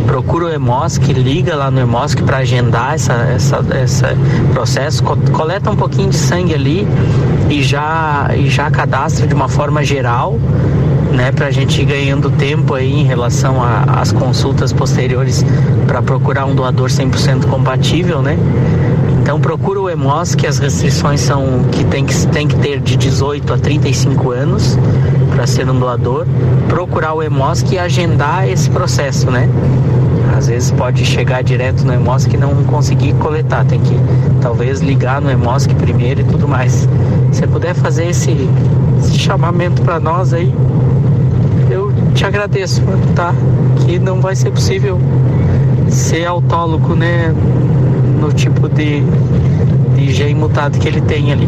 procura 0.05 0.47
o 0.47 0.49
Emosc, 0.49 1.01
liga 1.13 1.55
lá 1.55 1.71
no 1.71 1.79
Emosc 1.79 2.21
para 2.23 2.39
agendar 2.39 2.95
essa, 2.95 3.13
essa, 3.13 3.65
esse 3.81 4.03
processo, 4.51 5.01
coleta 5.31 5.71
um 5.71 5.77
pouquinho 5.77 6.09
de 6.09 6.17
sangue 6.17 6.53
ali 6.53 6.85
e 7.49 7.63
já, 7.63 8.31
e 8.35 8.49
já 8.49 8.69
cadastra 8.69 9.25
de 9.25 9.33
uma 9.33 9.47
forma 9.47 9.81
geral 9.81 10.37
né, 11.13 11.31
para 11.31 11.47
a 11.47 11.51
gente 11.51 11.81
ir 11.81 11.85
ganhando 11.85 12.29
tempo 12.31 12.73
aí 12.73 12.91
em 12.91 13.05
relação 13.05 13.63
às 13.63 14.11
consultas 14.11 14.73
posteriores 14.73 15.45
para 15.87 16.01
procurar 16.01 16.47
um 16.47 16.53
doador 16.53 16.89
100% 16.89 17.45
compatível, 17.45 18.21
né? 18.21 18.37
Então 19.23 19.39
procura 19.39 19.79
o 19.79 19.89
EMOS, 19.89 20.35
que 20.35 20.45
as 20.45 20.59
restrições 20.59 21.21
são 21.21 21.63
que 21.71 21.85
tem 21.93 22.07
que, 22.07 22.27
tem 22.29 22.47
que 22.47 22.55
ter 22.55 22.79
de 22.79 22.97
18 22.97 23.53
a 23.53 23.57
35 23.59 24.31
anos 24.31 24.79
para 25.29 25.45
ser 25.45 25.69
um 25.69 25.77
doador. 25.77 26.25
Procurar 26.67 27.13
o 27.13 27.21
EMOS 27.21 27.63
e 27.71 27.77
agendar 27.77 28.49
esse 28.49 28.67
processo, 28.67 29.29
né? 29.29 29.47
Às 30.35 30.47
vezes 30.47 30.71
pode 30.71 31.05
chegar 31.05 31.43
direto 31.43 31.85
no 31.85 31.93
EMOSC 31.93 32.33
e 32.33 32.37
não 32.37 32.51
conseguir 32.63 33.13
coletar, 33.13 33.63
tem 33.65 33.79
que 33.79 33.95
talvez 34.41 34.81
ligar 34.81 35.21
no 35.21 35.29
EMOSC 35.29 35.75
primeiro 35.75 36.21
e 36.21 36.23
tudo 36.23 36.47
mais. 36.47 36.89
Se 37.31 37.45
puder 37.45 37.75
fazer 37.75 38.07
esse, 38.07 38.49
esse 38.97 39.19
chamamento 39.19 39.83
para 39.83 39.99
nós 39.99 40.33
aí, 40.33 40.51
eu 41.69 41.93
te 42.15 42.25
agradeço, 42.25 42.81
tá? 43.15 43.35
Que 43.85 43.99
não 43.99 44.19
vai 44.19 44.35
ser 44.35 44.49
possível 44.49 44.99
ser 45.89 46.25
autólogo, 46.25 46.95
né? 46.95 47.31
No 48.19 48.33
tipo 48.33 48.67
de, 48.67 49.03
de 50.05 50.13
gene 50.13 50.35
mutado 50.35 50.79
que 50.79 50.87
ele 50.87 51.01
tem 51.01 51.31
ali. 51.31 51.47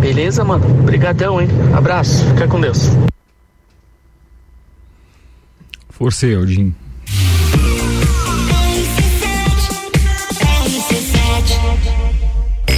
Beleza, 0.00 0.44
mano? 0.44 0.64
Obrigadão, 0.80 1.40
hein? 1.40 1.48
Abraço, 1.74 2.24
fica 2.26 2.46
com 2.48 2.60
Deus. 2.60 2.90
Força, 5.88 6.26
Eldinho. 6.26 6.74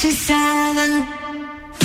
47 0.00 1.19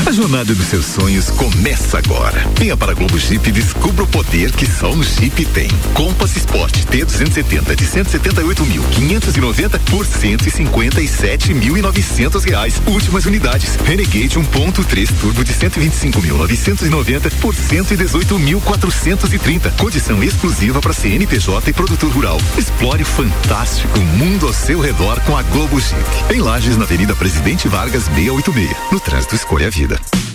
A 0.08 0.12
jornada 0.12 0.54
dos 0.54 0.68
seus 0.68 0.86
sonhos 0.86 1.32
começa 1.32 1.98
agora. 1.98 2.48
Venha 2.60 2.78
para 2.78 2.92
a 2.92 2.96
Globo 2.96 3.18
Jeep 3.18 3.50
e 3.50 3.52
descubra 3.52 4.04
o 4.04 4.08
poder 4.08 4.52
que 4.52 4.68
só 4.68 4.92
o 4.92 5.04
Jeep 5.04 5.44
tem. 5.48 5.68
Compass 5.96 6.38
Sport 6.38 6.86
T270 6.86 7.76
de 7.76 7.86
178.590 7.86 9.80
por 9.90 10.06
157.900 10.06 12.46
reais. 12.46 12.80
Últimas 12.86 13.26
unidades. 13.26 13.78
Renegade 13.78 14.38
1.3 14.38 15.10
Turbo 15.20 15.44
de 15.44 15.54
125.990 15.54 17.32
por 17.42 17.56
118.430. 17.56 19.76
Condição 19.76 20.24
exclusiva 20.24 20.80
para 20.82 20.94
CNPJ 20.94 21.72
e 21.72 21.74
produtor 21.74 22.12
rural. 22.12 22.38
Explore 22.56 23.02
o 23.02 23.08
fantástico 23.08 23.98
mundo 24.00 24.46
ao 24.46 24.54
seu 24.54 24.80
redor 24.80 25.20
com 25.22 25.36
a 25.36 25.42
Globo 25.42 25.80
Jeep. 25.80 25.98
Em 26.32 26.42
Lages, 26.42 26.78
na 26.78 26.84
Avenida 26.84 27.16
Presidente 27.16 27.68
Vargas 27.68 28.04
686. 28.04 28.70
No 28.92 29.00
trânsito 29.00 29.34
escolha 29.34 29.66
a 29.66 29.72
vida. 29.72 29.95
Ende. 29.96 30.35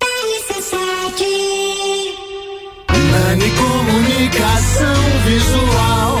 Nani 3.11 3.49
Comunicação 3.51 4.95
Visual. 5.25 6.20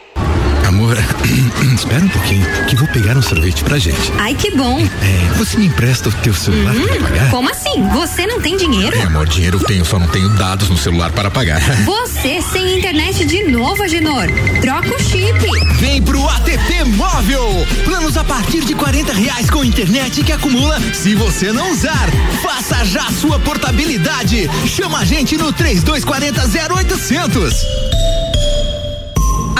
Amor, 0.71 0.97
espera 1.75 2.01
um 2.03 2.07
pouquinho, 2.07 2.45
que 2.65 2.77
vou 2.77 2.87
pegar 2.87 3.17
um 3.17 3.21
sorvete 3.21 3.61
pra 3.61 3.77
gente. 3.77 4.11
Ai, 4.17 4.33
que 4.33 4.51
bom. 4.51 4.79
É, 4.79 5.33
você 5.37 5.57
me 5.57 5.65
empresta 5.65 6.07
o 6.07 6.11
teu 6.13 6.33
celular 6.33 6.73
Hum, 6.73 6.87
para 6.87 6.99
pagar? 7.01 7.29
Como 7.29 7.49
assim? 7.51 7.89
Você 7.89 8.25
não 8.25 8.39
tem 8.39 8.55
dinheiro? 8.55 8.97
É, 8.97 9.03
amor, 9.03 9.27
dinheiro 9.27 9.57
eu 9.59 9.65
tenho, 9.65 9.83
só 9.83 9.99
não 9.99 10.07
tenho 10.07 10.29
dados 10.29 10.69
no 10.69 10.77
celular 10.77 11.11
para 11.11 11.29
pagar. 11.29 11.59
Você 11.83 12.41
sem 12.41 12.77
internet 12.79 13.25
de 13.25 13.43
novo, 13.51 13.83
Agenor. 13.83 14.27
Troca 14.61 14.95
o 14.95 14.99
chip. 15.03 15.39
Vem 15.77 16.01
pro 16.01 16.25
ATP 16.29 16.85
Móvel. 16.85 17.67
Planos 17.83 18.15
a 18.15 18.23
partir 18.23 18.61
de 18.63 18.73
40 18.73 19.11
reais 19.13 19.49
com 19.49 19.65
internet 19.65 20.23
que 20.23 20.31
acumula 20.31 20.79
se 20.93 21.13
você 21.15 21.51
não 21.51 21.69
usar. 21.73 22.09
Faça 22.41 22.85
já 22.85 23.07
a 23.07 23.11
sua 23.11 23.37
portabilidade. 23.39 24.49
Chama 24.65 24.99
a 24.99 25.05
gente 25.05 25.37
no 25.37 25.51
3240 25.51 26.41
0800. 26.75 28.00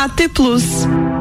AT 0.04 0.28
Plus. 0.34 1.20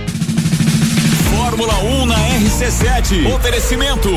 Fórmula 1.51 1.77
1 1.79 2.05
na 2.05 2.15
RC7. 2.15 3.35
Oferecimento. 3.35 4.09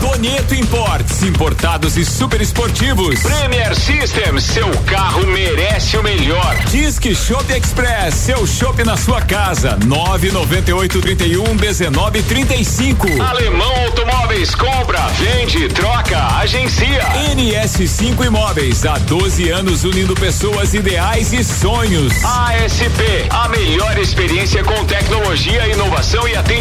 Donieto 0.00 0.52
Imports, 0.52 1.22
importados 1.22 1.96
e 1.96 2.04
super 2.04 2.40
esportivos. 2.40 3.20
Premier 3.20 3.74
Systems, 3.74 4.42
seu 4.42 4.68
carro 4.84 5.24
merece 5.28 5.96
o 5.96 6.02
melhor. 6.02 6.56
Disque 6.68 7.14
Shop 7.14 7.50
Express, 7.52 8.14
seu 8.14 8.44
shopping 8.46 8.82
na 8.82 8.96
sua 8.96 9.22
casa. 9.22 9.78
998 9.86 11.00
31 11.00 11.56
19 11.56 12.22
35. 12.24 13.22
Alemão 13.22 13.72
Automóveis, 13.84 14.54
compra, 14.54 15.00
vende, 15.18 15.68
troca, 15.68 16.18
agencia. 16.38 17.04
NS5 17.36 18.26
Imóveis, 18.26 18.84
há 18.84 18.98
12 18.98 19.50
anos 19.50 19.84
unindo 19.84 20.14
pessoas 20.14 20.74
ideais 20.74 21.32
e 21.32 21.44
sonhos. 21.44 22.12
ASP, 22.24 23.28
a 23.30 23.48
melhor 23.48 23.96
experiência 23.98 24.64
com 24.64 24.84
tecnologia, 24.84 25.68
inovação 25.68 26.26
e 26.26 26.34
atendimento. 26.34 26.55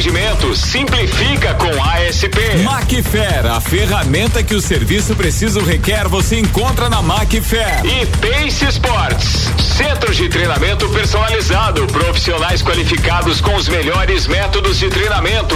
Simplifica 0.75 1.53
com 1.53 1.67
ASP. 1.83 2.37
Macfair, 2.63 3.45
a 3.45 3.61
ferramenta 3.61 4.43
que 4.43 4.53
o 4.53 4.61
serviço 4.61 5.15
preciso 5.15 5.61
requer, 5.61 6.07
você 6.07 6.37
encontra 6.37 6.89
na 6.89 7.01
Macfair. 7.01 7.85
E 7.85 8.05
Pace 8.05 8.65
Sports, 8.65 9.49
centro 9.77 10.13
de 10.13 10.27
treinamento 10.27 10.89
personalizado, 10.89 11.87
profissionais 11.87 12.61
qualificados 12.61 13.39
com 13.39 13.55
os 13.55 13.69
melhores 13.69 14.27
métodos 14.27 14.79
de 14.79 14.89
treinamento. 14.89 15.55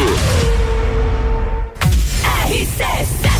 RC7 2.47 3.38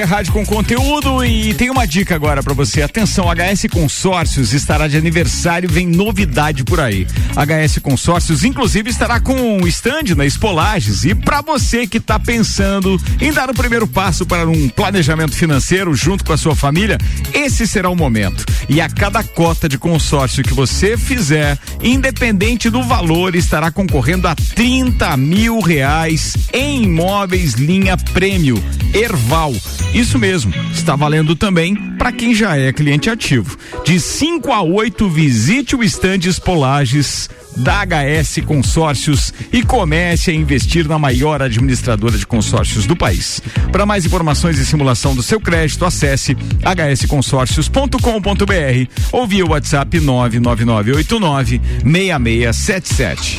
é 0.00 0.04
rádio 0.04 0.32
com 0.32 0.44
conteúdo 0.44 1.24
e 1.24 1.54
tem 1.54 1.70
uma 1.70 1.86
dica 1.86 2.14
agora 2.14 2.42
pra 2.42 2.52
você. 2.52 2.82
Atenção, 2.82 3.26
HS 3.26 3.66
Consórcios 3.70 4.52
estará 4.52 4.88
de 4.88 4.96
aniversário, 4.96 5.68
vem 5.70 5.86
novidade 5.86 6.64
por 6.64 6.80
aí. 6.80 7.06
HS 7.34 7.78
Consórcios, 7.78 8.44
inclusive, 8.44 8.90
estará 8.90 9.20
com 9.20 9.58
o 9.58 9.68
stand 9.68 10.14
na 10.16 10.26
Espolages. 10.26 11.04
E 11.04 11.14
pra 11.14 11.40
você 11.40 11.86
que 11.86 12.00
tá 12.00 12.18
pensando 12.18 13.00
em 13.20 13.32
dar 13.32 13.48
o 13.48 13.54
primeiro 13.54 13.86
passo 13.86 14.26
para 14.26 14.48
um 14.48 14.68
planejamento 14.68 15.34
financeiro 15.34 15.94
junto 15.94 16.24
com 16.24 16.32
a 16.32 16.36
sua 16.36 16.54
família, 16.54 16.98
esse 17.32 17.66
será 17.66 17.88
o 17.88 17.96
momento. 17.96 18.44
E 18.68 18.80
a 18.80 18.88
cada 18.88 19.22
cota 19.22 19.68
de 19.68 19.78
consórcio 19.78 20.42
que 20.42 20.52
você 20.52 20.96
fizer, 20.96 21.58
independente 21.82 22.68
do 22.68 22.82
valor, 22.82 23.34
estará 23.34 23.70
concorrendo 23.70 24.28
a 24.28 24.34
30 24.34 25.16
mil 25.16 25.60
reais 25.60 26.34
em 26.52 26.84
imóveis 26.84 27.54
linha 27.54 27.96
prêmio. 27.96 28.45
Erval. 28.94 29.52
Isso 29.92 30.18
mesmo, 30.18 30.52
está 30.72 30.94
valendo 30.94 31.34
também 31.34 31.74
para 31.96 32.12
quem 32.12 32.34
já 32.34 32.56
é 32.56 32.72
cliente 32.72 33.10
ativo. 33.10 33.58
De 33.84 33.98
5 33.98 34.52
a 34.52 34.62
8, 34.62 35.08
visite 35.08 35.74
o 35.74 35.82
Estandes 35.82 36.38
Polages 36.38 37.28
da 37.56 37.84
HS 37.84 38.44
Consórcios 38.44 39.32
e 39.52 39.62
comece 39.62 40.30
a 40.30 40.34
investir 40.34 40.86
na 40.86 40.98
maior 40.98 41.42
administradora 41.42 42.18
de 42.18 42.26
consórcios 42.26 42.86
do 42.86 42.94
país. 42.94 43.40
Para 43.72 43.86
mais 43.86 44.04
informações 44.04 44.58
e 44.58 44.66
simulação 44.66 45.14
do 45.14 45.22
seu 45.22 45.40
crédito, 45.40 45.82
acesse 45.84 46.36
hsconsórcios.com.br 46.62 48.90
ou 49.12 49.26
via 49.26 49.46
WhatsApp 49.46 49.98
99989 49.98 51.60
6677. 51.82 53.38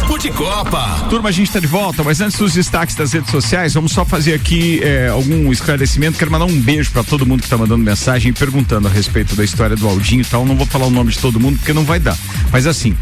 De 0.21 0.29
Copa. 0.29 1.07
Turma, 1.09 1.29
a 1.29 1.31
gente 1.31 1.47
está 1.47 1.59
de 1.59 1.65
volta, 1.65 2.03
mas 2.03 2.21
antes 2.21 2.37
dos 2.37 2.53
destaques 2.53 2.93
das 2.93 3.11
redes 3.11 3.31
sociais, 3.31 3.73
vamos 3.73 3.91
só 3.91 4.05
fazer 4.05 4.35
aqui 4.35 4.79
eh, 4.83 5.07
algum 5.07 5.51
esclarecimento. 5.51 6.15
Quero 6.15 6.29
mandar 6.29 6.45
um 6.45 6.61
beijo 6.61 6.91
para 6.91 7.03
todo 7.03 7.25
mundo 7.25 7.39
que 7.39 7.47
está 7.47 7.57
mandando 7.57 7.83
mensagem 7.83 8.31
perguntando 8.31 8.87
a 8.87 8.91
respeito 8.91 9.35
da 9.35 9.43
história 9.43 9.75
do 9.75 9.89
Aldinho 9.89 10.21
e 10.21 10.25
tal. 10.25 10.45
Não 10.45 10.55
vou 10.55 10.67
falar 10.67 10.85
o 10.85 10.91
nome 10.91 11.11
de 11.11 11.17
todo 11.17 11.39
mundo 11.39 11.57
porque 11.57 11.73
não 11.73 11.83
vai 11.83 11.99
dar. 11.99 12.15
Mas 12.51 12.67
assim, 12.67 12.95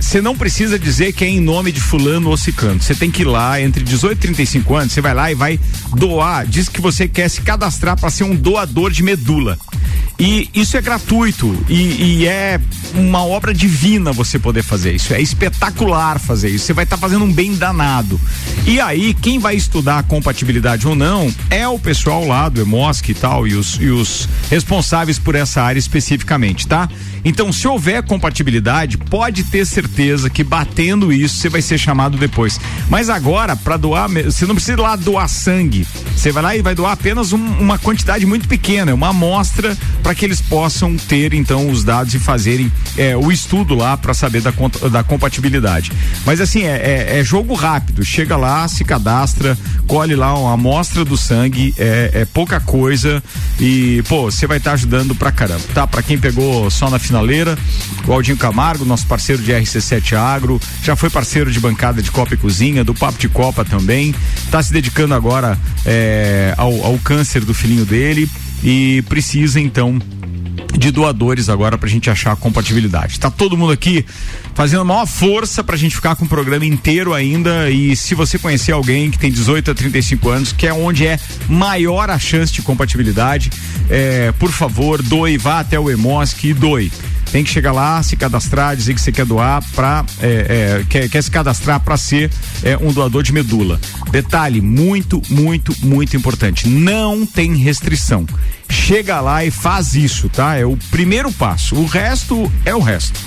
você 0.00 0.20
não 0.20 0.36
precisa 0.36 0.76
dizer 0.76 1.12
que 1.12 1.24
é 1.24 1.28
em 1.28 1.40
nome 1.40 1.70
de 1.70 1.80
fulano 1.80 2.28
ou 2.30 2.36
ciclano. 2.36 2.82
Você 2.82 2.96
tem 2.96 3.12
que 3.12 3.22
ir 3.22 3.26
lá 3.26 3.60
entre 3.60 3.84
18 3.84 4.18
e 4.18 4.20
35 4.20 4.74
anos, 4.74 4.92
você 4.92 5.00
vai 5.00 5.14
lá 5.14 5.30
e 5.30 5.36
vai 5.36 5.60
doar. 5.96 6.44
Diz 6.48 6.68
que 6.68 6.80
você 6.80 7.06
quer 7.06 7.28
se 7.28 7.42
cadastrar 7.42 7.96
para 7.96 8.10
ser 8.10 8.24
um 8.24 8.34
doador 8.34 8.90
de 8.90 9.04
medula. 9.04 9.56
E 10.18 10.48
isso 10.54 10.76
é 10.76 10.80
gratuito 10.80 11.56
e, 11.68 12.20
e 12.20 12.26
é 12.26 12.60
uma 12.94 13.24
obra 13.24 13.52
divina 13.52 14.12
você 14.12 14.38
poder 14.38 14.62
fazer 14.62 14.94
isso. 14.94 15.12
É 15.12 15.20
espetacular 15.20 16.20
fazer 16.24 16.48
isso. 16.48 16.66
Você 16.66 16.72
vai 16.72 16.84
estar 16.84 16.96
fazendo 16.96 17.24
um 17.24 17.32
bem 17.32 17.54
danado. 17.54 18.20
E 18.66 18.80
aí, 18.80 19.14
quem 19.14 19.38
vai 19.38 19.54
estudar 19.54 19.98
a 19.98 20.02
compatibilidade 20.02 20.86
ou 20.86 20.94
não 20.94 21.32
é 21.50 21.66
o 21.68 21.78
pessoal 21.78 22.26
lá 22.26 22.48
do 22.48 22.60
EMOSC 22.60 23.10
e 23.10 23.14
tal, 23.14 23.46
e 23.46 23.54
os, 23.54 23.78
e 23.80 23.88
os 23.90 24.28
responsáveis 24.50 25.18
por 25.18 25.34
essa 25.34 25.62
área 25.62 25.78
especificamente, 25.78 26.66
tá? 26.66 26.88
Então, 27.24 27.52
se 27.52 27.66
houver 27.66 28.02
compatibilidade, 28.02 28.98
pode 28.98 29.44
ter 29.44 29.64
certeza 29.66 30.28
que 30.28 30.44
batendo 30.44 31.12
isso 31.12 31.36
você 31.36 31.48
vai 31.48 31.62
ser 31.62 31.78
chamado 31.78 32.16
depois. 32.18 32.60
Mas 32.88 33.08
agora, 33.08 33.56
para 33.56 33.76
doar, 33.76 34.08
você 34.08 34.44
não 34.46 34.54
precisa 34.54 34.74
ir 34.74 34.80
lá 34.80 34.94
doar 34.96 35.28
sangue. 35.28 35.86
Você 36.16 36.30
vai 36.30 36.42
lá 36.42 36.56
e 36.56 36.62
vai 36.62 36.74
doar 36.74 36.92
apenas 36.92 37.32
um- 37.32 37.58
uma 37.58 37.78
quantidade 37.78 38.26
muito 38.26 38.46
pequena, 38.48 38.90
é 38.90 38.94
uma 38.94 39.08
amostra 39.08 39.76
para 40.02 40.14
que 40.14 40.24
eles 40.24 40.40
possam 40.40 40.96
ter 40.96 41.32
então 41.34 41.70
os 41.70 41.82
dados 41.84 42.14
e 42.14 42.18
fazerem 42.18 42.70
é, 42.96 43.16
o 43.16 43.32
estudo 43.32 43.74
lá 43.74 43.96
para 43.96 44.12
saber 44.14 44.40
da, 44.42 44.52
da 44.90 45.02
compatibilidade. 45.02 45.90
Mas 46.26 46.40
assim, 46.40 46.62
é, 46.64 46.76
é- 47.14 47.20
é 47.20 47.24
jogo 47.24 47.54
rápido. 47.54 48.04
Chega 48.04 48.36
lá, 48.36 48.68
se 48.68 48.84
cadastra, 48.84 49.56
colhe 49.86 50.14
lá 50.14 50.38
uma 50.38 50.52
amostra 50.52 51.04
do 51.04 51.16
sangue, 51.16 51.74
é, 51.78 52.10
é 52.14 52.24
pouca 52.24 52.60
coisa 52.60 53.22
e, 53.58 54.02
pô, 54.08 54.30
você 54.30 54.46
vai 54.46 54.58
estar 54.58 54.72
ajudando 54.72 55.14
pra 55.14 55.32
caramba, 55.32 55.62
tá? 55.74 55.86
Pra 55.86 56.02
quem 56.02 56.18
pegou 56.18 56.70
só 56.70 56.88
na 56.90 56.98
finaleira, 57.14 57.56
o 58.08 58.12
Aldinho 58.12 58.36
Camargo, 58.36 58.84
nosso 58.84 59.06
parceiro 59.06 59.40
de 59.40 59.52
RC7 59.52 60.16
Agro, 60.16 60.60
já 60.82 60.96
foi 60.96 61.08
parceiro 61.08 61.50
de 61.50 61.60
bancada 61.60 62.02
de 62.02 62.10
Copa 62.10 62.34
e 62.34 62.36
Cozinha, 62.36 62.82
do 62.82 62.92
Papo 62.92 63.18
de 63.18 63.28
Copa 63.28 63.64
também, 63.64 64.12
tá 64.50 64.60
se 64.60 64.72
dedicando 64.72 65.14
agora 65.14 65.56
é, 65.86 66.52
ao, 66.56 66.84
ao 66.84 66.98
câncer 66.98 67.44
do 67.44 67.54
filhinho 67.54 67.84
dele 67.84 68.28
e 68.64 69.04
precisa 69.08 69.60
então 69.60 70.00
de 70.78 70.90
doadores 70.90 71.48
agora 71.48 71.76
pra 71.78 71.88
gente 71.88 72.10
achar 72.10 72.32
a 72.32 72.36
compatibilidade. 72.36 73.18
Tá 73.18 73.30
todo 73.30 73.56
mundo 73.56 73.72
aqui 73.72 74.04
fazendo 74.54 74.82
a 74.82 74.84
maior 74.84 75.06
força 75.06 75.64
pra 75.64 75.76
gente 75.76 75.94
ficar 75.94 76.16
com 76.16 76.24
o 76.24 76.28
programa 76.28 76.64
inteiro 76.64 77.12
ainda 77.12 77.70
e 77.70 77.96
se 77.96 78.14
você 78.14 78.38
conhecer 78.38 78.72
alguém 78.72 79.10
que 79.10 79.18
tem 79.18 79.30
18 79.30 79.70
a 79.70 79.74
35 79.74 80.28
anos, 80.28 80.52
que 80.52 80.66
é 80.66 80.72
onde 80.72 81.06
é 81.06 81.18
maior 81.48 82.10
a 82.10 82.18
chance 82.18 82.52
de 82.52 82.62
compatibilidade, 82.62 83.50
é, 83.90 84.32
por 84.32 84.50
favor, 84.50 85.02
doe, 85.02 85.36
vá 85.36 85.60
até 85.60 85.78
o 85.78 85.90
Emosc 85.90 86.42
e 86.44 86.54
doe. 86.54 86.90
Tem 87.32 87.42
que 87.42 87.50
chegar 87.50 87.72
lá, 87.72 88.00
se 88.00 88.16
cadastrar, 88.16 88.76
dizer 88.76 88.94
que 88.94 89.00
você 89.00 89.10
quer 89.10 89.26
doar 89.26 89.60
para 89.74 90.04
é, 90.20 90.26
é, 90.80 90.86
quer, 90.88 91.08
quer 91.08 91.22
se 91.22 91.30
cadastrar 91.30 91.80
para 91.80 91.96
ser 91.96 92.30
é, 92.62 92.76
um 92.76 92.92
doador 92.92 93.24
de 93.24 93.32
medula. 93.32 93.80
Detalhe 94.12 94.60
muito, 94.60 95.20
muito, 95.28 95.74
muito 95.84 96.16
importante. 96.16 96.68
Não 96.68 97.26
tem 97.26 97.56
restrição. 97.56 98.24
Chega 98.68 99.20
lá 99.20 99.44
e 99.44 99.50
faz 99.50 99.94
isso, 99.94 100.28
tá? 100.28 100.56
É 100.56 100.64
o 100.64 100.76
primeiro 100.90 101.32
passo. 101.32 101.74
O 101.76 101.86
resto 101.86 102.50
é 102.64 102.74
o 102.74 102.80
resto. 102.80 103.18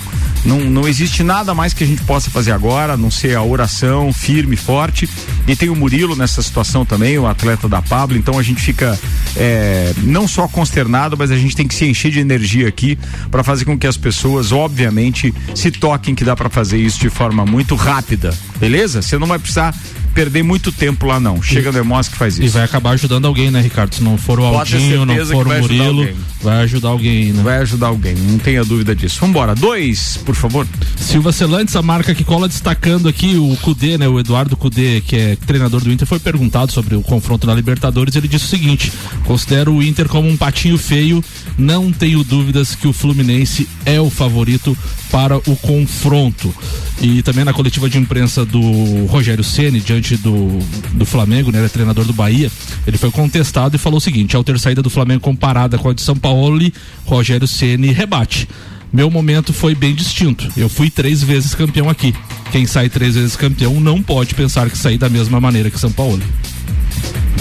Não, 0.44 0.60
não 0.60 0.88
existe 0.88 1.22
nada 1.22 1.54
mais 1.54 1.72
que 1.72 1.82
a 1.82 1.86
gente 1.86 2.02
possa 2.02 2.30
fazer 2.30 2.52
agora, 2.52 2.94
a 2.94 2.96
não 2.96 3.10
ser 3.10 3.36
a 3.36 3.42
oração 3.42 4.12
firme, 4.12 4.56
forte. 4.56 5.08
E 5.46 5.56
tem 5.56 5.68
o 5.68 5.76
Murilo 5.76 6.14
nessa 6.14 6.42
situação 6.42 6.84
também, 6.84 7.18
o 7.18 7.26
atleta 7.26 7.68
da 7.68 7.82
Pablo. 7.82 8.16
Então 8.16 8.38
a 8.38 8.42
gente 8.42 8.62
fica 8.62 8.98
é, 9.36 9.92
não 9.98 10.28
só 10.28 10.46
consternado, 10.46 11.16
mas 11.16 11.30
a 11.30 11.36
gente 11.36 11.56
tem 11.56 11.66
que 11.66 11.74
se 11.74 11.84
encher 11.84 12.10
de 12.10 12.20
energia 12.20 12.68
aqui 12.68 12.98
para 13.30 13.42
fazer 13.42 13.64
com 13.64 13.78
que 13.78 13.86
as 13.86 13.96
pessoas, 13.96 14.52
obviamente, 14.52 15.34
se 15.54 15.70
toquem 15.70 16.14
que 16.14 16.24
dá 16.24 16.36
para 16.36 16.48
fazer 16.48 16.78
isso 16.78 17.00
de 17.00 17.10
forma 17.10 17.44
muito 17.44 17.74
rápida, 17.74 18.32
beleza? 18.58 19.02
Você 19.02 19.18
não 19.18 19.26
vai 19.26 19.38
precisar 19.38 19.74
perder 20.18 20.42
muito 20.42 20.72
tempo 20.72 21.06
lá 21.06 21.20
não. 21.20 21.40
Chega 21.40 21.70
no 21.70 21.78
Emós 21.78 22.08
que 22.08 22.16
faz 22.16 22.34
isso. 22.34 22.42
E 22.42 22.48
vai 22.48 22.64
acabar 22.64 22.90
ajudando 22.90 23.26
alguém, 23.26 23.52
né, 23.52 23.60
Ricardo? 23.60 23.94
Se 23.94 24.02
não 24.02 24.18
for 24.18 24.40
o 24.40 24.50
Pode 24.50 24.74
Aldinho, 24.74 25.06
não 25.06 25.14
certeza 25.28 25.36
que 25.36 25.44
vai 25.44 25.58
ajudar 25.58 25.84
Murilo, 25.84 26.00
alguém. 26.00 26.16
vai 26.42 26.58
ajudar 26.62 26.88
alguém, 26.88 27.32
né? 27.32 27.42
Vai 27.42 27.58
ajudar 27.58 27.86
alguém, 27.88 28.14
não 28.14 28.38
tenha 28.38 28.64
dúvida 28.64 28.94
disso. 28.94 29.20
Vambora, 29.20 29.54
dois, 29.54 30.18
por 30.24 30.34
favor. 30.34 30.66
Silva 30.96 31.32
Celantes, 31.32 31.76
a 31.76 31.82
marca 31.82 32.14
que 32.14 32.24
cola 32.24 32.48
destacando 32.48 33.08
aqui 33.08 33.36
o 33.36 33.56
Cudê, 33.62 33.98
né? 33.98 34.08
O 34.08 34.18
Eduardo 34.18 34.56
Cudê, 34.56 35.00
que 35.00 35.16
é 35.16 35.36
treinador 35.36 35.82
do 35.82 35.92
Inter, 35.92 36.06
foi 36.06 36.18
perguntado 36.18 36.72
sobre 36.72 36.94
o 36.94 37.02
confronto 37.02 37.46
na 37.46 37.54
Libertadores. 37.54 38.16
Ele 38.16 38.28
disse 38.28 38.44
o 38.44 38.48
seguinte: 38.48 38.92
considero 39.24 39.72
o 39.72 39.82
Inter 39.82 40.08
como 40.08 40.28
um 40.28 40.36
patinho 40.36 40.78
feio. 40.78 41.24
Não 41.56 41.90
tenho 41.90 42.22
dúvidas 42.22 42.74
que 42.74 42.86
o 42.86 42.92
Fluminense 42.92 43.68
é 43.84 44.00
o 44.00 44.10
favorito 44.10 44.76
para 45.10 45.36
o 45.36 45.56
confronto. 45.56 46.54
E 47.00 47.22
também 47.22 47.44
na 47.44 47.52
coletiva 47.52 47.88
de 47.88 47.96
imprensa 47.96 48.44
do 48.44 49.06
Rogério 49.06 49.44
Ceni 49.44 49.80
diante 49.80 50.16
do, 50.16 50.58
do 50.92 51.06
Flamengo, 51.06 51.52
né? 51.52 51.58
Ele 51.58 51.66
é 51.66 51.68
treinador 51.68 52.04
do 52.04 52.12
Bahia. 52.12 52.50
Ele 52.86 52.98
foi 52.98 53.10
contestado 53.10 53.76
e 53.76 53.78
falou 53.78 53.98
o 53.98 54.00
seguinte: 54.00 54.34
ao 54.34 54.42
ter 54.42 54.58
saída 54.58 54.82
do 54.82 54.90
Flamengo 54.90 55.17
comparada 55.20 55.78
com 55.78 55.88
a 55.90 55.94
de 55.94 56.02
São 56.02 56.16
Paulo, 56.16 56.60
Rogério 57.04 57.46
Ceni 57.46 57.92
rebate. 57.92 58.48
Meu 58.92 59.10
momento 59.10 59.52
foi 59.52 59.74
bem 59.74 59.94
distinto. 59.94 60.50
Eu 60.56 60.68
fui 60.68 60.88
três 60.88 61.22
vezes 61.22 61.54
campeão 61.54 61.90
aqui. 61.90 62.14
Quem 62.50 62.66
sai 62.66 62.88
três 62.88 63.14
vezes 63.16 63.36
campeão 63.36 63.78
não 63.80 64.02
pode 64.02 64.34
pensar 64.34 64.70
que 64.70 64.78
sair 64.78 64.96
da 64.96 65.08
mesma 65.10 65.38
maneira 65.40 65.70
que 65.70 65.78
São 65.78 65.92
Paulo. 65.92 66.20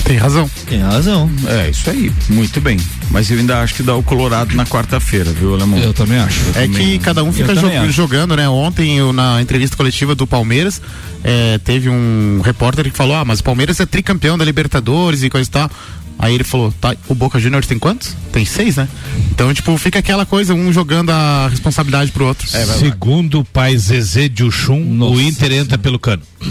Tem 0.03 0.15
razão. 0.17 0.49
Tem 0.69 0.79
razão. 0.79 1.29
É, 1.47 1.69
isso 1.69 1.89
aí. 1.89 2.11
Muito 2.29 2.61
bem. 2.61 2.77
Mas 3.11 3.29
eu 3.29 3.37
ainda 3.39 3.59
acho 3.61 3.75
que 3.75 3.83
dá 3.83 3.93
o 3.95 4.03
Colorado 4.03 4.55
na 4.55 4.65
quarta-feira, 4.65 5.31
viu, 5.31 5.53
Alemão? 5.53 5.79
Eu 5.79 5.93
também 5.93 6.17
acho. 6.17 6.39
É 6.55 6.67
que 6.67 6.97
cada 6.99 7.23
um 7.23 7.31
fica 7.33 7.53
jo- 7.55 7.91
jogando, 7.91 8.35
né? 8.35 8.47
Ontem, 8.47 8.97
eu, 8.97 9.11
na 9.11 9.41
entrevista 9.41 9.75
coletiva 9.75 10.15
do 10.15 10.25
Palmeiras, 10.25 10.81
é, 11.23 11.57
teve 11.57 11.89
um 11.89 12.39
repórter 12.43 12.89
que 12.89 12.95
falou: 12.97 13.15
Ah, 13.17 13.25
mas 13.25 13.39
o 13.39 13.43
Palmeiras 13.43 13.79
é 13.81 13.85
tricampeão 13.85 14.37
da 14.37 14.45
Libertadores 14.45 15.23
e 15.23 15.29
coisa 15.29 15.49
e 15.49 15.51
tal. 15.51 15.69
Aí 16.19 16.33
ele 16.33 16.43
falou: 16.43 16.71
tá, 16.71 16.95
o 17.07 17.15
Boca 17.15 17.39
Juniors 17.39 17.67
tem 17.67 17.77
quantos? 17.77 18.15
Tem 18.31 18.43
seis, 18.45 18.75
né? 18.75 18.87
Então, 19.31 19.53
tipo, 19.53 19.77
fica 19.77 19.99
aquela 19.99 20.25
coisa, 20.25 20.53
um 20.53 20.73
jogando 20.73 21.11
a 21.11 21.47
responsabilidade 21.47 22.11
pro 22.11 22.25
outro. 22.25 22.47
Segundo 22.47 23.41
o 23.41 23.45
pai 23.45 23.77
Zezé 23.77 24.27
de 24.27 24.43
Uxum, 24.43 24.99
o 25.01 25.21
Inter 25.21 25.51
entra 25.51 25.77
pelo 25.77 25.99
cano. 25.99 26.23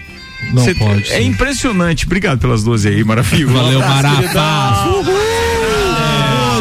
Não 0.52 0.64
Cê- 0.64 0.74
pode 0.74 1.02
É 1.02 1.04
ser. 1.04 1.22
impressionante. 1.22 2.06
Obrigado 2.06 2.38
pelas 2.38 2.62
12 2.62 2.88
aí, 2.88 3.04
maravilha. 3.04 3.46
Valeu, 3.52 3.80
Marafá. 3.80 4.16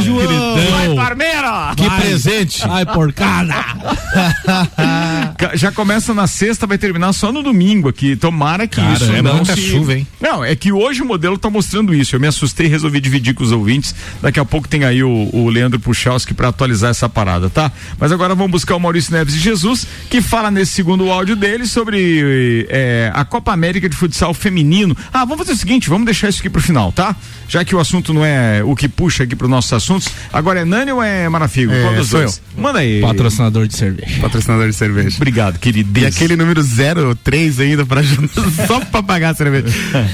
queridão. 0.02 0.72
Vai, 0.72 0.96
Parmeira! 0.96 1.74
Que 1.76 1.90
presente! 1.90 2.64
Ai, 2.70 2.86
porcada! 2.86 3.56
Já 5.54 5.72
começa 5.72 6.14
na 6.14 6.28
sexta, 6.28 6.66
vai 6.66 6.78
terminar 6.78 7.14
só 7.14 7.32
no 7.32 7.44
domingo 7.44 7.90
aqui. 7.90 8.16
Tomara 8.16 8.68
que 8.68 8.78
Cara, 8.78 8.94
isso 8.94 9.12
é 9.12 9.22
não 9.22 9.36
muita 9.38 9.56
se... 9.56 9.62
chuva, 9.62 9.96
hein? 9.96 10.08
Não, 10.20 10.44
é 10.44 10.56
que 10.56 10.72
hoje 10.72 11.02
o 11.02 11.06
modelo 11.06 11.38
tá 11.38 11.50
mostrando 11.50 11.94
isso. 11.94 12.16
Eu 12.16 12.20
me 12.20 12.28
assustei 12.28 12.68
e 12.68 12.70
resolvi 12.70 13.00
dividir 13.00 13.34
com 13.34 13.44
os 13.44 13.52
ouvintes. 13.52 13.94
Daqui 14.22 14.40
a 14.40 14.46
pouco 14.46 14.68
tem 14.68 14.84
aí 14.84 15.04
o, 15.04 15.30
o 15.34 15.50
Leandro 15.50 15.80
Puchalski 15.80 16.34
para 16.34 16.50
atualizar 16.50 16.92
essa 16.92 17.08
parada, 17.08 17.50
tá? 17.50 17.72
Mas 18.00 18.12
agora 18.12 18.34
vamos 18.36 18.52
buscar 18.52 18.76
o 18.76 18.80
Maurício 18.80 19.14
Neves 19.14 19.34
de 19.34 19.40
Jesus, 19.40 19.88
que 20.10 20.22
fala 20.22 20.50
nesse 20.50 20.74
segundo 20.74 21.12
áudio 21.12 21.36
dele 21.36 21.68
sobre 21.68 22.66
é, 22.70 23.12
a 23.14 23.24
Copa 23.26 23.52
América 23.52 23.88
de 23.88 23.96
Futsal 23.96 24.34
Feminino. 24.34 24.96
Ah, 25.14 25.26
vamos 25.26 25.40
fazer 25.40 25.54
o 25.54 25.58
seguinte, 25.58 25.90
vamos 25.90 26.06
deixar 26.06 26.30
isso 26.30 26.40
aqui 26.40 26.50
pro 26.50 26.62
final, 26.62 26.92
tá? 26.92 27.16
Já 27.48 27.64
que 27.64 27.76
o 27.76 27.80
assunto 27.80 28.14
não 28.14 28.26
é 28.26 28.62
o 28.64 28.76
que 28.76 28.90
puxa 28.90 29.24
aqui 29.24 29.36
pros 29.36 29.50
nossos 29.50 29.72
assuntos. 29.72 30.10
Agora 30.34 30.62
é 30.62 30.66
Nani 30.66 30.92
ou 30.92 31.02
é 31.02 31.30
Marafigo? 31.30 31.72
É, 31.72 31.82
Qual 31.82 31.96
dos 31.96 32.10
sou 32.10 32.20
dois? 32.20 32.42
Manda 32.58 32.80
aí. 32.80 33.02
Patrocinador 33.02 33.68
de 33.68 33.76
cerveja. 33.76 34.22
Patrocinador 34.22 34.68
de 34.68 34.76
cerveja. 34.76 35.18
Obrigado, 35.28 35.60
querido. 35.60 36.00
E 36.00 36.06
aquele 36.06 36.38
número 36.38 36.64
03 36.64 37.60
ainda 37.60 37.86
ajudar, 38.00 38.30
só 38.66 38.80
pra 38.80 39.04
pagar 39.04 39.32
a 39.32 39.36
cerveja. 39.36 39.68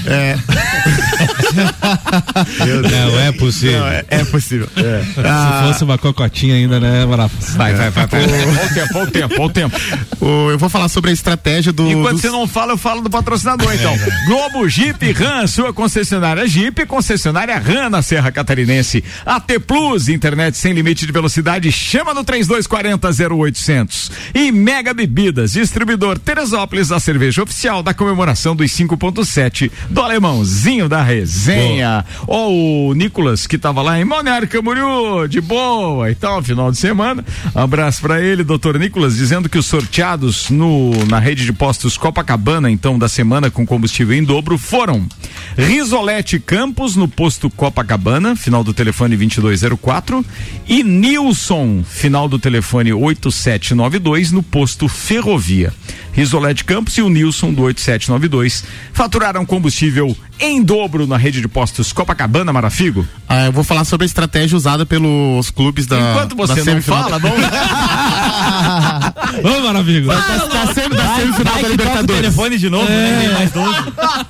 É. 0.06 0.36
Não 2.90 3.20
é 3.20 3.32
possível. 3.32 3.80
Não, 3.80 3.88
é, 3.88 4.04
é 4.08 4.24
possível. 4.24 4.68
Ah. 5.24 5.62
Se 5.62 5.68
fosse 5.72 5.84
uma 5.84 5.98
cocotinha 5.98 6.54
ainda, 6.54 6.78
né, 6.80 7.04
Marafá? 7.06 7.34
Vai, 7.56 7.74
vai, 7.74 7.90
vai. 7.90 8.06
vai. 8.06 8.22
Olha 8.24 8.64
o 8.64 8.74
tempo, 8.74 8.98
olha 8.98 9.04
o 9.04 9.10
tempo, 9.10 9.44
o 9.44 9.50
tempo. 9.50 9.76
O- 10.20 10.50
eu 10.50 10.58
vou 10.58 10.68
falar 10.68 10.88
sobre 10.88 11.10
a 11.10 11.12
estratégia 11.12 11.72
do. 11.72 11.88
Enquanto 11.88 12.12
dos- 12.12 12.20
você 12.22 12.30
não 12.30 12.46
fala, 12.46 12.72
eu 12.72 12.78
falo 12.78 13.00
do 13.02 13.10
patrocinador, 13.10 13.72
então. 13.74 13.94
Globo 14.26 14.68
Jeep 14.68 15.12
Ram, 15.12 15.46
sua 15.46 15.72
concessionária 15.72 16.46
Jeep, 16.46 16.84
concessionária 16.86 17.56
Ram 17.58 17.90
na 17.90 18.02
Serra 18.02 18.30
Catarinense. 18.32 19.02
AT 19.24 19.58
Plus, 19.66 20.08
internet 20.08 20.56
sem 20.56 20.72
limite 20.72 21.06
de 21.06 21.12
velocidade, 21.12 21.70
chama 21.72 22.12
no 22.14 22.24
3240 22.24 23.10
0800. 23.34 24.10
E 24.34 24.50
Mega 24.52 24.92
Bebidas, 24.94 25.52
distribuidor 25.52 26.18
Teresópolis, 26.18 26.90
a 26.92 27.00
cerveja 27.00 27.42
oficial 27.42 27.82
da 27.82 27.92
comemoração 27.94 28.54
dos 28.56 28.70
5.7 28.72 29.70
do 29.90 30.00
Alemãozinho 30.02 30.88
da 30.88 31.02
resenha. 31.14 32.04
Ó, 32.26 32.48
o 32.48 32.94
Nicolas, 32.94 33.46
que 33.46 33.56
tava 33.56 33.82
lá 33.82 34.00
em 34.00 34.06
Balneário 34.06 34.48
Camboriú, 34.48 35.26
de 35.28 35.40
boa 35.40 36.10
e 36.10 36.14
tal, 36.14 36.42
final 36.42 36.70
de 36.70 36.78
semana. 36.78 37.24
Abraço 37.54 38.00
pra 38.00 38.20
ele, 38.20 38.42
doutor 38.42 38.78
Nicolas, 38.78 39.16
dizendo 39.16 39.48
que 39.48 39.58
os 39.58 39.66
sorteados 39.66 40.50
no, 40.50 40.92
na 41.06 41.18
rede 41.18 41.44
de 41.44 41.52
postos 41.52 41.96
Copacabana, 41.96 42.70
então, 42.70 42.98
da 42.98 43.08
semana 43.08 43.50
com 43.50 43.66
combustível 43.66 44.16
em 44.16 44.24
dobro, 44.24 44.58
foram 44.58 45.06
Risolete 45.56 46.38
Campos, 46.38 46.96
no 46.96 47.08
posto 47.08 47.48
Copacabana, 47.48 48.34
final 48.34 48.64
do 48.64 48.74
telefone 48.74 49.16
2204, 49.16 50.24
e 50.66 50.82
Nilson, 50.82 51.84
final 51.84 52.28
do 52.28 52.38
telefone 52.38 52.92
8792, 52.92 54.32
no 54.32 54.42
posto 54.42 54.88
Ferrovia. 54.88 55.72
Risolete 56.14 56.64
Campos 56.64 56.96
e 56.96 57.02
o 57.02 57.08
Nilson 57.08 57.52
do 57.52 57.62
8792 57.62 58.64
faturaram 58.92 59.44
combustível 59.44 60.16
em 60.38 60.62
dobro 60.62 61.06
na 61.06 61.16
rede 61.16 61.40
de 61.40 61.48
postos 61.48 61.92
Copacabana, 61.92 62.52
Marafigo. 62.52 63.06
Ah, 63.28 63.46
eu 63.46 63.52
vou 63.52 63.64
falar 63.64 63.84
sobre 63.84 64.04
a 64.04 64.06
estratégia 64.06 64.56
usada 64.56 64.86
pelos 64.86 65.50
clubes 65.50 65.86
da. 65.86 66.12
Enquanto 66.12 66.36
você 66.36 66.62
da 66.62 66.74
não 66.74 66.82
fala, 66.82 67.18
vamos. 67.18 67.38
Vamos, 69.42 69.62
Maravigo. 69.64 70.08
Tá, 70.08 70.20
tá 70.50 70.74
sendo 70.74 70.94
da 70.96 71.14
semifinal 71.14 71.34
da 71.34 71.50
Vai 71.52 71.60
que 71.60 71.60
toca 71.60 71.66
o 71.66 71.70
Libertadores. 71.70 72.20
telefone 72.22 72.58
de 72.58 72.70
novo, 72.70 72.84
né? 72.88 73.18
Tem 73.20 73.32
mais 73.32 73.50
12. 73.52 73.74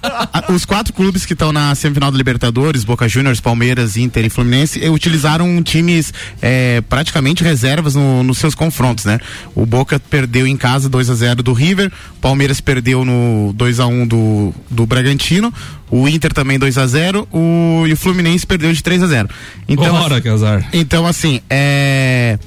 Ah, 0.03 0.45
Os 0.51 0.65
quatro 0.65 0.93
clubes 0.93 1.25
que 1.27 1.33
estão 1.33 1.53
na 1.53 1.75
semifinal 1.75 2.11
da 2.11 2.17
Libertadores, 2.19 2.85
Boca 2.85 3.09
Juniors, 3.09 3.41
Palmeiras, 3.41 3.97
Inter 3.97 4.25
e 4.25 4.31
Fluminense, 4.31 4.83
eh, 4.85 4.91
utilizaram 4.91 5.63
times 5.63 6.13
eh, 6.43 6.83
praticamente 6.89 7.43
reservas 7.43 7.95
no- 7.95 8.23
nos 8.23 8.39
seus 8.39 8.55
confrontos, 8.55 9.05
né? 9.05 9.19
O 9.55 9.65
Boca 9.67 9.99
perdeu 9.99 10.47
em 10.47 10.57
casa 10.57 10.89
2 10.89 11.09
a 11.11 11.15
0 11.15 11.43
do 11.43 11.53
River, 11.53 11.91
Palmeiras 12.21 12.61
perdeu 12.61 13.05
no 13.05 13.53
2 13.55 13.81
a 13.81 13.87
1 13.87 14.07
do, 14.07 14.55
do 14.71 14.87
Bragantino, 14.87 15.53
o 15.91 16.09
Inter 16.09 16.33
também 16.33 16.59
2 16.59 16.77
a 16.79 16.87
0 16.87 17.27
o, 17.33 17.85
e 17.87 17.93
o 17.93 17.97
Fluminense 17.97 18.47
perdeu 18.47 18.73
de 18.73 18.83
3 18.83 19.03
a 19.03 19.07
0 19.07 19.29
Então, 19.69 19.95
Ora, 19.95 20.21
que 20.21 20.29
azar. 20.29 20.67
então, 20.73 21.07
assim, 21.07 21.41
é, 21.49 22.39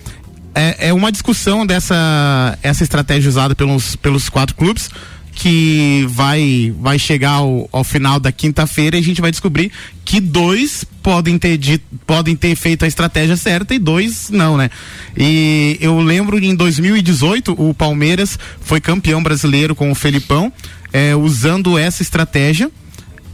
é, 0.57 0.87
é 0.87 0.93
uma 0.93 1.11
discussão 1.11 1.65
dessa 1.65 2.57
essa 2.63 2.83
estratégia 2.83 3.29
usada 3.29 3.53
pelos, 3.53 3.95
pelos 3.95 4.27
quatro 4.27 4.55
clubes 4.55 4.89
que 5.31 6.03
vai, 6.09 6.73
vai 6.79 6.97
chegar 6.97 7.33
ao, 7.33 7.69
ao 7.71 7.83
final 7.83 8.19
da 8.19 8.31
quinta-feira 8.31 8.97
e 8.97 8.99
a 8.99 9.03
gente 9.03 9.21
vai 9.21 9.29
descobrir 9.29 9.71
que 10.03 10.19
dois 10.19 10.83
podem 11.03 11.37
ter, 11.37 11.59
dito, 11.59 11.85
podem 12.07 12.35
ter 12.35 12.55
feito 12.55 12.83
a 12.83 12.87
estratégia 12.87 13.37
certa 13.37 13.75
e 13.75 13.77
dois 13.77 14.31
não, 14.31 14.57
né? 14.57 14.71
E 15.15 15.77
eu 15.79 15.99
lembro 15.99 16.43
em 16.43 16.55
2018 16.55 17.51
o 17.51 17.71
Palmeiras 17.71 18.39
foi 18.59 18.81
campeão 18.81 19.21
brasileiro 19.21 19.75
com 19.75 19.91
o 19.91 19.95
Felipão 19.95 20.51
é, 20.91 21.15
usando 21.15 21.77
essa 21.77 22.01
estratégia 22.01 22.71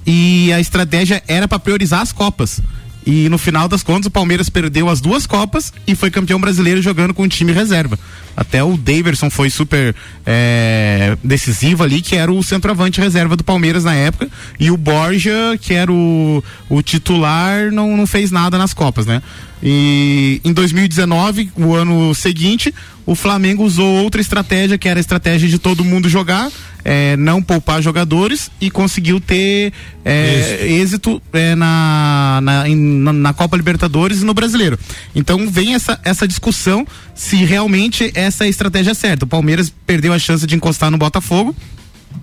e 0.05 0.51
a 0.51 0.59
estratégia 0.59 1.23
era 1.25 1.47
para 1.47 1.57
priorizar 1.57 2.01
as 2.01 2.11
copas. 2.11 2.59
E 3.05 3.27
no 3.29 3.37
final 3.37 3.67
das 3.67 3.83
contas, 3.83 4.05
o 4.05 4.11
Palmeiras 4.11 4.49
perdeu 4.49 4.89
as 4.89 5.01
duas 5.01 5.25
copas 5.27 5.73
e 5.85 5.95
foi 5.95 6.09
campeão 6.09 6.39
brasileiro 6.39 6.81
jogando 6.81 7.13
com 7.13 7.23
o 7.23 7.27
time 7.27 7.51
reserva. 7.51 7.99
Até 8.35 8.63
o 8.63 8.75
Daverson 8.75 9.29
foi 9.29 9.49
super 9.49 9.93
é, 10.25 11.15
decisivo 11.23 11.83
ali, 11.83 12.01
que 12.01 12.15
era 12.15 12.31
o 12.31 12.41
centroavante 12.43 12.99
reserva 12.99 13.35
do 13.35 13.43
Palmeiras 13.43 13.83
na 13.83 13.93
época. 13.93 14.27
E 14.59 14.71
o 14.71 14.77
Borja, 14.77 15.57
que 15.61 15.73
era 15.73 15.91
o, 15.91 16.43
o 16.69 16.81
titular, 16.81 17.71
não, 17.71 17.95
não 17.95 18.07
fez 18.07 18.31
nada 18.31 18.57
nas 18.57 18.73
copas, 18.73 19.05
né? 19.05 19.21
E 19.61 20.41
em 20.43 20.51
2019, 20.51 21.51
o 21.55 21.73
ano 21.73 22.13
seguinte, 22.13 22.73
o 23.05 23.15
Flamengo 23.15 23.63
usou 23.63 24.03
outra 24.03 24.19
estratégia, 24.19 24.77
que 24.77 24.89
era 24.89 24.99
a 24.99 25.01
estratégia 25.01 25.47
de 25.47 25.57
todo 25.57 25.85
mundo 25.85 26.09
jogar, 26.09 26.51
é, 26.83 27.15
não 27.15 27.41
poupar 27.41 27.81
jogadores 27.81 28.51
e 28.59 28.69
conseguiu 28.69 29.21
ter 29.21 29.71
é, 30.03 30.67
êxito 30.67 31.21
é, 31.31 31.55
na, 31.55 32.41
na, 32.43 32.67
em- 32.67 32.75
na, 32.75 33.13
na 33.13 33.33
Copa 33.33 33.55
Libertadores 33.55 34.21
e 34.21 34.25
no 34.25 34.33
Brasileiro. 34.33 34.77
Então 35.15 35.49
vem 35.49 35.75
essa, 35.75 35.97
essa 36.03 36.27
discussão 36.27 36.85
se 37.15 37.37
realmente 37.37 38.11
essa 38.23 38.43
é 38.43 38.47
a 38.47 38.49
estratégia 38.49 38.93
certa. 38.93 39.25
O 39.25 39.27
Palmeiras 39.27 39.71
perdeu 39.85 40.13
a 40.13 40.19
chance 40.19 40.45
de 40.47 40.55
encostar 40.55 40.89
no 40.91 40.97
Botafogo. 40.97 41.55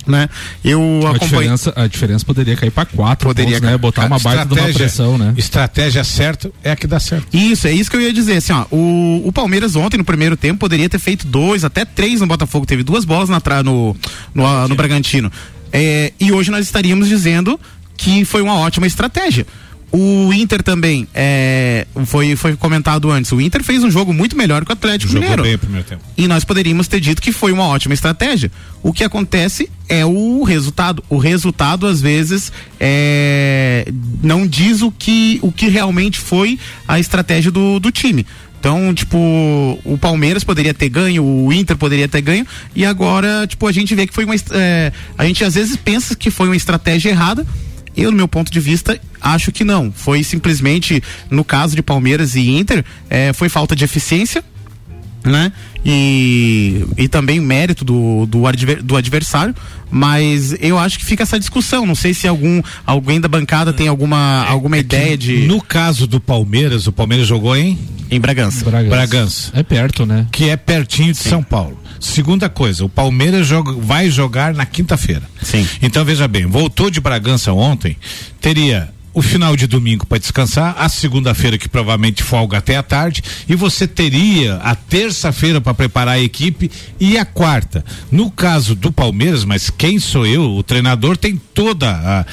Né? 0.06 0.28
Eu 0.64 0.80
A 1.04 1.10
acompanho. 1.10 1.18
diferença, 1.28 1.72
a 1.74 1.86
diferença 1.88 2.24
poderia 2.24 2.56
cair 2.56 2.70
pra 2.70 2.86
quatro 2.86 3.26
Poderia 3.28 3.54
pontos, 3.56 3.70
né? 3.70 3.76
Botar 3.76 4.06
uma 4.06 4.20
baita 4.20 4.46
de 4.46 4.60
uma 4.60 4.72
pressão, 4.72 5.18
né? 5.18 5.34
Estratégia 5.36 6.04
certa 6.04 6.50
é 6.62 6.70
a 6.70 6.76
que 6.76 6.86
dá 6.86 7.00
certo. 7.00 7.26
Isso, 7.36 7.66
é 7.66 7.72
isso 7.72 7.90
que 7.90 7.96
eu 7.96 8.00
ia 8.00 8.12
dizer. 8.12 8.36
Assim, 8.36 8.52
ó, 8.52 8.66
o, 8.70 9.22
o 9.26 9.32
Palmeiras 9.32 9.74
ontem, 9.74 9.96
no 9.98 10.04
primeiro 10.04 10.36
tempo, 10.36 10.60
poderia 10.60 10.88
ter 10.88 11.00
feito 11.00 11.26
dois, 11.26 11.64
até 11.64 11.84
três 11.84 12.20
no 12.20 12.26
Botafogo. 12.28 12.64
Teve 12.66 12.84
duas 12.84 13.04
bolas 13.04 13.28
na 13.28 13.40
tra- 13.40 13.64
no, 13.64 13.96
no, 14.32 14.46
ah, 14.46 14.68
no 14.68 14.76
Bragantino. 14.76 15.30
É, 15.72 16.12
e 16.20 16.30
hoje 16.30 16.52
nós 16.52 16.64
estaríamos 16.64 17.08
dizendo 17.08 17.58
que 17.96 18.24
foi 18.24 18.42
uma 18.42 18.54
ótima 18.54 18.86
estratégia. 18.86 19.44
O 19.92 20.32
Inter 20.32 20.62
também, 20.62 21.08
é, 21.12 21.84
foi, 22.06 22.36
foi 22.36 22.54
comentado 22.56 23.10
antes, 23.10 23.32
o 23.32 23.40
Inter 23.40 23.64
fez 23.64 23.82
um 23.82 23.90
jogo 23.90 24.12
muito 24.12 24.36
melhor 24.36 24.64
que 24.64 24.70
o 24.70 24.72
Atlético 24.72 25.12
Jogou 25.12 25.22
Mineiro. 25.22 25.42
bem 25.42 25.58
primeiro 25.58 25.86
tempo. 25.86 26.02
E 26.16 26.28
nós 26.28 26.44
poderíamos 26.44 26.86
ter 26.86 27.00
dito 27.00 27.20
que 27.20 27.32
foi 27.32 27.50
uma 27.50 27.66
ótima 27.66 27.92
estratégia. 27.92 28.52
O 28.82 28.92
que 28.92 29.02
acontece 29.02 29.68
é 29.88 30.06
o 30.06 30.44
resultado. 30.44 31.02
O 31.08 31.18
resultado, 31.18 31.86
às 31.86 32.00
vezes, 32.00 32.52
é, 32.78 33.92
não 34.22 34.46
diz 34.46 34.80
o 34.80 34.92
que, 34.92 35.40
o 35.42 35.50
que 35.50 35.68
realmente 35.68 36.20
foi 36.20 36.58
a 36.86 37.00
estratégia 37.00 37.50
do, 37.50 37.80
do 37.80 37.90
time. 37.90 38.24
Então, 38.60 38.92
tipo, 38.92 39.16
o 39.84 39.96
Palmeiras 39.98 40.44
poderia 40.44 40.74
ter 40.74 40.90
ganho, 40.90 41.24
o 41.24 41.50
Inter 41.50 41.78
poderia 41.78 42.06
ter 42.06 42.20
ganho, 42.20 42.46
e 42.76 42.84
agora, 42.84 43.46
tipo, 43.46 43.66
a 43.66 43.72
gente 43.72 43.94
vê 43.94 44.06
que 44.06 44.12
foi 44.12 44.26
uma. 44.26 44.34
é, 44.34 44.92
a 45.16 45.24
gente 45.24 45.42
às 45.42 45.54
vezes 45.54 45.76
pensa 45.76 46.14
que 46.14 46.30
foi 46.30 46.46
uma 46.46 46.56
estratégia 46.56 47.08
errada. 47.08 47.46
Eu, 47.96 48.10
no 48.10 48.16
meu 48.16 48.28
ponto 48.28 48.50
de 48.50 48.60
vista, 48.60 48.98
acho 49.20 49.50
que 49.52 49.64
não. 49.64 49.92
Foi 49.92 50.22
simplesmente, 50.24 51.02
no 51.30 51.44
caso 51.44 51.74
de 51.76 51.82
Palmeiras 51.82 52.34
e 52.36 52.48
Inter, 52.48 52.84
é, 53.08 53.32
foi 53.32 53.48
falta 53.48 53.74
de 53.76 53.84
eficiência 53.84 54.42
né? 55.22 55.52
E, 55.84 56.82
e 56.96 57.06
também 57.06 57.38
mérito 57.40 57.84
do, 57.84 58.24
do, 58.24 58.46
adver- 58.46 58.82
do 58.82 58.96
adversário, 58.96 59.54
mas 59.90 60.54
eu 60.60 60.78
acho 60.78 60.98
que 60.98 61.04
fica 61.04 61.22
essa 61.22 61.38
discussão. 61.38 61.84
Não 61.86 61.94
sei 61.94 62.14
se 62.14 62.26
algum 62.28 62.62
alguém 62.86 63.20
da 63.20 63.28
bancada 63.28 63.72
tem 63.72 63.88
alguma, 63.88 64.44
alguma 64.46 64.78
ideia 64.78 65.16
de. 65.16 65.46
No 65.46 65.60
caso 65.60 66.06
do 66.06 66.20
Palmeiras, 66.20 66.86
o 66.86 66.92
Palmeiras 66.92 67.26
jogou 67.26 67.56
em 67.56 67.78
Em 68.10 68.18
Bragança. 68.20 68.64
Bragança. 68.68 69.50
É 69.54 69.62
perto, 69.62 70.04
né? 70.06 70.26
Que 70.32 70.48
é 70.48 70.56
pertinho 70.56 71.12
de 71.12 71.18
São 71.18 71.42
Paulo. 71.42 71.78
Segunda 72.00 72.48
coisa, 72.48 72.84
o 72.84 72.88
Palmeiras 72.88 73.46
joga- 73.46 73.72
vai 73.72 74.08
jogar 74.10 74.54
na 74.54 74.64
quinta-feira. 74.64 75.22
Sim. 75.42 75.66
Então 75.82 76.04
veja 76.04 76.26
bem, 76.26 76.46
voltou 76.46 76.90
de 76.90 76.98
Bragança 77.00 77.52
ontem, 77.52 77.96
teria 78.40 78.88
o 79.12 79.20
final 79.20 79.56
de 79.56 79.66
domingo 79.66 80.06
para 80.06 80.18
descansar, 80.18 80.74
a 80.78 80.88
segunda-feira 80.88 81.58
que 81.58 81.68
provavelmente 81.68 82.22
folga 82.22 82.58
até 82.58 82.76
a 82.76 82.82
tarde, 82.82 83.22
e 83.48 83.54
você 83.54 83.86
teria 83.86 84.56
a 84.56 84.74
terça-feira 84.74 85.60
para 85.60 85.74
preparar 85.74 86.14
a 86.14 86.20
equipe 86.20 86.70
e 86.98 87.18
a 87.18 87.24
quarta. 87.24 87.84
No 88.10 88.30
caso 88.30 88.74
do 88.74 88.92
Palmeiras, 88.92 89.44
mas 89.44 89.70
quem 89.70 89.98
sou 89.98 90.26
eu? 90.26 90.54
O 90.54 90.62
treinador 90.62 91.16
tem 91.16 91.36
toda 91.36 91.90
a 91.90 92.26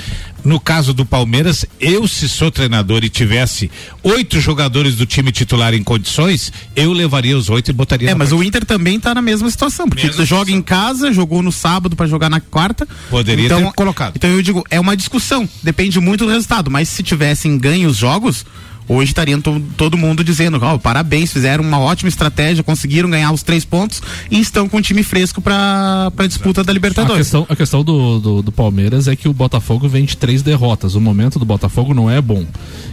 no 0.43 0.59
caso 0.59 0.93
do 0.93 1.05
Palmeiras, 1.05 1.65
eu 1.79 2.07
se 2.07 2.29
sou 2.29 2.49
treinador 2.49 3.03
e 3.03 3.09
tivesse 3.09 3.69
oito 4.03 4.39
jogadores 4.39 4.95
do 4.95 5.05
time 5.05 5.31
titular 5.31 5.73
em 5.73 5.83
condições, 5.83 6.51
eu 6.75 6.93
levaria 6.93 7.37
os 7.37 7.49
oito 7.49 7.69
e 7.69 7.73
botaria 7.73 8.09
É, 8.09 8.15
mas 8.15 8.31
o 8.31 8.43
Inter 8.43 8.65
também 8.65 8.99
tá 8.99 9.13
na 9.13 9.21
mesma 9.21 9.49
situação, 9.49 9.87
porque 9.87 10.07
Mesma 10.07 10.25
joga 10.25 10.51
em 10.51 10.61
casa, 10.61 11.11
jogou 11.11 11.41
no 11.41 11.51
sábado 11.51 11.95
para 11.95 12.07
jogar 12.07 12.29
na 12.29 12.39
quarta. 12.39 12.87
Poderia 13.09 13.45
então, 13.45 13.65
ter 13.65 13.73
colocado. 13.73 14.13
Então 14.15 14.29
eu 14.29 14.41
digo, 14.41 14.63
é 14.69 14.79
uma 14.79 14.95
discussão, 14.95 15.47
depende 15.61 15.99
muito 15.99 16.25
do 16.25 16.31
resultado, 16.31 16.71
mas 16.71 16.89
se 16.89 17.03
tivessem 17.03 17.57
ganho 17.57 17.89
os 17.89 17.97
jogos, 17.97 18.45
hoje 18.87 19.11
estaria 19.11 19.37
to- 19.39 19.61
todo 19.75 19.97
mundo 19.97 20.23
dizendo, 20.23 20.59
ó, 20.61 20.77
parabéns, 20.77 21.31
fizeram 21.33 21.63
uma 21.63 21.79
ótima 21.79 22.09
estratégia, 22.09 22.63
conseguiram 22.63 23.09
ganhar 23.09 23.31
os 23.31 23.43
três 23.43 23.65
pontos 23.65 24.01
e 24.31 24.39
estão 24.39 24.67
com 24.69 24.77
um 24.77 24.81
time 24.81 25.03
fresco 25.03 25.41
para 25.41 26.11
para 26.15 26.27
disputa 26.27 26.63
da 26.63 26.71
A 26.71 26.73
Libertadores. 26.73 27.17
questão, 27.17 27.45
a 27.49 27.55
questão 27.55 27.83
do, 27.83 28.19
do, 28.19 28.41
do 28.43 28.51
Palmeiras 28.51 29.07
é 29.07 29.15
que 29.15 29.27
o 29.27 29.33
Botafogo 29.33 29.87
vem 29.87 30.05
de 30.05 30.15
três 30.17 30.41
derrotas. 30.41 30.95
O 30.95 31.01
momento 31.01 31.37
do 31.39 31.45
Botafogo 31.45 31.93
não 31.93 32.09
é 32.09 32.21
bom. 32.21 32.45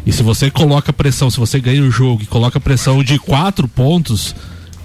E 0.07 0.13
se 0.13 0.23
você 0.23 0.51
coloca 0.51 0.93
pressão, 0.93 1.31
se 1.31 1.39
você 1.39 1.59
ganha 1.61 1.83
o 1.83 1.91
jogo 1.91 2.23
e 2.23 2.27
coloca 2.27 2.59
pressão 2.61 3.03
de 3.03 3.19
quatro 3.19 3.67
pontos, 3.69 4.35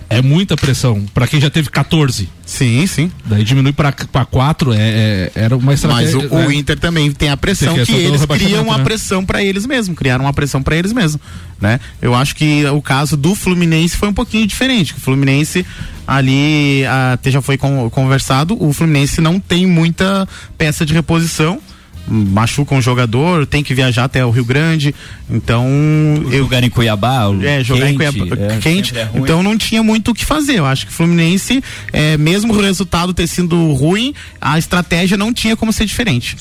é 0.09 0.21
muita 0.21 0.57
pressão. 0.57 1.05
Pra 1.13 1.27
quem 1.27 1.39
já 1.39 1.49
teve 1.49 1.69
14. 1.69 2.27
Sim, 2.45 2.85
sim. 2.87 3.11
Daí 3.25 3.43
diminui 3.43 3.71
pra 3.71 3.91
quatro, 4.25 4.73
é, 4.73 4.77
é- 4.79 5.31
era 5.35 5.55
uma 5.55 5.67
Mas 5.67 5.83
estratégia. 5.83 6.19
o, 6.29 6.35
o 6.35 6.49
né? 6.49 6.55
Inter 6.55 6.79
também 6.79 7.11
tem 7.11 7.29
a 7.29 7.37
pressão 7.37 7.75
Tem 7.75 7.85
que 7.85 7.91
do 7.91 7.97
eles 7.99 8.25
criam 8.25 8.63
uma 8.63 8.79
né? 8.79 8.83
pressão 8.83 9.23
para 9.23 9.43
eles 9.43 9.65
mesmos, 9.67 9.95
criaram 9.97 10.25
uma 10.25 10.33
pressão 10.33 10.63
para 10.63 10.75
eles 10.75 10.91
mesmos, 10.91 11.21
né? 11.61 11.79
Eu 12.01 12.15
acho 12.15 12.35
que 12.35 12.65
o 12.65 12.81
caso 12.81 13.15
do 13.15 13.35
Fluminense 13.35 13.95
foi 13.97 14.09
um 14.09 14.13
pouquinho 14.13 14.47
diferente. 14.47 14.93
que 14.93 14.99
O 14.99 15.03
Fluminense 15.03 15.63
ali 16.07 16.83
até 17.13 17.29
já 17.29 17.41
foi 17.41 17.57
con- 17.57 17.89
conversado, 17.91 18.57
o 18.61 18.73
Fluminense 18.73 19.21
não 19.21 19.39
tem 19.39 19.67
muita 19.67 20.27
peça 20.57 20.83
de 20.85 20.93
reposição. 20.93 21.59
Machuca 22.09 22.75
um 22.75 22.81
jogador, 22.81 23.45
tem 23.45 23.63
que 23.63 23.73
viajar 23.73 24.05
até 24.05 24.25
o 24.25 24.29
Rio 24.29 24.45
Grande, 24.45 24.93
então 25.29 25.67
eu 26.31 26.39
Jogar 26.39 26.63
em 26.63 26.69
Cuiabá, 26.69 27.27
o 27.27 27.45
é, 27.45 27.63
jogar 27.63 27.85
quente, 27.85 27.93
em 27.93 27.97
Cuiabá 27.97 28.43
é, 28.43 28.57
quente, 28.57 28.97
é 28.97 29.09
então 29.13 29.43
não 29.43 29.57
tinha 29.57 29.83
muito 29.83 30.11
o 30.11 30.13
que 30.13 30.25
fazer. 30.25 30.59
Eu 30.59 30.65
acho 30.65 30.87
que 30.87 30.91
o 30.91 30.95
Fluminense, 30.95 31.63
é, 31.93 32.17
mesmo 32.17 32.53
o 32.53 32.61
resultado 32.61 33.13
ter 33.13 33.27
sido 33.27 33.73
ruim, 33.73 34.13
a 34.41 34.57
estratégia 34.57 35.15
não 35.15 35.33
tinha 35.33 35.55
como 35.55 35.71
ser 35.71 35.85
diferente. 35.85 36.35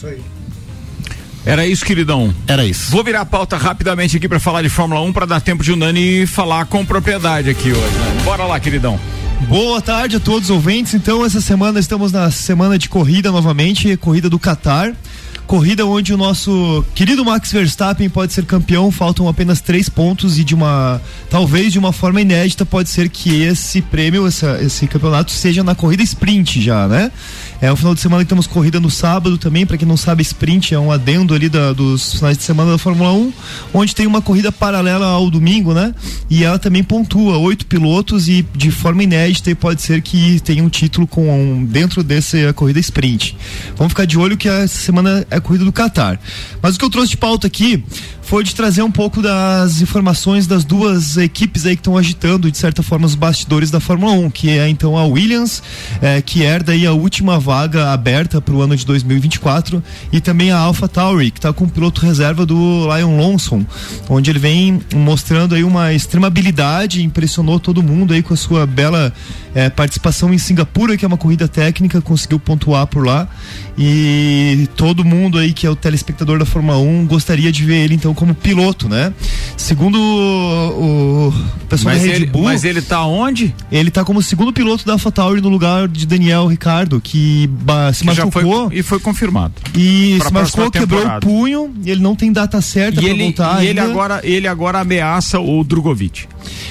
Era 1.45 1.67
isso, 1.67 1.85
queridão? 1.85 2.35
Era 2.47 2.65
isso. 2.65 2.91
Vou 2.91 3.03
virar 3.03 3.23
a 3.23 3.27
pauta 3.27 3.57
rapidamente 3.57 4.17
aqui 4.17 4.29
para 4.29 4.41
falar 4.41 4.63
de 4.63 4.69
Fórmula 4.69 5.01
1 5.03 5.13
para 5.13 5.27
dar 5.27 5.41
tempo 5.41 5.63
de 5.63 5.73
o 5.73 5.77
Nani 5.77 6.27
falar 6.27 6.67
com 6.67 6.85
propriedade 6.85 7.49
aqui 7.49 7.71
hoje. 7.73 7.81
Né? 7.81 8.23
Bora 8.25 8.45
lá, 8.45 8.61
queridão. 8.61 9.01
Boa 9.47 9.81
tarde 9.81 10.17
a 10.17 10.21
todos 10.21 10.51
os 10.51 10.51
ouvintes. 10.51 10.95
Então, 10.95 11.25
essa 11.25 11.41
semana 11.41 11.79
estamos 11.79 12.13
na 12.13 12.31
semana 12.31 12.77
de 12.77 12.89
corrida 12.89 13.31
novamente, 13.31 13.97
corrida 13.97 14.29
do 14.29 14.39
Qatar. 14.39 14.95
Corrida 15.49 15.87
onde 15.87 16.13
o 16.13 16.17
nosso 16.19 16.85
querido 16.95 17.25
Max 17.25 17.51
Verstappen 17.51 18.11
pode 18.11 18.35
ser 18.35 18.45
campeão, 18.45 18.93
faltam 18.93 19.27
apenas 19.27 19.63
três 19.63 19.89
pontos 19.89 20.39
e 20.39 20.45
de 20.45 20.55
uma, 20.55 21.01
talvez 21.31 21.73
de 21.73 21.79
uma 21.79 21.91
forma 21.91 22.21
inédita, 22.21 22.67
pode 22.67 22.91
ser 22.91 23.09
que 23.09 23.45
esse 23.45 23.81
prêmio, 23.81 24.27
essa, 24.27 24.59
esse 24.63 24.87
campeonato 24.87 25.31
seja 25.31 25.65
na 25.65 25.75
corrida 25.75 26.03
sprint 26.03 26.61
já, 26.61 26.87
né? 26.87 27.11
É 27.61 27.73
o 27.73 27.77
final 27.77 27.93
de 27.93 28.01
semana 28.01 28.23
que 28.23 28.29
temos 28.29 28.47
corrida 28.47 28.79
no 28.79 28.89
sábado 28.89 29.37
também, 29.37 29.67
para 29.67 29.77
quem 29.77 29.87
não 29.87 29.97
sabe, 29.97 30.23
sprint 30.23 30.75
é 30.75 30.79
um 30.79 30.93
adendo 30.93 31.35
ali 31.35 31.49
da, 31.49 31.73
dos 31.73 32.15
finais 32.15 32.39
de 32.39 32.45
semana 32.45 32.71
da 32.71 32.79
Fórmula 32.79 33.13
1, 33.13 33.33
onde 33.75 33.97
tem 33.97 34.07
uma 34.07 34.23
corrida 34.23 34.53
paralela 34.53 35.07
ao 35.07 35.29
domingo, 35.29 35.75
né? 35.75 35.93
E 36.31 36.45
ela 36.45 36.59
também 36.59 36.85
pontua 36.85 37.37
oito 37.39 37.67
pilotos 37.67 38.29
e 38.29 38.47
de 38.55 38.71
forma 38.71 39.03
inédita 39.03 39.55
pode 39.57 39.83
ser 39.83 40.03
que 40.03 40.39
tenha 40.41 40.63
um 40.63 40.69
título 40.69 41.05
com 41.07 41.29
um, 41.29 41.65
dentro 41.65 42.05
dessa 42.05 42.53
corrida 42.53 42.79
sprint. 42.79 43.37
Vamos 43.77 43.93
ficar 43.93 44.05
de 44.05 44.17
olho 44.17 44.37
que 44.37 44.49
essa 44.49 44.79
semana 44.79 45.27
é 45.29 45.37
a 45.37 45.41
corrida 45.41 45.65
do 45.65 45.73
Qatar. 45.73 46.21
Mas 46.63 46.77
o 46.77 46.79
que 46.79 46.85
eu 46.85 46.91
trouxe 46.91 47.11
de 47.11 47.17
pauta 47.17 47.49
aqui 47.49 47.83
foi 48.29 48.45
de 48.45 48.55
trazer 48.55 48.83
um 48.83 48.91
pouco 48.91 49.23
das 49.23 49.81
informações 49.81 50.47
das 50.47 50.63
duas 50.63 51.17
equipes 51.17 51.65
aí 51.65 51.75
que 51.75 51.81
estão 51.81 51.97
agitando, 51.97 52.51
de 52.51 52.59
certa 52.59 52.83
forma, 52.83 53.07
os 53.07 53.15
bastidores 53.15 53.71
da 53.71 53.81
Fórmula 53.81 54.13
1, 54.13 54.29
que 54.29 54.51
é 54.51 54.69
então 54.69 54.99
a 54.99 55.07
Williams, 55.07 55.63
eh, 56.03 56.21
que 56.21 56.43
herda 56.43 56.73
aí 56.73 56.87
a 56.87 56.93
última 56.93 57.41
vaga 57.41 57.91
aberta 57.91 58.39
para 58.39 58.55
o 58.55 58.61
ano 58.61 58.77
de 58.77 58.85
2024, 58.85 59.83
e 60.13 60.21
também 60.21 60.51
a 60.51 60.59
Alpha 60.59 60.87
Tauri, 60.87 61.31
que 61.31 61.39
está 61.39 61.55
com 61.55 61.65
o 61.65 61.71
piloto 61.71 62.03
reserva 62.03 62.45
do 62.45 62.87
Lion 62.95 63.17
Lawson, 63.19 63.65
onde 64.11 64.29
ele 64.29 64.39
vem 64.39 64.79
mostrando 64.95 65.55
aí 65.55 65.65
uma 65.65 65.95
extrema 65.95 66.27
habilidade, 66.27 67.03
impressionou 67.03 67.59
todo 67.59 67.83
mundo 67.83 68.13
aí 68.13 68.23
com 68.23 68.35
a 68.35 68.37
sua 68.37 68.67
bela 68.67 69.11
eh, 69.55 69.69
participação 69.71 70.33
em 70.33 70.39
Singapura, 70.39 70.97
que 70.97 71.05
é 71.05 71.09
uma 71.09 71.17
corrida 71.17 71.47
técnica, 71.49 72.01
conseguiu 72.01 72.39
pontuar 72.39 72.87
por 72.87 73.07
lá, 73.07 73.29
e 73.77 74.69
todo 74.77 75.05
mundo 75.05 75.39
aí 75.39 75.53
que 75.53 75.67
é 75.67 75.71
o 75.71 75.77
telespectador 75.77 76.39
da 76.39 76.45
Fórmula 76.45 76.79
1 76.79 77.07
gostaria 77.07 77.51
de 77.53 77.65
ver 77.65 77.77
ele 77.85 77.95
então 77.95 78.13
como 78.15 78.35
piloto, 78.35 78.89
né? 78.89 79.13
Segundo 79.57 79.99
o, 79.99 81.29
o 81.29 81.67
pessoal 81.69 81.95
Mas 81.95 82.03
da 82.03 82.09
Red 82.09 82.15
ele, 82.17 82.27
Bull, 82.27 82.43
mas 82.45 82.65
ele 82.65 82.83
tá 82.83 83.05
onde? 83.05 83.55
ele 83.71 83.91
tá 83.91 84.05
como 84.05 84.23
segundo 84.23 84.53
piloto 84.53 84.85
da 84.85 84.93
AlphaTauri 84.95 85.41
no 85.41 85.49
lugar 85.49 85.89
de 85.89 86.07
Daniel 86.07 86.47
Ricardo, 86.47 87.01
que 87.01 87.49
se 87.95 88.05
Que 88.05 88.15
já 88.15 88.27
foi, 88.31 88.43
machucou 88.45 88.73
e 88.73 88.83
foi 88.83 88.99
confirmado. 88.99 89.55
e 89.75 90.17
pra 90.19 90.29
se 90.29 90.33
machucou, 90.35 90.71
quebrou 90.71 91.07
o 91.07 91.21
punho, 91.21 91.75
e 91.85 91.91
ele 91.91 92.01
não 92.03 92.15
tem 92.17 92.33
data 92.33 92.61
certa 92.61 93.01
para 93.01 93.11
ele, 93.11 93.23
voltar 93.25 93.63
e 93.65 93.69
ele 93.69 93.81
ainda. 93.81 93.91
agora, 93.93 94.21
ele 94.25 94.47
agora 94.49 94.81
ameaça 94.81 95.39
o 95.41 95.63
Drogovic. 95.65 96.27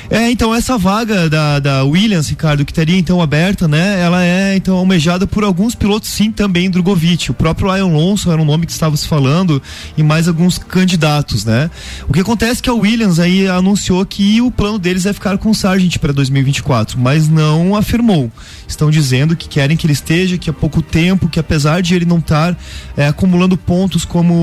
É, 0.09 0.29
então 0.31 0.53
essa 0.55 0.77
vaga 0.77 1.29
da, 1.29 1.59
da 1.59 1.83
Williams, 1.83 2.29
Ricardo, 2.29 2.65
que 2.67 2.71
estaria 2.71 2.97
então 2.99 3.21
aberta, 3.21 3.67
né? 3.67 3.99
Ela 3.99 4.23
é 4.23 4.55
então 4.55 4.75
almejada 4.77 5.25
por 5.25 5.43
alguns 5.43 5.73
pilotos, 5.73 6.09
sim, 6.09 6.31
também 6.31 6.69
Drogovic. 6.69 7.31
O 7.31 7.33
próprio 7.33 7.73
Lion 7.75 7.97
Lawson 7.97 8.31
era 8.31 8.41
um 8.41 8.45
nome 8.45 8.65
que 8.67 8.71
estava 8.71 8.95
se 8.95 9.07
falando 9.07 9.61
e 9.97 10.03
mais 10.03 10.27
alguns 10.27 10.57
candidatos, 10.59 11.45
né? 11.45 11.71
O 12.07 12.13
que 12.13 12.19
acontece 12.19 12.59
é 12.59 12.63
que 12.63 12.69
a 12.69 12.73
Williams 12.73 13.19
aí 13.19 13.47
anunciou 13.47 14.05
que 14.05 14.41
o 14.41 14.51
plano 14.51 14.77
deles 14.77 15.05
é 15.05 15.13
ficar 15.13 15.37
com 15.37 15.49
o 15.49 15.55
Sargent 15.55 15.97
para 15.97 16.13
2024, 16.13 16.99
mas 16.99 17.27
não 17.27 17.75
afirmou. 17.75 18.29
Estão 18.67 18.91
dizendo 18.91 19.35
que 19.35 19.47
querem 19.47 19.77
que 19.77 19.85
ele 19.87 19.93
esteja, 19.93 20.37
que 20.37 20.49
há 20.49 20.53
pouco 20.53 20.81
tempo, 20.81 21.29
que 21.29 21.39
apesar 21.39 21.81
de 21.81 21.95
ele 21.95 22.05
não 22.05 22.17
estar 22.19 22.55
é, 22.95 23.07
acumulando 23.07 23.57
pontos 23.57 24.03
como 24.03 24.33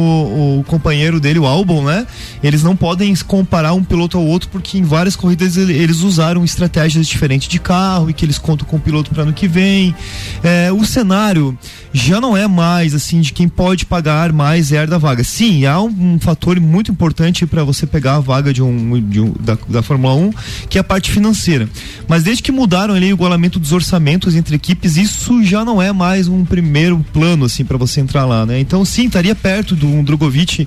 o, 0.61 0.64
companheiro 0.64 1.20
dele, 1.20 1.39
o 1.39 1.47
Albon, 1.47 1.85
né? 1.85 2.07
Eles 2.43 2.62
não 2.62 2.75
podem 2.75 3.14
comparar 3.27 3.75
um 3.75 3.85
piloto 3.85 4.16
ao 4.16 4.25
outro 4.25 4.49
porque 4.49 4.79
em 4.79 4.83
várias 4.83 5.14
corridas 5.14 5.57
ele- 5.57 5.75
eles 5.75 6.01
usaram 6.01 6.43
estratégias 6.45 7.07
diferentes 7.07 7.49
de 7.49 7.59
carro 7.59 8.09
que 8.15 8.25
eles 8.25 8.39
contam 8.39 8.67
com 8.67 8.77
o 8.77 8.81
piloto 8.81 9.11
para 9.11 9.23
ano 9.25 9.33
que 9.33 9.47
vem. 9.49 9.95
É, 10.43 10.71
o 10.73 10.85
cenário 10.85 11.57
já 11.93 12.21
não 12.21 12.37
é 12.37 12.47
mais 12.49 12.95
assim 12.95 13.21
de 13.21 13.33
quem 13.33 13.49
pode 13.49 13.87
pagar 13.87 14.33
mais 14.33 14.71
e 14.71 14.77
herda 14.77 14.97
a 14.97 14.99
vaga. 14.99 15.23
Sim, 15.23 15.67
há 15.67 15.81
um, 15.81 16.15
um 16.15 16.19
fator 16.19 16.59
muito 16.61 16.91
importante 16.91 17.47
para 17.47 17.62
você 17.65 17.87
pegar 17.87 18.17
a 18.17 18.21
vaga 18.21 18.53
de 18.53 18.62
um, 18.62 19.01
de 19.09 19.21
um- 19.21 19.33
da, 19.41 19.57
da 19.69 19.83
Fórmula 19.83 20.15
1, 20.15 20.33
que 20.69 20.79
é 20.79 20.81
a 20.81 20.85
parte 20.85 21.11
financeira. 21.11 21.69
Mas 22.09 22.23
desde 22.23 22.43
que 22.43 22.51
mudaram 22.53 22.95
ali 22.95 23.07
o 23.12 23.15
igualamento 23.17 23.59
dos 23.59 23.73
orçamentos 23.73 24.35
entre 24.35 24.57
equipes, 24.57 24.97
isso 24.97 25.43
já 25.45 25.65
não 25.65 25.81
é 25.81 25.93
mais 25.93 26.29
um 26.29 26.45
primeiro 26.45 27.05
plano 27.12 27.45
assim 27.45 27.65
para 27.65 27.77
você 27.77 28.01
entrar 28.01 28.25
lá, 28.25 28.45
né? 28.47 28.59
Então 28.61 28.85
sim, 28.85 29.07
estaria 29.07 29.35
perto 29.35 29.75
do 29.77 29.87
um 29.87 30.03
Drogovic 30.03 30.67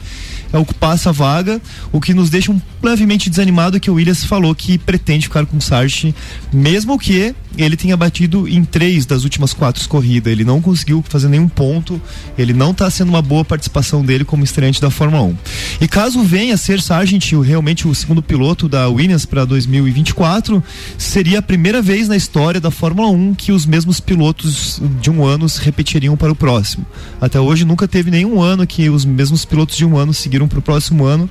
é, 0.54 0.58
ocupar 0.58 0.96
essa 0.96 1.12
vaga, 1.12 1.62
o 1.92 2.00
que 2.00 2.14
nos 2.14 2.30
deixa 2.30 2.52
um 2.52 2.62
levemente 2.82 3.30
desanimado 3.30 3.78
é 3.78 3.80
que 3.80 3.92
o 3.92 3.96
Williams 3.96 4.24
falou 4.24 4.56
que 4.56 4.78
pretende 4.78 5.26
ficar 5.28 5.46
com 5.46 5.58
o 5.58 5.62
Sargent, 5.62 6.14
mesmo 6.54 6.98
que 6.98 7.34
ele 7.58 7.76
tenha 7.76 7.96
batido 7.96 8.48
em 8.48 8.64
três 8.64 9.06
das 9.06 9.24
últimas 9.24 9.54
quatro 9.54 9.88
corridas. 9.88 10.32
Ele 10.32 10.44
não 10.44 10.62
conseguiu 10.62 11.04
fazer 11.08 11.28
nenhum 11.28 11.48
ponto, 11.48 12.02
ele 12.38 12.54
não 12.54 12.72
está 12.72 12.90
sendo 12.90 13.10
uma 13.10 13.22
boa 13.22 13.46
participação 13.46 14.04
dele 14.04 14.26
como 14.26 14.44
estreante 14.44 14.82
da 14.82 14.90
Fórmula 14.90 15.24
1. 15.24 15.38
E 15.82 15.88
caso 15.88 16.22
venha 16.24 16.54
a 16.54 16.58
ser 16.58 16.82
Sargent 16.82 17.32
realmente 17.44 17.88
o 17.88 17.96
segundo 17.96 18.22
piloto 18.22 18.68
da 18.68 18.88
Williams 18.88 19.26
para 19.26 19.46
2024, 19.46 20.64
seria 20.98 21.40
a 21.40 21.42
primeira 21.42 21.82
vez 21.82 22.08
na 22.08 22.16
história 22.16 22.60
da 22.60 22.72
Fórmula 22.72 23.10
1 23.10 23.34
que 23.36 23.52
os 23.52 23.66
mesmos 23.66 24.00
pilotos 24.00 24.82
de 25.00 25.10
um 25.10 25.26
ano 25.26 25.48
se 25.48 25.62
repetiriam 25.62 26.16
para 26.16 26.32
o 26.32 26.36
próximo. 26.36 26.86
Até 27.20 27.40
hoje 27.40 27.66
nunca 27.66 27.88
teve 27.88 28.12
nenhum 28.12 28.42
ano 28.42 28.68
que 28.68 28.90
os 28.90 29.06
mesmos 29.06 29.46
pilotos 29.46 29.76
de 29.76 29.86
um 29.86 29.98
ano 29.98 30.14
seguiram 30.14 30.48
para 30.48 30.60
o 30.60 30.62
próximo 30.62 31.06
ano. 31.06 31.30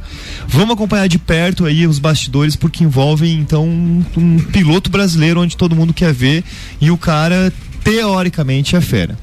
Vamos 0.48 0.74
acompanhar 0.74 1.08
de 1.08 1.18
perto 1.18 1.64
aí 1.64 1.86
os 1.86 1.98
bastidores 1.98 2.56
porque 2.56 2.84
envolvem 2.84 3.38
então 3.38 3.66
um, 3.66 4.04
um 4.16 4.38
piloto 4.38 4.90
brasileiro 4.90 5.40
onde 5.40 5.56
todo 5.56 5.76
mundo 5.76 5.92
quer 5.96 6.12
ver 6.12 6.44
e 6.80 6.90
o 6.90 6.96
cara 6.96 7.52
teoricamente 7.82 8.76
é 8.76 8.80
fera. 8.80 9.16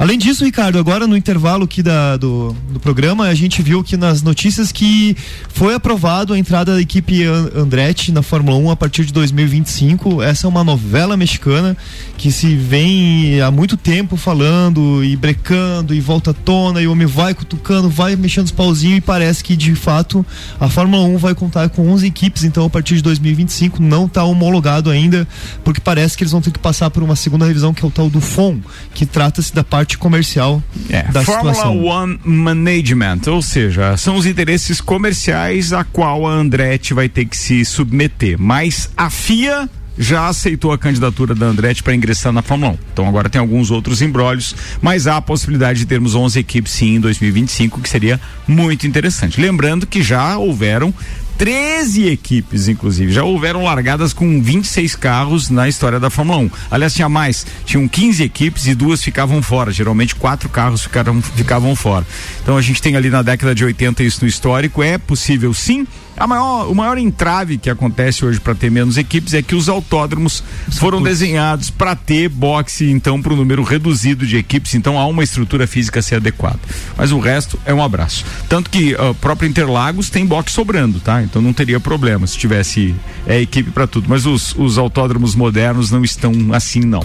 Além 0.00 0.16
disso, 0.16 0.46
Ricardo, 0.46 0.78
agora 0.78 1.06
no 1.06 1.14
intervalo 1.14 1.64
aqui 1.64 1.82
da, 1.82 2.16
do, 2.16 2.56
do 2.70 2.80
programa, 2.80 3.26
a 3.26 3.34
gente 3.34 3.60
viu 3.60 3.84
que 3.84 3.98
nas 3.98 4.22
notícias 4.22 4.72
que 4.72 5.14
foi 5.52 5.74
aprovado 5.74 6.32
a 6.32 6.38
entrada 6.38 6.72
da 6.72 6.80
equipe 6.80 7.22
An- 7.22 7.50
Andretti 7.54 8.10
na 8.10 8.22
Fórmula 8.22 8.56
1 8.56 8.70
a 8.70 8.76
partir 8.76 9.04
de 9.04 9.12
2025. 9.12 10.22
Essa 10.22 10.46
é 10.46 10.48
uma 10.48 10.64
novela 10.64 11.18
mexicana 11.18 11.76
que 12.16 12.32
se 12.32 12.56
vem 12.56 13.42
há 13.42 13.50
muito 13.50 13.76
tempo 13.76 14.16
falando 14.16 15.04
e 15.04 15.14
brecando 15.16 15.94
e 15.94 16.00
volta 16.00 16.30
à 16.30 16.34
tona 16.34 16.80
e 16.80 16.86
o 16.86 16.92
homem 16.92 17.06
vai 17.06 17.34
cutucando, 17.34 17.90
vai 17.90 18.16
mexendo 18.16 18.46
os 18.46 18.52
pauzinhos 18.52 18.96
e 18.98 19.00
parece 19.02 19.44
que 19.44 19.54
de 19.54 19.74
fato 19.74 20.24
a 20.58 20.70
Fórmula 20.70 21.04
1 21.04 21.18
vai 21.18 21.34
contar 21.34 21.68
com 21.68 21.86
11 21.90 22.06
equipes, 22.06 22.44
então 22.44 22.64
a 22.64 22.70
partir 22.70 22.94
de 22.94 23.02
2025 23.02 23.82
não 23.82 24.06
está 24.06 24.24
homologado 24.24 24.88
ainda, 24.88 25.28
porque 25.62 25.78
parece 25.78 26.16
que 26.16 26.22
eles 26.22 26.32
vão 26.32 26.40
ter 26.40 26.52
que 26.52 26.58
passar 26.58 26.88
por 26.88 27.02
uma 27.02 27.16
segunda 27.16 27.44
revisão 27.44 27.74
que 27.74 27.84
é 27.84 27.86
o 27.86 27.90
tal 27.90 28.08
do 28.08 28.22
FOM, 28.22 28.58
que 28.94 29.04
trata-se 29.04 29.54
da 29.54 29.62
parte 29.62 29.89
comercial 29.98 30.62
É, 30.88 31.02
da 31.04 31.22
Fórmula 31.22 31.54
situação. 31.54 31.84
One 31.84 32.18
Management, 32.24 33.20
ou 33.28 33.42
seja, 33.42 33.96
são 33.96 34.16
os 34.16 34.26
interesses 34.26 34.80
comerciais 34.80 35.72
a 35.72 35.84
qual 35.84 36.26
a 36.26 36.32
Andretti 36.32 36.94
vai 36.94 37.08
ter 37.08 37.24
que 37.24 37.36
se 37.36 37.64
submeter. 37.64 38.36
Mas 38.38 38.90
a 38.96 39.08
FIA 39.10 39.68
já 39.98 40.28
aceitou 40.28 40.72
a 40.72 40.78
candidatura 40.78 41.34
da 41.34 41.46
Andretti 41.46 41.82
para 41.82 41.94
ingressar 41.94 42.32
na 42.32 42.40
Fórmula 42.40 42.72
1. 42.72 42.78
Então 42.92 43.06
agora 43.06 43.28
tem 43.28 43.38
alguns 43.38 43.70
outros 43.70 44.00
embrólios, 44.00 44.54
mas 44.80 45.06
há 45.06 45.16
a 45.18 45.20
possibilidade 45.22 45.80
de 45.80 45.86
termos 45.86 46.14
11 46.14 46.38
equipes 46.38 46.72
sim 46.72 46.94
em 46.94 47.00
2025, 47.00 47.80
que 47.80 47.88
seria 47.88 48.18
muito 48.48 48.86
interessante. 48.86 49.38
Lembrando 49.40 49.86
que 49.86 50.02
já 50.02 50.38
houveram 50.38 50.94
13 51.40 52.06
equipes, 52.08 52.68
inclusive. 52.68 53.10
Já 53.10 53.24
houveram 53.24 53.64
largadas 53.64 54.12
com 54.12 54.42
26 54.42 54.94
carros 54.94 55.48
na 55.48 55.70
história 55.70 55.98
da 55.98 56.10
Fórmula 56.10 56.36
1. 56.36 56.50
Aliás, 56.70 56.92
tinha 56.92 57.08
mais. 57.08 57.46
Tinham 57.64 57.88
15 57.88 58.22
equipes 58.22 58.66
e 58.66 58.74
duas 58.74 59.02
ficavam 59.02 59.40
fora. 59.40 59.72
Geralmente, 59.72 60.14
quatro 60.14 60.50
carros 60.50 60.82
ficaram, 60.82 61.22
ficavam 61.22 61.74
fora. 61.74 62.06
Então, 62.42 62.58
a 62.58 62.60
gente 62.60 62.82
tem 62.82 62.94
ali 62.94 63.08
na 63.08 63.22
década 63.22 63.54
de 63.54 63.64
80 63.64 64.02
isso 64.02 64.18
no 64.20 64.28
histórico. 64.28 64.82
É 64.82 64.98
possível, 64.98 65.54
sim. 65.54 65.86
A 66.20 66.26
maior, 66.26 66.70
o 66.70 66.74
maior 66.74 66.98
entrave 66.98 67.56
que 67.56 67.70
acontece 67.70 68.26
hoje 68.26 68.38
para 68.38 68.54
ter 68.54 68.70
menos 68.70 68.98
equipes 68.98 69.32
é 69.32 69.40
que 69.40 69.54
os 69.54 69.70
autódromos 69.70 70.44
foram 70.72 71.02
desenhados 71.02 71.70
para 71.70 71.96
ter 71.96 72.28
boxe, 72.28 72.90
então, 72.90 73.22
para 73.22 73.32
um 73.32 73.36
número 73.36 73.62
reduzido 73.62 74.26
de 74.26 74.36
equipes. 74.36 74.74
Então, 74.74 74.98
há 74.98 75.06
uma 75.06 75.24
estrutura 75.24 75.66
física 75.66 76.00
a 76.00 76.02
ser 76.02 76.16
adequada. 76.16 76.58
Mas 76.94 77.10
o 77.10 77.18
resto 77.18 77.58
é 77.64 77.72
um 77.72 77.82
abraço. 77.82 78.22
Tanto 78.50 78.68
que 78.68 78.94
o 78.96 79.14
próprio 79.14 79.48
Interlagos 79.48 80.10
tem 80.10 80.26
boxe 80.26 80.52
sobrando, 80.52 81.00
tá? 81.00 81.22
Então 81.22 81.40
não 81.40 81.54
teria 81.54 81.80
problema 81.80 82.26
se 82.26 82.36
tivesse 82.36 82.94
é, 83.26 83.40
equipe 83.40 83.70
para 83.70 83.86
tudo. 83.86 84.06
Mas 84.06 84.26
os, 84.26 84.54
os 84.58 84.76
autódromos 84.76 85.34
modernos 85.34 85.90
não 85.90 86.04
estão 86.04 86.32
assim, 86.52 86.80
não. 86.80 87.02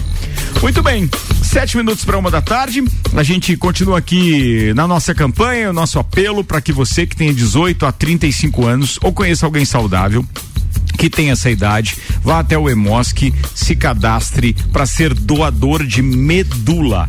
Muito 0.60 0.82
bem, 0.82 1.08
sete 1.42 1.76
minutos 1.76 2.04
para 2.04 2.18
uma 2.18 2.30
da 2.30 2.42
tarde. 2.42 2.84
A 3.14 3.22
gente 3.22 3.56
continua 3.56 3.96
aqui 3.96 4.74
na 4.74 4.86
nossa 4.86 5.14
campanha, 5.14 5.70
o 5.70 5.72
nosso 5.72 5.98
apelo 5.98 6.44
para 6.44 6.60
que 6.60 6.70
você 6.72 7.06
que 7.06 7.16
tenha 7.16 7.32
18 7.32 7.86
a 7.86 7.92
35 7.92 8.66
anos 8.66 8.98
ou 9.06 9.12
conheça 9.12 9.46
alguém 9.46 9.64
saudável 9.64 10.24
que 10.96 11.10
tem 11.10 11.30
essa 11.30 11.50
idade, 11.50 11.96
vá 12.22 12.40
até 12.40 12.56
o 12.56 12.68
Emosc, 12.68 13.32
se 13.54 13.76
cadastre 13.76 14.54
para 14.72 14.86
ser 14.86 15.14
doador 15.14 15.84
de 15.84 16.02
medula. 16.02 17.06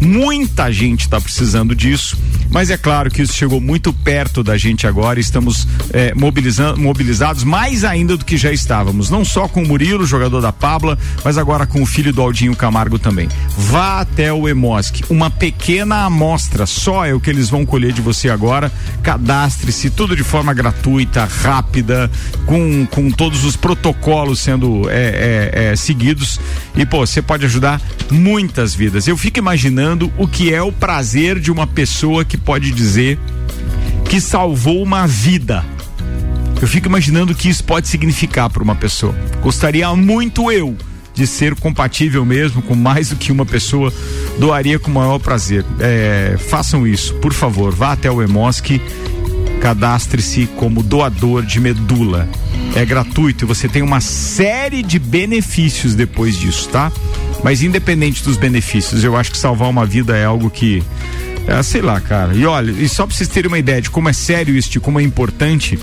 Muita 0.00 0.72
gente 0.72 1.02
está 1.02 1.20
precisando 1.20 1.76
disso, 1.76 2.18
mas 2.50 2.70
é 2.70 2.76
claro 2.76 3.08
que 3.08 3.22
isso 3.22 3.34
chegou 3.34 3.60
muito 3.60 3.92
perto 3.92 4.42
da 4.42 4.58
gente 4.58 4.84
agora. 4.84 5.20
Estamos 5.20 5.66
é, 5.92 6.12
mobilizando, 6.12 6.80
mobilizados 6.80 7.44
mais 7.44 7.84
ainda 7.84 8.16
do 8.16 8.24
que 8.24 8.36
já 8.36 8.52
estávamos. 8.52 9.08
Não 9.08 9.24
só 9.24 9.46
com 9.46 9.62
o 9.62 9.66
Murilo, 9.66 10.04
jogador 10.04 10.40
da 10.40 10.52
Pabla, 10.52 10.98
mas 11.24 11.38
agora 11.38 11.66
com 11.66 11.80
o 11.80 11.86
filho 11.86 12.12
do 12.12 12.20
Aldinho 12.20 12.54
Camargo 12.56 12.98
também. 12.98 13.28
Vá 13.56 14.00
até 14.00 14.32
o 14.32 14.48
Emosc. 14.48 15.02
Uma 15.08 15.30
pequena 15.30 16.04
amostra 16.04 16.66
só 16.66 17.06
é 17.06 17.14
o 17.14 17.20
que 17.20 17.30
eles 17.30 17.48
vão 17.48 17.64
colher 17.64 17.92
de 17.92 18.02
você 18.02 18.28
agora. 18.28 18.72
Cadastre-se, 19.04 19.88
tudo 19.90 20.16
de 20.16 20.24
forma 20.24 20.52
gratuita, 20.52 21.24
rápida, 21.24 22.10
com, 22.44 22.84
com 22.86 23.01
todos 23.10 23.44
os 23.44 23.56
protocolos 23.56 24.40
sendo 24.40 24.88
é, 24.90 24.94
é, 24.94 25.64
é, 25.72 25.76
seguidos. 25.76 26.38
E, 26.76 26.84
pô, 26.86 27.06
você 27.06 27.20
pode 27.20 27.44
ajudar 27.44 27.80
muitas 28.10 28.74
vidas. 28.74 29.08
Eu 29.08 29.16
fico 29.16 29.38
imaginando 29.38 30.12
o 30.16 30.26
que 30.28 30.52
é 30.52 30.62
o 30.62 30.72
prazer 30.72 31.38
de 31.38 31.50
uma 31.50 31.66
pessoa 31.66 32.24
que 32.24 32.36
pode 32.36 32.70
dizer 32.70 33.18
que 34.04 34.20
salvou 34.20 34.82
uma 34.82 35.06
vida. 35.06 35.64
Eu 36.60 36.68
fico 36.68 36.86
imaginando 36.86 37.32
o 37.32 37.34
que 37.34 37.48
isso 37.48 37.64
pode 37.64 37.88
significar 37.88 38.48
para 38.48 38.62
uma 38.62 38.74
pessoa. 38.74 39.14
Gostaria 39.42 39.92
muito 39.96 40.52
eu 40.52 40.76
de 41.14 41.26
ser 41.26 41.54
compatível 41.54 42.24
mesmo 42.24 42.62
com 42.62 42.74
mais 42.74 43.10
do 43.10 43.16
que 43.16 43.30
uma 43.30 43.44
pessoa, 43.44 43.92
doaria 44.38 44.78
com 44.78 44.90
o 44.90 44.94
maior 44.94 45.18
prazer. 45.18 45.64
É, 45.78 46.36
façam 46.48 46.86
isso, 46.86 47.14
por 47.16 47.32
favor, 47.32 47.72
vá 47.74 47.92
até 47.92 48.10
o 48.10 48.22
Emosc, 48.22 48.80
cadastre-se 49.62 50.48
como 50.56 50.82
doador 50.82 51.44
de 51.44 51.60
medula. 51.60 52.28
É 52.74 52.84
gratuito 52.84 53.44
e 53.44 53.46
você 53.46 53.68
tem 53.68 53.80
uma 53.80 54.00
série 54.00 54.82
de 54.82 54.98
benefícios 54.98 55.94
depois 55.94 56.36
disso, 56.36 56.68
tá? 56.68 56.90
Mas 57.44 57.62
independente 57.62 58.24
dos 58.24 58.36
benefícios, 58.36 59.04
eu 59.04 59.16
acho 59.16 59.30
que 59.30 59.38
salvar 59.38 59.70
uma 59.70 59.86
vida 59.86 60.16
é 60.16 60.24
algo 60.24 60.50
que. 60.50 60.82
É, 61.46 61.62
sei 61.62 61.80
lá, 61.80 62.00
cara. 62.00 62.34
E 62.34 62.44
olha, 62.44 62.72
e 62.72 62.88
só 62.88 63.06
pra 63.06 63.14
vocês 63.14 63.28
terem 63.28 63.48
uma 63.48 63.58
ideia 63.58 63.80
de 63.80 63.88
como 63.88 64.08
é 64.08 64.12
sério 64.12 64.56
isso, 64.56 64.68
de 64.68 64.80
como 64.80 64.98
é 64.98 65.02
importante, 65.02 65.78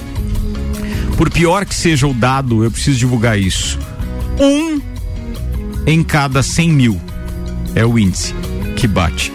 por 1.15 1.29
pior 1.29 1.65
que 1.65 1.75
seja 1.75 2.05
o 2.05 2.13
dado, 2.13 2.63
eu 2.63 2.71
preciso 2.71 2.99
divulgar 2.99 3.39
isso. 3.39 3.79
Um 4.37 4.81
em 5.85 6.03
cada 6.03 6.43
100 6.43 6.71
mil 6.71 7.01
é 7.75 7.85
o 7.85 7.97
índice 7.97 8.35
que 8.75 8.87
bate 8.87 9.31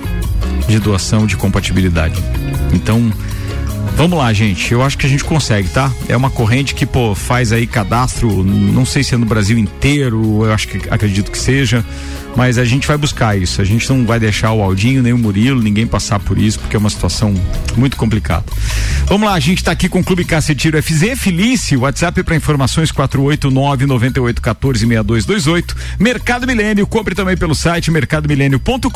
de 0.68 0.78
doação 0.78 1.26
de 1.26 1.36
compatibilidade. 1.36 2.22
Então, 2.72 3.12
Vamos 3.96 4.18
lá, 4.18 4.32
gente. 4.32 4.72
Eu 4.72 4.82
acho 4.82 4.98
que 4.98 5.06
a 5.06 5.08
gente 5.08 5.24
consegue, 5.24 5.68
tá? 5.68 5.90
É 6.08 6.16
uma 6.16 6.28
corrente 6.28 6.74
que, 6.74 6.84
pô, 6.84 7.14
faz 7.14 7.52
aí 7.52 7.66
cadastro, 7.66 8.42
não 8.42 8.84
sei 8.84 9.04
se 9.04 9.14
é 9.14 9.16
no 9.16 9.24
Brasil 9.24 9.56
inteiro, 9.56 10.44
eu 10.44 10.52
acho 10.52 10.66
que 10.66 10.88
acredito 10.90 11.30
que 11.30 11.38
seja 11.38 11.84
mas 12.36 12.58
a 12.58 12.64
gente 12.64 12.86
vai 12.86 12.96
buscar 12.96 13.36
isso. 13.38 13.60
A 13.60 13.64
gente 13.64 13.88
não 13.88 14.04
vai 14.04 14.18
deixar 14.18 14.52
o 14.52 14.62
Aldinho, 14.62 15.02
nem 15.02 15.12
o 15.12 15.18
Murilo, 15.18 15.62
ninguém 15.62 15.86
passar 15.86 16.18
por 16.18 16.38
isso, 16.38 16.58
porque 16.58 16.76
é 16.76 16.78
uma 16.78 16.90
situação 16.90 17.34
muito 17.76 17.96
complicada. 17.96 18.44
Vamos 19.06 19.28
lá, 19.28 19.34
a 19.34 19.40
gente 19.40 19.58
está 19.58 19.72
aqui 19.72 19.88
com 19.88 20.00
o 20.00 20.04
Clube 20.04 20.24
Cacetiro 20.24 20.82
FZ, 20.82 21.18
Felice, 21.18 21.76
WhatsApp 21.76 22.22
para 22.22 22.36
informações 22.36 22.90
489 22.90 23.86
9814 23.86 24.80
6228. 24.80 25.76
Mercado 25.98 26.46
Milênio, 26.46 26.86
compre 26.86 27.14
também 27.14 27.36
pelo 27.36 27.54
site 27.54 27.90
mercadomilênio.com.br. 27.90 28.90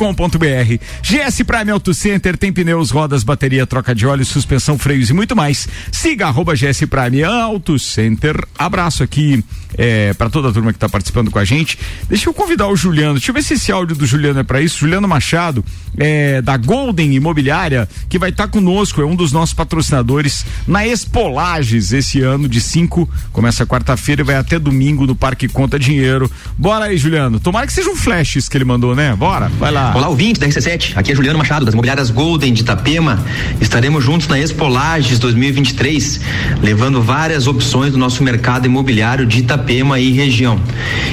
GS 1.02 1.42
Prime 1.42 1.70
Auto 1.70 1.94
Center 1.94 2.36
tem 2.36 2.52
pneus, 2.52 2.90
rodas, 2.90 3.22
bateria, 3.22 3.66
troca 3.66 3.94
de 3.94 4.06
óleo, 4.06 4.24
suspensão, 4.24 4.78
freios 4.78 5.10
e 5.10 5.12
muito 5.12 5.36
mais. 5.36 5.68
Siga 5.92 6.26
arroba 6.26 6.54
GS 6.54 6.84
Prime 6.88 7.22
Auto 7.24 7.78
Center. 7.78 8.36
Abraço 8.58 9.02
aqui 9.02 9.44
é, 9.76 10.14
para 10.14 10.30
toda 10.30 10.48
a 10.48 10.52
turma 10.52 10.72
que 10.72 10.76
está 10.76 10.88
participando 10.88 11.30
com 11.30 11.38
a 11.38 11.44
gente. 11.44 11.78
Deixa 12.08 12.28
eu 12.28 12.34
convidar 12.34 12.68
o 12.68 12.76
Juliano 12.76 13.20
Deixa 13.28 13.38
eu 13.38 13.42
ver 13.42 13.46
se 13.46 13.62
esse 13.62 13.70
áudio 13.70 13.94
do 13.94 14.06
Juliano 14.06 14.40
é 14.40 14.42
para 14.42 14.62
isso. 14.62 14.78
Juliano 14.78 15.06
Machado, 15.06 15.62
é, 15.98 16.40
da 16.40 16.56
Golden 16.56 17.12
Imobiliária, 17.12 17.86
que 18.08 18.18
vai 18.18 18.30
estar 18.30 18.46
tá 18.46 18.48
conosco, 18.50 19.02
é 19.02 19.04
um 19.04 19.14
dos 19.14 19.32
nossos 19.32 19.52
patrocinadores 19.52 20.46
na 20.66 20.86
Expolages 20.86 21.92
esse 21.92 22.22
ano 22.22 22.48
de 22.48 22.58
5. 22.58 23.06
Começa 23.30 23.66
quarta-feira 23.66 24.22
e 24.22 24.24
vai 24.24 24.36
até 24.36 24.58
domingo 24.58 25.06
no 25.06 25.14
Parque 25.14 25.46
Conta 25.46 25.78
Dinheiro. 25.78 26.30
Bora 26.56 26.86
aí, 26.86 26.96
Juliano. 26.96 27.38
Tomara 27.38 27.66
que 27.66 27.72
seja 27.74 27.90
um 27.90 27.96
flash 27.96 28.36
isso 28.36 28.50
que 28.50 28.56
ele 28.56 28.64
mandou, 28.64 28.96
né? 28.96 29.14
Bora, 29.14 29.50
vai 29.58 29.70
lá. 29.70 29.92
Olá, 29.94 30.08
ouvinte 30.08 30.40
da 30.40 30.46
RC7. 30.46 30.96
Aqui 30.96 31.12
é 31.12 31.14
Juliano 31.14 31.38
Machado, 31.38 31.66
das 31.66 31.74
Imobiliárias 31.74 32.10
Golden 32.10 32.54
de 32.54 32.62
Itapema. 32.62 33.22
Estaremos 33.60 34.02
juntos 34.02 34.26
na 34.26 34.40
Expolages 34.40 35.18
2023, 35.18 36.18
levando 36.62 37.02
várias 37.02 37.46
opções 37.46 37.92
do 37.92 37.98
nosso 37.98 38.24
mercado 38.24 38.64
imobiliário 38.64 39.26
de 39.26 39.40
Itapema 39.40 40.00
e 40.00 40.12
região. 40.12 40.58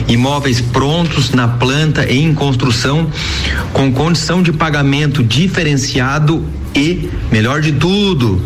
Imóveis 0.07 0.61
prontos 0.61 1.31
na 1.31 1.49
planta 1.49 2.04
em 2.11 2.33
construção 2.33 3.09
com 3.73 3.91
condição 3.91 4.41
de 4.41 4.51
pagamento 4.51 5.23
diferenciado 5.23 6.45
e, 6.75 7.09
melhor 7.31 7.61
de 7.61 7.71
tudo, 7.71 8.41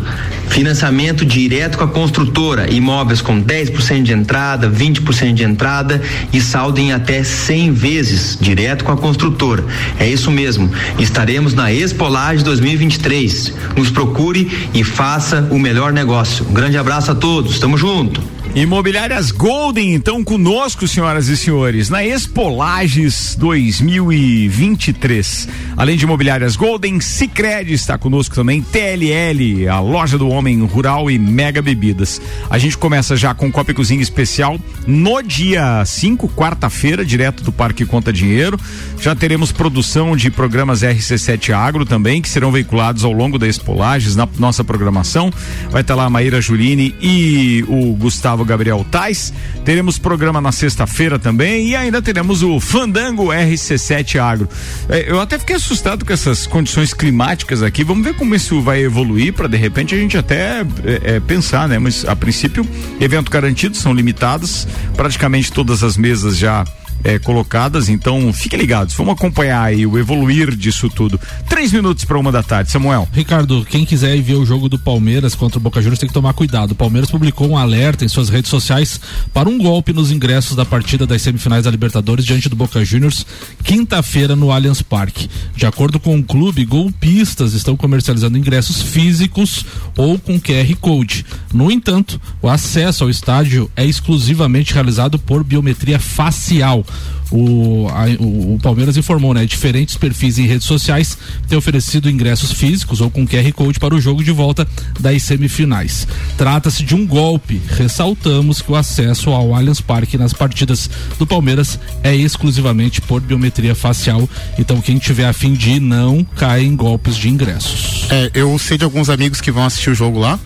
financiamento 0.48 1.24
direto 1.24 1.76
com 1.76 1.84
a 1.84 1.88
construtora, 1.88 2.72
imóveis 2.72 3.20
com 3.20 3.42
10% 3.42 4.02
de 4.02 4.12
entrada, 4.12 4.70
20% 4.70 5.32
de 5.34 5.42
entrada 5.42 6.00
e 6.32 6.40
saldo 6.40 6.78
em 6.78 6.92
até 6.92 7.24
100 7.24 7.72
vezes, 7.72 8.38
direto 8.40 8.84
com 8.84 8.92
a 8.92 8.96
construtora. 8.96 9.64
É 9.98 10.08
isso 10.08 10.30
mesmo. 10.30 10.70
Estaremos 10.98 11.54
na 11.54 11.72
Expolage 11.72 12.44
2023. 12.44 13.52
Nos 13.76 13.90
procure 13.90 14.68
e 14.72 14.84
faça 14.84 15.48
o 15.50 15.58
melhor 15.58 15.92
negócio. 15.92 16.46
Um 16.48 16.52
grande 16.52 16.78
abraço 16.78 17.10
a 17.10 17.14
todos. 17.14 17.58
Tamo 17.58 17.76
junto. 17.76 18.39
Imobiliárias 18.52 19.30
Golden, 19.30 19.94
então, 19.94 20.24
conosco, 20.24 20.88
senhoras 20.88 21.28
e 21.28 21.36
senhores, 21.36 21.88
na 21.88 22.04
Expolages 22.04 23.36
2023. 23.36 25.48
Além 25.76 25.96
de 25.96 26.02
Imobiliárias 26.02 26.56
Golden, 26.56 27.00
Cicred 27.00 27.72
está 27.72 27.96
conosco 27.96 28.34
também, 28.34 28.60
TLL, 28.60 29.68
a 29.68 29.78
loja 29.78 30.18
do 30.18 30.28
homem 30.28 30.64
rural 30.64 31.08
e 31.08 31.16
Mega 31.16 31.62
Bebidas. 31.62 32.20
A 32.50 32.58
gente 32.58 32.76
começa 32.76 33.16
já 33.16 33.32
com 33.32 33.52
Copa 33.52 33.70
e 33.70 33.74
Cozinha 33.74 34.02
Especial 34.02 34.58
no 34.84 35.22
dia 35.22 35.84
5, 35.84 36.28
quarta-feira, 36.30 37.04
direto 37.04 37.44
do 37.44 37.52
Parque 37.52 37.86
Conta 37.86 38.12
Dinheiro. 38.12 38.58
Já 39.00 39.14
teremos 39.14 39.52
produção 39.52 40.16
de 40.16 40.28
programas 40.28 40.82
RC7 40.82 41.54
Agro 41.54 41.86
também, 41.86 42.20
que 42.20 42.28
serão 42.28 42.50
veiculados 42.50 43.04
ao 43.04 43.12
longo 43.12 43.38
da 43.38 43.46
Expolages 43.46 44.16
na 44.16 44.28
nossa 44.40 44.64
programação. 44.64 45.32
Vai 45.70 45.82
estar 45.82 45.94
lá 45.94 46.06
a 46.06 46.10
Maíra 46.10 46.40
Juline 46.40 46.96
e 47.00 47.64
o 47.68 47.94
Gustavo 47.94 48.39
Gustavo 48.40 48.44
Gabriel 48.44 48.86
Tais. 48.90 49.32
Teremos 49.64 49.98
programa 49.98 50.40
na 50.40 50.52
sexta-feira 50.52 51.18
também 51.18 51.68
e 51.68 51.76
ainda 51.76 52.00
teremos 52.00 52.42
o 52.42 52.58
Fandango 52.58 53.26
RC7 53.26 54.18
Agro. 54.18 54.48
É, 54.88 55.10
eu 55.10 55.20
até 55.20 55.38
fiquei 55.38 55.56
assustado 55.56 56.04
com 56.04 56.12
essas 56.12 56.46
condições 56.46 56.94
climáticas 56.94 57.62
aqui. 57.62 57.84
Vamos 57.84 58.04
ver 58.04 58.14
como 58.14 58.34
isso 58.34 58.60
vai 58.60 58.82
evoluir 58.82 59.32
para 59.32 59.48
de 59.48 59.56
repente 59.56 59.94
a 59.94 59.98
gente 59.98 60.16
até 60.16 60.60
é, 60.60 61.16
é, 61.16 61.20
pensar, 61.20 61.68
né? 61.68 61.78
Mas 61.78 62.04
a 62.04 62.16
princípio, 62.16 62.66
evento 63.00 63.30
garantido, 63.30 63.76
são 63.76 63.92
limitados. 63.92 64.66
Praticamente 64.96 65.52
todas 65.52 65.82
as 65.82 65.96
mesas 65.96 66.36
já 66.36 66.64
é, 67.02 67.18
colocadas, 67.18 67.88
então 67.88 68.32
fiquem 68.32 68.58
ligados, 68.58 68.94
vamos 68.94 69.14
acompanhar 69.14 69.62
aí 69.62 69.86
o 69.86 69.98
evoluir 69.98 70.54
disso 70.54 70.88
tudo. 70.88 71.18
Três 71.48 71.72
minutos 71.72 72.04
para 72.04 72.18
uma 72.18 72.30
da 72.30 72.42
tarde, 72.42 72.70
Samuel. 72.70 73.08
Ricardo, 73.12 73.64
quem 73.64 73.84
quiser 73.84 74.20
ver 74.20 74.34
o 74.34 74.44
jogo 74.44 74.68
do 74.68 74.78
Palmeiras 74.78 75.34
contra 75.34 75.58
o 75.58 75.60
Boca 75.60 75.80
Juniors 75.80 75.98
tem 75.98 76.08
que 76.08 76.14
tomar 76.14 76.32
cuidado. 76.32 76.72
O 76.72 76.74
Palmeiras 76.74 77.10
publicou 77.10 77.48
um 77.48 77.56
alerta 77.56 78.04
em 78.04 78.08
suas 78.08 78.28
redes 78.28 78.50
sociais 78.50 79.00
para 79.32 79.48
um 79.48 79.58
golpe 79.58 79.92
nos 79.92 80.10
ingressos 80.10 80.56
da 80.56 80.64
partida 80.64 81.06
das 81.06 81.22
semifinais 81.22 81.64
da 81.64 81.70
Libertadores 81.70 82.24
diante 82.24 82.48
do 82.48 82.56
Boca 82.56 82.84
Juniors, 82.84 83.26
quinta-feira 83.64 84.36
no 84.36 84.50
Allianz 84.50 84.82
Parque. 84.82 85.28
De 85.56 85.66
acordo 85.66 85.98
com 85.98 86.18
o 86.18 86.22
clube, 86.22 86.64
golpistas 86.64 87.52
estão 87.54 87.76
comercializando 87.76 88.36
ingressos 88.36 88.82
físicos 88.82 89.64
ou 89.96 90.18
com 90.18 90.40
QR 90.40 90.74
Code. 90.80 91.24
No 91.52 91.70
entanto, 91.70 92.20
o 92.42 92.48
acesso 92.48 93.04
ao 93.04 93.10
estádio 93.10 93.70
é 93.76 93.84
exclusivamente 93.84 94.74
realizado 94.74 95.18
por 95.18 95.42
biometria 95.44 95.98
facial 95.98 96.84
o, 97.30 97.86
a, 97.88 98.06
o, 98.18 98.58
Palmeiras 98.60 98.96
informou, 98.96 99.32
né? 99.32 99.46
Diferentes 99.46 99.96
perfis 99.96 100.38
em 100.38 100.46
redes 100.46 100.66
sociais 100.66 101.16
têm 101.48 101.56
oferecido 101.56 102.10
ingressos 102.10 102.52
físicos 102.52 103.00
ou 103.00 103.10
com 103.10 103.26
QR 103.26 103.52
Code 103.52 103.78
para 103.78 103.94
o 103.94 104.00
jogo 104.00 104.22
de 104.22 104.32
volta 104.32 104.66
das 104.98 105.22
semifinais. 105.22 106.08
Trata-se 106.36 106.82
de 106.82 106.94
um 106.94 107.06
golpe. 107.06 107.60
Ressaltamos 107.68 108.60
que 108.60 108.72
o 108.72 108.76
acesso 108.76 109.30
ao 109.30 109.54
Allianz 109.54 109.80
Parque 109.80 110.18
nas 110.18 110.32
partidas 110.32 110.90
do 111.18 111.26
Palmeiras 111.26 111.78
é 112.02 112.14
exclusivamente 112.14 113.00
por 113.00 113.20
biometria 113.20 113.74
facial. 113.74 114.28
Então, 114.58 114.80
quem 114.80 114.98
tiver 114.98 115.26
a 115.26 115.32
fim 115.32 115.52
de 115.54 115.70
ir, 115.70 115.80
não 115.80 116.24
cai 116.24 116.64
em 116.64 116.74
golpes 116.74 117.16
de 117.16 117.28
ingressos. 117.28 118.06
É, 118.10 118.30
eu 118.34 118.58
sei 118.58 118.76
de 118.76 118.84
alguns 118.84 119.08
amigos 119.08 119.40
que 119.40 119.52
vão 119.52 119.64
assistir 119.64 119.90
o 119.90 119.94
jogo 119.94 120.18
lá. 120.18 120.38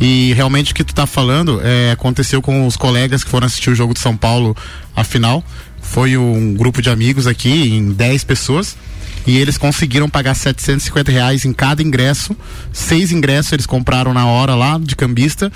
E 0.00 0.32
realmente 0.32 0.72
o 0.72 0.74
que 0.74 0.82
tu 0.82 0.94
tá 0.94 1.06
falando 1.06 1.60
é, 1.62 1.90
aconteceu 1.90 2.40
com 2.40 2.66
os 2.66 2.74
colegas 2.74 3.22
que 3.22 3.28
foram 3.28 3.46
assistir 3.46 3.68
o 3.68 3.74
jogo 3.74 3.92
de 3.92 4.00
São 4.00 4.16
Paulo, 4.16 4.56
a 4.96 5.04
final 5.04 5.44
foi 5.90 6.16
um 6.16 6.54
grupo 6.54 6.80
de 6.80 6.88
amigos 6.88 7.26
aqui, 7.26 7.50
em 7.50 7.90
10 7.90 8.22
pessoas, 8.22 8.76
e 9.26 9.36
eles 9.36 9.58
conseguiram 9.58 10.08
pagar 10.08 10.34
750 10.34 11.10
reais 11.10 11.44
em 11.44 11.52
cada 11.52 11.82
ingresso. 11.82 12.36
Seis 12.72 13.10
ingressos 13.10 13.52
eles 13.52 13.66
compraram 13.66 14.14
na 14.14 14.24
hora 14.24 14.54
lá 14.54 14.78
de 14.80 14.94
cambista, 14.94 15.50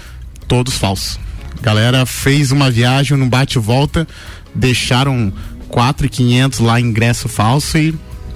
todos 0.48 0.76
falsos. 0.76 1.20
Galera 1.62 2.04
fez 2.04 2.50
uma 2.50 2.68
viagem 2.68 3.16
no 3.16 3.26
bate 3.26 3.60
volta, 3.60 4.08
deixaram 4.52 5.32
quatro 5.68 6.04
e 6.04 6.10
quinhentos 6.10 6.58
lá 6.58 6.80
ingresso 6.80 7.28
falso 7.28 7.78
e 7.78 7.94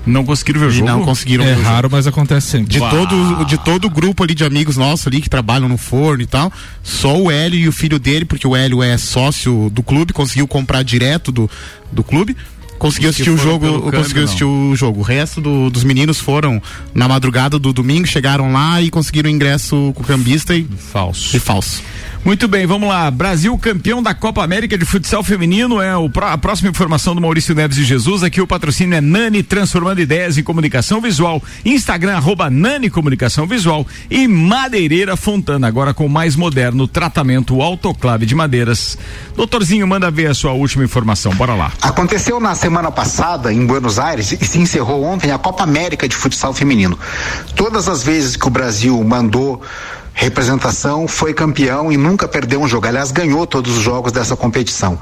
Não 0.09 0.25
conseguiram 0.25 0.61
ver 0.61 0.67
o 0.67 0.71
e 0.71 0.73
jogo? 0.73 0.87
não 0.91 1.05
conseguiram 1.05 1.45
É 1.45 1.49
ver 1.49 1.53
o 1.53 1.57
jogo. 1.57 1.69
raro, 1.69 1.89
mas 1.91 2.07
acontece 2.07 2.47
sempre. 2.49 2.73
De 2.73 2.79
todo, 2.81 3.45
de 3.45 3.59
todo 3.59 3.85
o 3.87 3.91
grupo 3.91 4.23
ali 4.25 4.35
de 4.35 4.45
amigos 4.45 4.77
nossos 4.77 5.07
ali 5.07 5.21
que 5.21 5.29
trabalham 5.31 5.69
no 5.69 5.77
forno 5.77 6.23
e 6.23 6.27
tal, 6.27 6.53
só 6.83 7.17
o 7.17 7.31
Hélio 7.31 7.59
e 7.59 7.69
o 7.69 7.73
filho 7.73 7.99
dele, 7.99 8.25
porque 8.25 8.47
o 8.47 8.57
Hélio 8.57 8.83
é 8.83 8.97
sócio 8.99 9.71
do 9.71 9.83
clube, 9.83 10.13
conseguiu 10.13 10.49
comprar 10.49 10.83
direto 10.83 11.31
do, 11.31 11.51
do 11.93 12.03
clube. 12.03 12.37
Conseguiu 12.79 13.11
assistir 13.11 13.31
o 13.31 13.37
jogo, 13.37 13.91
conseguiu 13.91 14.25
assistir 14.25 14.45
não. 14.45 14.71
o 14.71 14.77
jogo. 14.77 15.01
O 15.01 15.03
resto 15.03 15.41
do- 15.41 15.69
dos 15.71 15.85
meninos 15.85 16.19
foram 16.21 16.63
na 16.95 17.09
madrugada 17.09 17.59
do 17.59 17.73
domingo, 17.73 18.07
chegaram 18.07 18.53
lá 18.53 18.81
e 18.81 18.91
conseguiram 18.91 19.29
ingresso 19.29 19.93
com 19.95 20.03
o 20.03 20.07
cambista 20.07 20.55
e 20.55 20.65
falso. 20.93 21.37
E 21.37 21.41
falso. 21.41 21.83
Muito 22.25 22.49
bem, 22.49 22.67
vamos 22.67 22.89
lá. 22.89 23.11
Brasil 23.11 23.57
campeão 23.59 24.03
da 24.03 24.13
Copa 24.13 24.43
América 24.43 24.77
de 24.77 24.85
Futsal 24.85 25.23
Feminino 25.23 25.81
é 25.81 25.97
o, 25.97 26.11
pró- 26.11 26.27
a 26.29 26.37
próxima 26.37 26.69
informação 26.69 27.15
do 27.15 27.21
Maurício 27.21 27.55
Neves 27.55 27.77
de 27.77 27.85
Jesus. 27.85 28.23
Aqui 28.23 28.41
o 28.41 28.47
patrocínio 28.47 28.95
é 28.97 29.01
Nani 29.01 29.43
Transformando 29.43 30.01
Ideias 30.01 30.37
em 30.37 30.43
Comunicação 30.43 31.01
Visual. 31.01 31.43
Instagram 31.65 32.17
arroba 32.17 32.51
Nani 32.51 32.91
Comunicação 32.91 33.47
Visual 33.47 33.87
e 34.11 34.27
Madeireira 34.29 35.17
Fontana, 35.17 35.69
agora 35.69 35.95
com 35.95 36.07
o 36.07 36.09
mais 36.11 36.35
moderno 36.37 36.87
tratamento 36.89 37.63
autoclave 37.63 38.27
de 38.27 38.35
madeiras. 38.35 38.99
Doutorzinho, 39.37 39.87
manda 39.87 40.11
ver 40.11 40.27
a 40.31 40.35
sua 40.35 40.53
última 40.53 40.85
informação. 40.85 41.33
Bora 41.35 41.55
lá. 41.55 41.73
Aconteceu 41.81 42.41
na 42.41 42.55
semana 42.55 42.68
passada 42.93 43.53
em 43.53 43.67
Buenos 43.67 43.99
Aires 43.99 44.33
e 44.33 44.45
se 44.45 44.59
encerrou 44.59 45.03
ontem 45.03 45.33
a 45.33 45.39
Copa 45.39 45.63
América 45.63 46.07
de 46.09 46.15
Futsal 46.15 46.53
Feminino. 46.53 46.99
Todas 47.57 47.89
as 47.89 48.03
vezes 48.03 48.37
que 48.37 48.47
o 48.47 48.51
Brasil 48.51 49.03
mandou 49.03 49.63
representação, 50.19 51.07
foi 51.07 51.33
campeão 51.33 51.93
e 51.93 51.97
nunca 51.97 52.27
perdeu 52.27 52.61
um 52.61 52.67
jogo. 52.67 52.89
Aliás, 52.89 53.13
ganhou 53.13 53.47
todos 53.47 53.77
os 53.77 53.83
jogos 53.83 54.11
dessa 54.11 54.35
competição. 54.35 54.99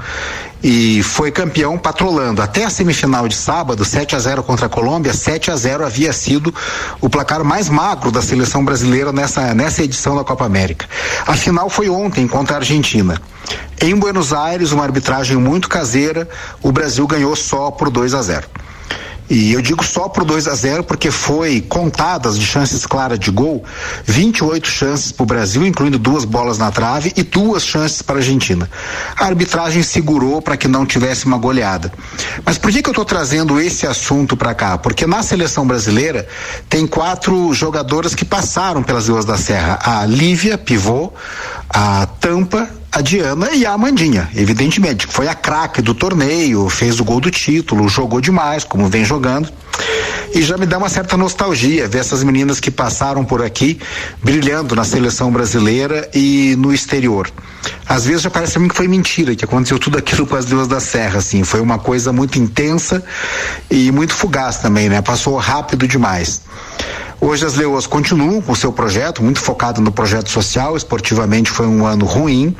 E 0.62 1.02
foi 1.02 1.30
campeão 1.30 1.78
patrolando. 1.78 2.42
Até 2.42 2.64
a 2.64 2.70
semifinal 2.70 3.28
de 3.28 3.36
sábado, 3.36 3.84
7 3.84 4.16
a 4.16 4.18
0 4.18 4.42
contra 4.42 4.66
a 4.66 4.68
Colômbia, 4.68 5.12
7 5.12 5.50
a 5.50 5.56
0 5.56 5.84
havia 5.84 6.12
sido 6.12 6.54
o 7.00 7.08
placar 7.08 7.44
mais 7.44 7.68
magro 7.68 8.10
da 8.10 8.22
seleção 8.22 8.64
brasileira 8.64 9.12
nessa, 9.12 9.54
nessa 9.54 9.82
edição 9.82 10.16
da 10.16 10.24
Copa 10.24 10.44
América. 10.44 10.86
A 11.26 11.34
final 11.34 11.68
foi 11.68 11.88
ontem 11.88 12.26
contra 12.26 12.56
a 12.56 12.58
Argentina. 12.58 13.20
Em 13.80 13.94
Buenos 13.94 14.32
Aires, 14.32 14.72
uma 14.72 14.82
arbitragem 14.82 15.36
muito 15.36 15.68
caseira, 15.68 16.28
o 16.62 16.72
Brasil 16.72 17.06
ganhou 17.06 17.36
só 17.36 17.70
por 17.70 17.90
2 17.90 18.14
a 18.14 18.22
0. 18.22 18.48
E 19.28 19.52
eu 19.52 19.60
digo 19.60 19.84
só 19.84 20.08
por 20.08 20.24
2 20.24 20.46
a 20.48 20.54
0 20.54 20.84
porque 20.84 21.10
foi 21.10 21.60
contadas 21.60 22.38
de 22.38 22.46
chances 22.46 22.86
claras 22.86 23.18
de 23.18 23.30
gol, 23.30 23.64
28 24.04 24.68
chances 24.68 25.12
para 25.12 25.24
o 25.24 25.26
Brasil, 25.26 25.66
incluindo 25.66 25.98
duas 25.98 26.24
bolas 26.24 26.58
na 26.58 26.70
trave 26.70 27.12
e 27.16 27.22
duas 27.22 27.64
chances 27.64 28.02
para 28.02 28.16
a 28.16 28.18
Argentina. 28.18 28.70
A 29.16 29.26
arbitragem 29.26 29.82
segurou 29.82 30.40
para 30.40 30.56
que 30.56 30.68
não 30.68 30.86
tivesse 30.86 31.26
uma 31.26 31.38
goleada. 31.38 31.92
Mas 32.44 32.58
por 32.58 32.70
que, 32.70 32.82
que 32.82 32.88
eu 32.88 32.92
estou 32.92 33.04
trazendo 33.04 33.60
esse 33.60 33.86
assunto 33.86 34.36
para 34.36 34.54
cá? 34.54 34.78
Porque 34.78 35.06
na 35.06 35.22
seleção 35.22 35.66
brasileira 35.66 36.26
tem 36.68 36.86
quatro 36.86 37.52
jogadoras 37.52 38.14
que 38.14 38.24
passaram 38.24 38.82
pelas 38.82 39.08
Leões 39.08 39.24
da 39.24 39.36
Serra: 39.36 39.78
a 39.82 40.06
Lívia, 40.06 40.56
pivô, 40.56 41.12
a 41.68 42.06
Tampa, 42.20 42.68
a 42.96 43.02
Diana 43.02 43.50
e 43.50 43.66
a 43.66 43.72
Amandinha, 43.72 44.30
evidentemente. 44.34 45.06
Foi 45.06 45.28
a 45.28 45.34
craque 45.34 45.82
do 45.82 45.92
torneio, 45.92 46.66
fez 46.70 46.98
o 46.98 47.04
gol 47.04 47.20
do 47.20 47.30
título, 47.30 47.90
jogou 47.90 48.22
demais, 48.22 48.64
como 48.64 48.88
vem 48.88 49.04
jogando. 49.04 49.52
E 50.34 50.42
já 50.42 50.56
me 50.56 50.66
dá 50.66 50.78
uma 50.78 50.88
certa 50.88 51.16
nostalgia 51.16 51.88
ver 51.88 51.98
essas 51.98 52.22
meninas 52.22 52.60
que 52.60 52.70
passaram 52.70 53.24
por 53.24 53.42
aqui 53.42 53.78
brilhando 54.22 54.74
na 54.74 54.84
seleção 54.84 55.30
brasileira 55.30 56.10
e 56.14 56.54
no 56.58 56.72
exterior. 56.72 57.30
Às 57.88 58.04
vezes 58.04 58.22
já 58.22 58.30
parece 58.30 58.52
pra 58.52 58.62
mim 58.62 58.68
que 58.68 58.74
foi 58.74 58.88
mentira, 58.88 59.34
que 59.34 59.44
aconteceu 59.44 59.78
tudo 59.78 59.96
aquilo 59.98 60.26
com 60.26 60.36
as 60.36 60.44
Deus 60.44 60.68
da 60.68 60.80
Serra, 60.80 61.18
assim. 61.18 61.44
Foi 61.44 61.60
uma 61.60 61.78
coisa 61.78 62.12
muito 62.12 62.38
intensa 62.38 63.02
e 63.70 63.90
muito 63.90 64.12
fugaz 64.12 64.58
também, 64.58 64.88
né? 64.88 65.00
Passou 65.00 65.36
rápido 65.36 65.86
demais. 65.86 66.42
Hoje 67.18 67.46
as 67.46 67.54
Leoas 67.54 67.86
continuam 67.86 68.42
com 68.42 68.52
o 68.52 68.56
seu 68.56 68.70
projeto, 68.70 69.22
muito 69.22 69.40
focado 69.40 69.80
no 69.80 69.90
projeto 69.90 70.30
social. 70.30 70.76
Esportivamente 70.76 71.50
foi 71.50 71.66
um 71.66 71.86
ano 71.86 72.04
ruim. 72.04 72.54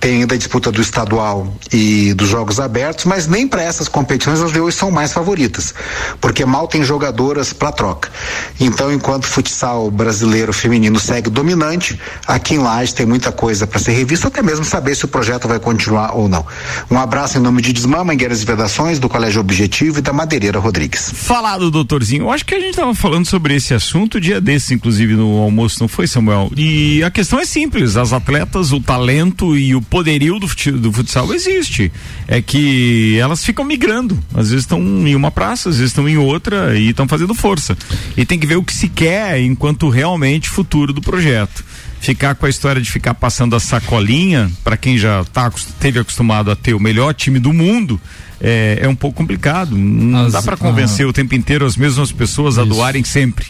Tem 0.00 0.22
ainda 0.22 0.34
a 0.34 0.38
disputa 0.38 0.72
do 0.72 0.80
estadual 0.80 1.54
e 1.70 2.14
dos 2.14 2.28
Jogos 2.28 2.58
Abertos, 2.58 3.04
mas 3.04 3.26
nem 3.26 3.46
para 3.46 3.62
essas 3.62 3.86
competições 3.86 4.40
as 4.40 4.50
Leoas 4.50 4.74
são 4.74 4.90
mais 4.90 5.12
favoritas, 5.12 5.74
porque 6.20 6.44
mal 6.46 6.66
tem 6.66 6.82
jogadoras 6.82 7.52
para 7.52 7.70
troca. 7.70 8.10
Então, 8.58 8.90
enquanto 8.90 9.24
o 9.24 9.28
futsal 9.28 9.90
brasileiro 9.90 10.54
feminino 10.54 10.98
segue 10.98 11.28
dominante, 11.28 12.00
aqui 12.26 12.54
em 12.54 12.58
Lages 12.58 12.94
tem 12.94 13.04
muita 13.04 13.30
coisa 13.30 13.66
para 13.66 13.78
ser 13.78 13.92
revista, 13.92 14.28
até 14.28 14.42
mesmo 14.42 14.64
saber 14.64 14.94
se 14.94 15.04
o 15.04 15.08
projeto 15.08 15.46
vai 15.46 15.60
continuar 15.60 16.16
ou 16.16 16.28
não. 16.28 16.46
Um 16.90 16.98
abraço 16.98 17.36
em 17.36 17.40
nome 17.40 17.60
de 17.60 17.72
Desmã, 17.72 18.02
Mangueiras 18.02 18.42
e 18.42 18.46
Vedações, 18.46 18.98
do 18.98 19.08
Colégio 19.08 19.40
Objetivo 19.40 19.98
e 19.98 20.02
da 20.02 20.12
Madeireira 20.12 20.58
Rodrigues. 20.58 21.12
Falado, 21.14 21.70
doutorzinho. 21.70 22.24
Eu 22.24 22.30
acho 22.30 22.46
que 22.46 22.54
a 22.54 22.60
gente 22.60 22.74
tava 22.74 22.94
falando 22.94 23.26
sobre 23.26 23.54
esse 23.54 23.74
assunto 23.74 24.20
dia 24.20 24.40
desses, 24.40 24.70
inclusive 24.70 25.14
no 25.14 25.38
almoço, 25.38 25.76
não 25.80 25.88
foi, 25.88 26.06
Samuel? 26.06 26.50
E 26.56 27.02
a 27.02 27.10
questão 27.10 27.38
é 27.38 27.44
simples: 27.44 27.96
as 27.96 28.12
atletas, 28.12 28.72
o 28.72 28.80
talento 28.80 29.56
e 29.56 29.74
o 29.74 29.82
poderio 29.90 30.38
do, 30.38 30.46
do 30.78 30.92
futsal 30.92 31.34
existe. 31.34 31.92
É 32.28 32.40
que 32.40 33.18
elas 33.18 33.44
ficam 33.44 33.64
migrando. 33.64 34.18
Às 34.32 34.50
vezes 34.50 34.64
estão 34.64 34.80
em 34.80 35.14
uma 35.14 35.30
praça, 35.30 35.68
às 35.68 35.76
vezes 35.76 35.90
estão 35.90 36.08
em 36.08 36.16
outra 36.16 36.78
e 36.78 36.90
estão 36.90 37.06
fazendo 37.08 37.34
força. 37.34 37.76
E 38.16 38.24
tem 38.24 38.38
que 38.38 38.46
ver 38.46 38.56
o 38.56 38.62
que 38.62 38.72
se 38.72 38.88
quer 38.88 39.40
enquanto 39.40 39.88
realmente 39.88 40.48
futuro 40.48 40.92
do 40.92 41.00
projeto. 41.02 41.64
Ficar 42.00 42.34
com 42.34 42.46
a 42.46 42.48
história 42.48 42.80
de 42.80 42.90
ficar 42.90 43.12
passando 43.12 43.54
a 43.54 43.60
sacolinha, 43.60 44.50
para 44.64 44.76
quem 44.76 44.96
já 44.96 45.22
tá, 45.24 45.52
teve 45.78 45.98
acostumado 45.98 46.50
a 46.50 46.56
ter 46.56 46.72
o 46.72 46.80
melhor 46.80 47.12
time 47.12 47.38
do 47.38 47.52
mundo, 47.52 48.00
é, 48.40 48.78
é 48.80 48.88
um 48.88 48.94
pouco 48.94 49.18
complicado. 49.18 49.76
Não 49.76 50.26
As- 50.26 50.32
dá 50.32 50.40
para 50.42 50.56
convencer 50.56 51.06
o 51.06 51.12
tempo 51.12 51.34
inteiro 51.34 51.66
as 51.66 51.76
mesmas 51.76 52.10
pessoas 52.10 52.58
a 52.58 52.64
doarem 52.64 53.04
sempre. 53.04 53.46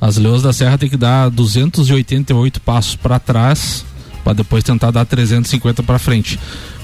As 0.00 0.16
Leões 0.16 0.40
da 0.40 0.50
Serra 0.50 0.78
tem 0.78 0.88
que 0.88 0.96
dar 0.96 1.28
288 1.28 2.58
passos 2.62 2.96
para 2.96 3.18
trás 3.18 3.84
para 4.30 4.34
depois 4.34 4.62
tentar 4.62 4.92
dar 4.92 5.04
350 5.04 5.82
para 5.82 5.98
frente. 5.98 6.38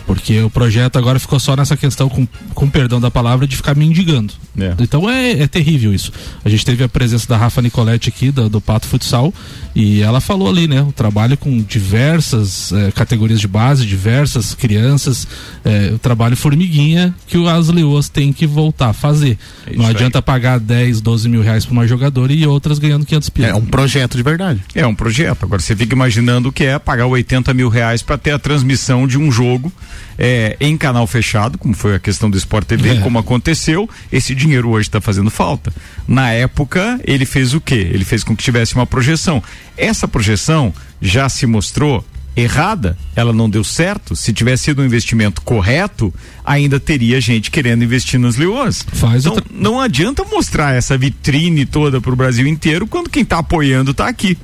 Porque 0.06 0.40
o 0.40 0.48
projeto 0.48 0.96
agora 0.98 1.18
ficou 1.18 1.40
só 1.40 1.56
nessa 1.56 1.76
questão, 1.76 2.08
com, 2.08 2.26
com 2.54 2.70
perdão 2.70 3.00
da 3.00 3.10
palavra, 3.10 3.46
de 3.46 3.56
ficar 3.56 3.74
mendigando. 3.76 4.32
Então 4.78 5.10
é, 5.10 5.32
é 5.42 5.46
terrível 5.48 5.92
isso. 5.92 6.12
A 6.44 6.48
gente 6.48 6.64
teve 6.64 6.84
a 6.84 6.88
presença 6.88 7.26
da 7.28 7.36
Rafa 7.36 7.60
Nicoletti 7.60 8.08
aqui, 8.08 8.30
do, 8.30 8.48
do 8.48 8.60
Pato 8.60 8.86
Futsal, 8.86 9.34
e 9.74 10.00
ela 10.02 10.20
falou 10.20 10.48
ali, 10.48 10.68
né? 10.68 10.80
O 10.82 10.92
trabalho 10.92 11.36
com 11.36 11.60
diversas 11.60 12.72
eh, 12.72 12.90
categorias 12.94 13.40
de 13.40 13.48
base, 13.48 13.84
diversas 13.84 14.54
crianças, 14.54 15.26
eh, 15.64 15.90
o 15.94 15.98
trabalho 15.98 16.36
formiguinha 16.36 17.12
que 17.26 17.36
o- 17.36 17.48
as 17.48 17.68
leoas 17.68 18.08
têm 18.08 18.32
que 18.32 18.46
voltar 18.46 18.90
a 18.90 18.92
fazer. 18.92 19.36
É 19.66 19.74
Não 19.76 19.84
aí. 19.86 19.90
adianta 19.90 20.22
pagar 20.22 20.60
10, 20.60 21.00
12 21.00 21.28
mil 21.28 21.42
reais 21.42 21.64
para 21.64 21.72
uma 21.72 21.86
jogadora 21.86 22.32
e 22.32 22.46
outras 22.46 22.78
ganhando 22.78 23.04
500 23.04 23.28
pila. 23.30 23.48
É 23.48 23.54
um 23.54 23.64
projeto 23.66 24.16
de 24.16 24.22
verdade. 24.22 24.60
É 24.74 24.86
um 24.86 24.94
projeto. 24.94 25.42
Agora 25.42 25.60
você 25.60 25.74
fica 25.74 25.94
imaginando 25.94 26.48
o 26.48 26.52
que 26.52 26.64
é 26.64 26.78
pagar 26.78 27.06
80 27.06 27.52
mil 27.52 27.68
reais 27.68 28.02
para 28.02 28.16
ter 28.16 28.30
a 28.30 28.38
transmissão 28.38 29.06
de 29.06 29.18
um 29.18 29.30
jogo 29.32 29.72
é, 30.18 30.56
em 30.60 30.76
canal 30.76 31.06
fechado, 31.06 31.58
como 31.58 31.74
foi 31.74 31.94
a 31.94 31.98
questão 31.98 32.30
do 32.30 32.36
Sport 32.36 32.66
TV, 32.66 32.90
É. 32.90 33.00
como 33.00 33.18
aconteceu. 33.18 33.88
Esse 34.12 34.34
dinheiro 34.34 34.68
hoje 34.70 34.88
está 34.88 35.00
fazendo 35.00 35.30
falta. 35.30 35.72
Na 36.06 36.30
época, 36.30 37.00
ele 37.04 37.24
fez 37.24 37.54
o 37.54 37.60
quê? 37.60 37.88
Ele 37.92 38.04
fez 38.04 38.22
com 38.24 38.36
que 38.36 38.42
tivesse 38.44 38.74
uma 38.74 38.86
projeção. 38.86 39.42
Essa 39.76 40.06
projeção 40.08 40.72
já 41.00 41.28
se 41.28 41.46
mostrou 41.46 42.04
errada, 42.34 42.98
ela 43.14 43.32
não 43.32 43.48
deu 43.48 43.64
certo. 43.64 44.14
Se 44.14 44.30
tivesse 44.32 44.64
sido 44.64 44.82
um 44.82 44.84
investimento 44.84 45.40
correto, 45.40 46.12
ainda 46.44 46.78
teria 46.78 47.18
gente 47.20 47.50
querendo 47.50 47.82
investir 47.82 48.20
nos 48.20 48.36
leões. 48.36 48.84
Faz 48.92 49.24
então, 49.24 49.42
não 49.50 49.80
adianta 49.80 50.22
mostrar 50.24 50.74
essa 50.74 50.98
vitrine 50.98 51.64
toda 51.64 51.98
para 52.00 52.12
o 52.12 52.16
Brasil 52.16 52.46
inteiro 52.46 52.86
quando 52.86 53.08
quem 53.08 53.22
está 53.22 53.38
apoiando 53.38 53.92
está 53.92 54.06
aqui. 54.06 54.36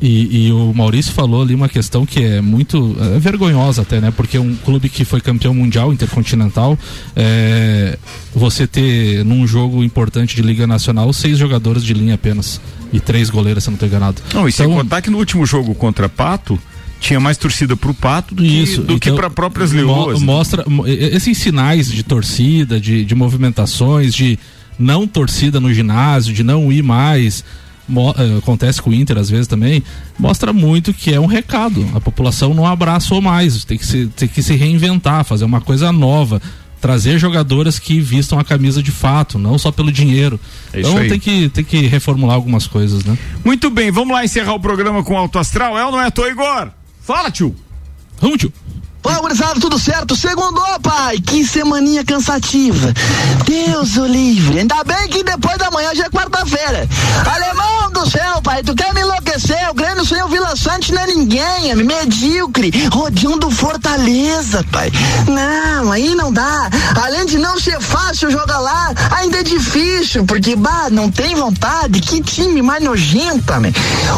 E, 0.00 0.46
e 0.48 0.52
o 0.52 0.74
Maurício 0.74 1.10
falou 1.12 1.40
ali 1.40 1.54
uma 1.54 1.70
questão 1.70 2.04
que 2.04 2.22
é 2.22 2.40
muito 2.42 2.94
é 3.14 3.18
vergonhosa 3.18 3.80
até, 3.80 3.98
né? 3.98 4.12
Porque 4.14 4.38
um 4.38 4.54
clube 4.56 4.90
que 4.90 5.06
foi 5.06 5.22
campeão 5.22 5.54
mundial, 5.54 5.90
intercontinental, 5.90 6.78
é, 7.14 7.98
você 8.34 8.66
ter 8.66 9.24
num 9.24 9.46
jogo 9.46 9.82
importante 9.82 10.36
de 10.36 10.42
Liga 10.42 10.66
Nacional 10.66 11.10
seis 11.14 11.38
jogadores 11.38 11.82
de 11.82 11.94
linha 11.94 12.14
apenas 12.14 12.60
e 12.92 13.00
três 13.00 13.30
goleiras, 13.30 13.64
se 13.64 13.70
não 13.70 13.74
estou 13.74 13.88
enganado. 13.88 14.20
Não, 14.34 14.46
e 14.46 14.52
sem 14.52 14.66
Então, 14.66 14.76
contar 14.76 15.00
que 15.00 15.08
no 15.10 15.16
último 15.18 15.46
jogo 15.46 15.74
contra 15.74 16.08
Pato, 16.10 16.58
tinha 17.00 17.18
mais 17.18 17.36
torcida 17.38 17.74
pro 17.76 17.94
Pato 17.94 18.34
do 18.34 18.42
que, 18.42 18.76
do 18.76 19.00
que 19.00 19.08
então, 19.08 19.16
para 19.16 19.30
próprias 19.30 19.72
leoas. 19.72 20.20
Mostra 20.20 20.62
mo- 20.68 20.86
e- 20.86 20.92
esses 21.16 21.38
sinais 21.38 21.90
de 21.90 22.02
torcida, 22.02 22.78
de, 22.78 23.02
de 23.04 23.14
movimentações, 23.14 24.14
de 24.14 24.38
não 24.78 25.06
torcida 25.06 25.58
no 25.58 25.72
ginásio, 25.72 26.34
de 26.34 26.42
não 26.42 26.70
ir 26.70 26.82
mais. 26.82 27.42
Eh, 27.88 28.38
acontece 28.38 28.82
com 28.82 28.90
o 28.90 28.94
Inter 28.94 29.18
às 29.18 29.30
vezes 29.30 29.46
também, 29.46 29.82
mostra 30.18 30.52
muito 30.52 30.92
que 30.92 31.12
é 31.12 31.20
um 31.20 31.26
recado. 31.26 31.88
A 31.94 32.00
população 32.00 32.54
não 32.54 32.66
abraçou 32.66 33.20
mais, 33.20 33.64
tem 33.64 33.78
que 33.78 33.86
se, 33.86 34.06
tem 34.08 34.28
que 34.28 34.42
se 34.42 34.54
reinventar, 34.54 35.24
fazer 35.24 35.44
uma 35.44 35.60
coisa 35.60 35.92
nova. 35.92 36.40
Trazer 36.78 37.18
jogadoras 37.18 37.78
que 37.78 38.00
vistam 38.00 38.38
a 38.38 38.44
camisa 38.44 38.82
de 38.82 38.90
fato, 38.90 39.38
não 39.38 39.58
só 39.58 39.72
pelo 39.72 39.90
dinheiro. 39.90 40.38
É 40.72 40.80
então 40.80 40.98
aí. 40.98 41.08
tem 41.08 41.18
que, 41.18 41.48
tem 41.48 41.64
que 41.64 41.80
reformular 41.86 42.36
algumas 42.36 42.66
coisas, 42.66 43.02
né? 43.02 43.16
Muito 43.44 43.70
bem, 43.70 43.90
vamos 43.90 44.14
lá 44.14 44.24
encerrar 44.24 44.54
o 44.54 44.60
programa 44.60 45.02
com 45.02 45.16
Alto 45.16 45.38
Astral. 45.38 45.76
É 45.78 45.84
ou 45.84 45.90
não 45.90 46.00
é, 46.00 46.10
Tô 46.10 46.26
Igor? 46.26 46.70
Fala, 47.00 47.30
tio. 47.30 47.56
Vamos, 48.20 48.38
tio. 48.38 48.52
Ô, 49.06 49.20
gurizada, 49.20 49.60
tudo 49.60 49.78
certo? 49.78 50.16
Segundo, 50.16 50.60
pai. 50.82 51.20
Que 51.20 51.46
semaninha 51.46 52.04
cansativa. 52.04 52.92
Deus 53.44 53.96
o 53.96 54.04
livre. 54.04 54.58
Ainda 54.58 54.82
bem 54.82 55.08
que 55.08 55.22
depois 55.22 55.56
da 55.58 55.70
manhã 55.70 55.94
já 55.94 56.06
é 56.06 56.10
quarta-feira. 56.10 56.88
Alemão 57.24 57.92
do 57.92 58.10
céu, 58.10 58.42
pai. 58.42 58.64
Tu 58.64 58.74
quer 58.74 58.92
me 58.92 59.02
enlouquecer? 59.02 59.70
O 59.70 59.74
Grêmio 59.74 60.04
sem 60.04 60.20
o 60.24 60.28
Vila 60.28 60.56
Sante 60.56 60.92
não 60.92 61.02
é 61.02 61.06
ninguém. 61.06 61.70
É 61.70 61.74
medíocre. 61.76 62.72
Rodião 62.92 63.38
do 63.38 63.48
Fortaleza, 63.48 64.64
pai. 64.72 64.90
Não, 65.28 65.92
aí 65.92 66.12
não 66.16 66.32
dá. 66.32 66.68
Além 67.00 67.26
de 67.26 67.38
não 67.38 67.60
ser 67.60 67.80
fácil 67.80 68.28
jogar 68.28 68.58
lá, 68.58 68.92
ainda 69.18 69.38
é 69.38 69.42
difícil. 69.44 70.24
Porque, 70.24 70.56
bah, 70.56 70.88
não 70.90 71.12
tem 71.12 71.36
vontade. 71.36 72.00
Que 72.00 72.20
time 72.20 72.60
mais 72.60 72.82
nojento, 72.82 73.52
man. 73.52 73.70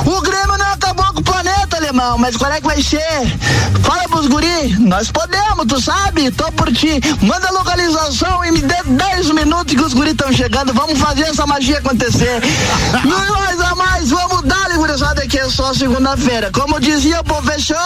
O 0.07 0.22
Grêmio 0.22 0.57
não 0.57 0.72
acabou 0.72 1.12
com 1.12 1.20
o 1.20 1.24
planeta, 1.24 1.76
alemão. 1.76 2.16
Mas 2.16 2.39
qual 2.39 2.51
é 2.51 2.59
que 2.59 2.66
vai 2.66 2.82
ser? 2.82 3.36
Fala 3.82 4.09
pros 4.09 4.26
guri. 4.26 4.77
Nós 4.78 5.10
podemos, 5.10 5.66
tu 5.66 5.80
sabe? 5.80 6.30
Tô 6.30 6.50
por 6.52 6.72
ti. 6.72 7.00
Manda 7.22 7.48
a 7.48 7.52
localização 7.52 8.44
e 8.44 8.52
me 8.52 8.60
dê 8.60 8.82
10 8.84 9.30
minutos 9.30 9.74
que 9.74 9.80
os 9.82 9.92
guris 9.92 10.12
estão 10.12 10.32
chegando. 10.32 10.72
Vamos 10.72 10.98
fazer 10.98 11.22
essa 11.22 11.46
magia 11.46 11.78
acontecer. 11.78 12.40
Não 13.04 13.40
mais 13.40 13.60
a 13.60 13.74
mais, 13.74 14.10
vamos 14.10 14.42
dar, 14.42 14.76
gurizada, 14.76 15.26
que 15.26 15.38
é 15.38 15.48
só 15.48 15.74
segunda-feira. 15.74 16.50
Como 16.52 16.80
dizia 16.80 17.20
o 17.20 17.24
povo, 17.24 17.50
fechou? 17.50 17.76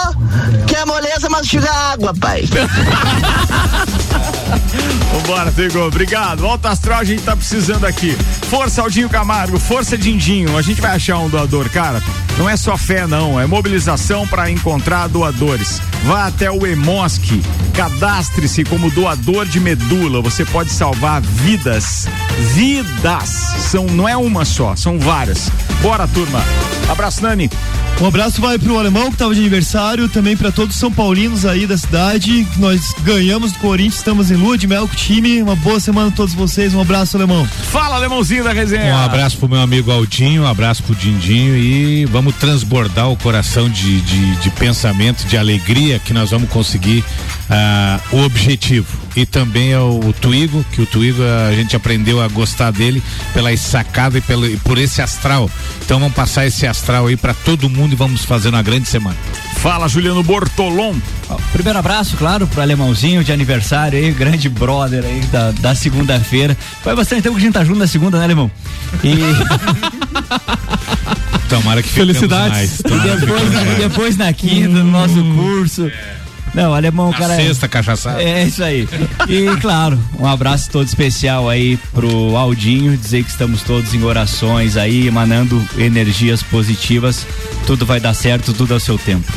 Quer 0.67 0.85
moleza, 0.85 1.29
mas 1.29 1.47
chega 1.47 1.71
água, 1.71 2.13
pai. 2.19 2.43
Vambora, 5.11 5.51
Trigo. 5.51 5.79
Obrigado. 5.79 6.45
Alto 6.45 6.67
Astral 6.67 6.99
a 6.99 7.03
gente 7.03 7.23
tá 7.23 7.35
precisando 7.35 7.85
aqui. 7.85 8.15
Força 8.49 8.81
Aldinho 8.81 9.09
Camargo, 9.09 9.59
força 9.59 9.97
Dindinho. 9.97 10.57
A 10.57 10.61
gente 10.61 10.81
vai 10.81 10.91
achar 10.91 11.19
um 11.19 11.29
doador, 11.29 11.69
cara. 11.69 12.01
Não 12.37 12.49
é 12.49 12.57
só 12.57 12.77
fé, 12.77 13.05
não. 13.05 13.39
É 13.39 13.45
mobilização 13.45 14.27
para 14.27 14.49
encontrar 14.49 15.07
doadores. 15.07 15.81
Vá 16.03 16.27
até 16.27 16.49
o 16.51 16.65
Emosc. 16.65 17.23
Cadastre-se 17.73 18.63
como 18.63 18.91
doador 18.91 19.45
de 19.45 19.59
medula. 19.59 20.21
Você 20.21 20.45
pode 20.45 20.71
salvar 20.71 21.21
vidas. 21.21 22.07
Vidas. 22.53 23.29
São, 23.29 23.85
não 23.85 24.07
é 24.07 24.17
uma 24.17 24.45
só, 24.45 24.75
são 24.75 24.99
várias. 24.99 25.49
Bora, 25.81 26.07
turma. 26.07 26.43
Abraço, 26.89 27.23
Nani. 27.23 27.49
Um 28.01 28.07
abraço 28.07 28.41
vai 28.41 28.59
pro 28.59 28.77
alemão 28.77 29.09
que 29.11 29.17
tava 29.17 29.33
de 29.33 29.39
aniversário, 29.39 30.09
também 30.09 30.35
para 30.35 30.51
todos 30.51 30.75
os 30.75 30.79
São 30.79 30.91
Paulinos 30.91 31.45
aí 31.45 31.65
da 31.65 31.77
cidade. 31.77 32.45
Nós 32.57 32.93
ganhamos 33.03 33.53
do 33.53 33.59
Corinthians, 33.59 33.95
estamos 33.95 34.29
em 34.29 34.35
lua 34.35 34.57
de 34.57 34.67
mel 34.67 34.87
com 34.87 34.93
o 34.93 34.97
time. 34.97 35.41
Uma 35.41 35.55
boa 35.55 35.79
semana 35.79 36.09
a 36.09 36.11
todos 36.11 36.33
vocês. 36.33 36.73
Um 36.73 36.81
abraço, 36.81 37.15
alemão. 37.15 37.47
Fala, 37.71 37.95
alemãozinho 37.95 38.43
da 38.43 38.51
resenha. 38.51 38.93
Um 38.93 38.99
abraço 38.99 39.37
pro 39.37 39.47
meu 39.47 39.61
amigo 39.61 39.91
Aldinho, 39.91 40.43
um 40.43 40.47
abraço 40.47 40.83
pro 40.83 40.95
Dindinho 40.95 41.55
e 41.55 42.05
vamos 42.05 42.35
transbordar 42.35 43.09
o 43.09 43.15
coração 43.15 43.69
de, 43.69 44.01
de, 44.01 44.35
de 44.37 44.49
pensamento, 44.51 45.25
de 45.25 45.37
alegria 45.37 45.99
que 45.99 46.13
nós 46.13 46.31
vamos 46.31 46.49
conseguir 46.49 47.03
ah, 47.49 47.99
o 48.11 48.23
objetivo. 48.23 49.02
E 49.15 49.25
também 49.25 49.71
é 49.71 49.79
o 49.79 50.13
Tuigo, 50.19 50.65
que 50.71 50.81
o 50.81 50.85
Tuigo 50.85 51.21
a 51.49 51.53
gente 51.53 51.75
aprendeu 51.75 52.21
a 52.21 52.27
gostar 52.27 52.71
dele 52.71 53.01
pela 53.33 53.55
sacada 53.55 54.17
e 54.17 54.21
pelo, 54.21 54.47
e 54.47 54.57
por 54.57 54.77
esse 54.77 55.01
astral. 55.01 55.49
Então 55.85 55.99
vamos 55.99 56.15
passar 56.15 56.45
esse 56.47 56.65
astral 56.65 57.07
aí 57.07 57.15
para 57.15 57.33
todo 57.33 57.69
mundo 57.69 57.93
e 57.93 57.95
vamos 57.95 58.25
fazer 58.25 58.49
uma 58.49 58.61
grande 58.63 58.87
semana. 58.87 59.15
Fala, 59.57 59.87
Juliano 59.87 60.23
Bortolom. 60.23 60.95
Primeiro 61.51 61.79
abraço, 61.79 62.17
claro, 62.17 62.47
pro 62.47 62.61
alemãozinho 62.61 63.23
de 63.23 63.31
aniversário 63.31 63.97
aí, 63.97 64.11
grande 64.11 64.49
brother 64.49 65.03
aí 65.05 65.21
da, 65.31 65.51
da 65.51 65.75
segunda-feira. 65.75 66.57
Foi 66.83 66.95
bastante 66.95 67.21
tempo 67.21 67.35
que 67.35 67.41
a 67.41 67.45
gente 67.45 67.53
tá 67.53 67.63
junto 67.63 67.79
na 67.79 67.87
segunda, 67.87 68.17
né, 68.17 68.23
alemão? 68.25 68.51
E. 69.03 69.13
Tomara 71.49 71.83
que 71.83 71.89
Felicidades. 71.89 72.49
mais. 72.51 72.77
Tomara 72.81 73.13
E 73.13 73.17
depois, 73.19 73.51
na, 73.53 73.61
mais. 73.63 73.77
depois 73.77 74.17
na 74.17 74.33
quinta, 74.33 74.69
no 74.69 74.83
nosso 74.91 75.23
curso. 75.35 75.91
Não, 76.53 76.73
alemão, 76.73 77.09
Na 77.11 77.17
cara. 77.17 77.35
sexta, 77.35 77.67
cachaçada. 77.67 78.21
É 78.21 78.43
isso 78.45 78.63
aí. 78.63 78.87
E 79.27 79.55
claro, 79.59 79.99
um 80.19 80.27
abraço 80.27 80.69
todo 80.69 80.85
especial 80.87 81.49
aí 81.49 81.77
pro 81.93 82.35
Aldinho, 82.37 82.95
dizer 82.95 83.23
que 83.23 83.29
estamos 83.31 83.63
todos 83.63 83.93
em 83.93 84.03
orações 84.03 84.77
aí, 84.77 85.07
emanando 85.07 85.61
energias 85.77 86.43
positivas. 86.43 87.25
Tudo 87.65 87.85
vai 87.85 87.99
dar 87.99 88.13
certo, 88.13 88.53
tudo 88.53 88.73
ao 88.73 88.79
seu 88.79 88.97
tempo. 88.97 89.31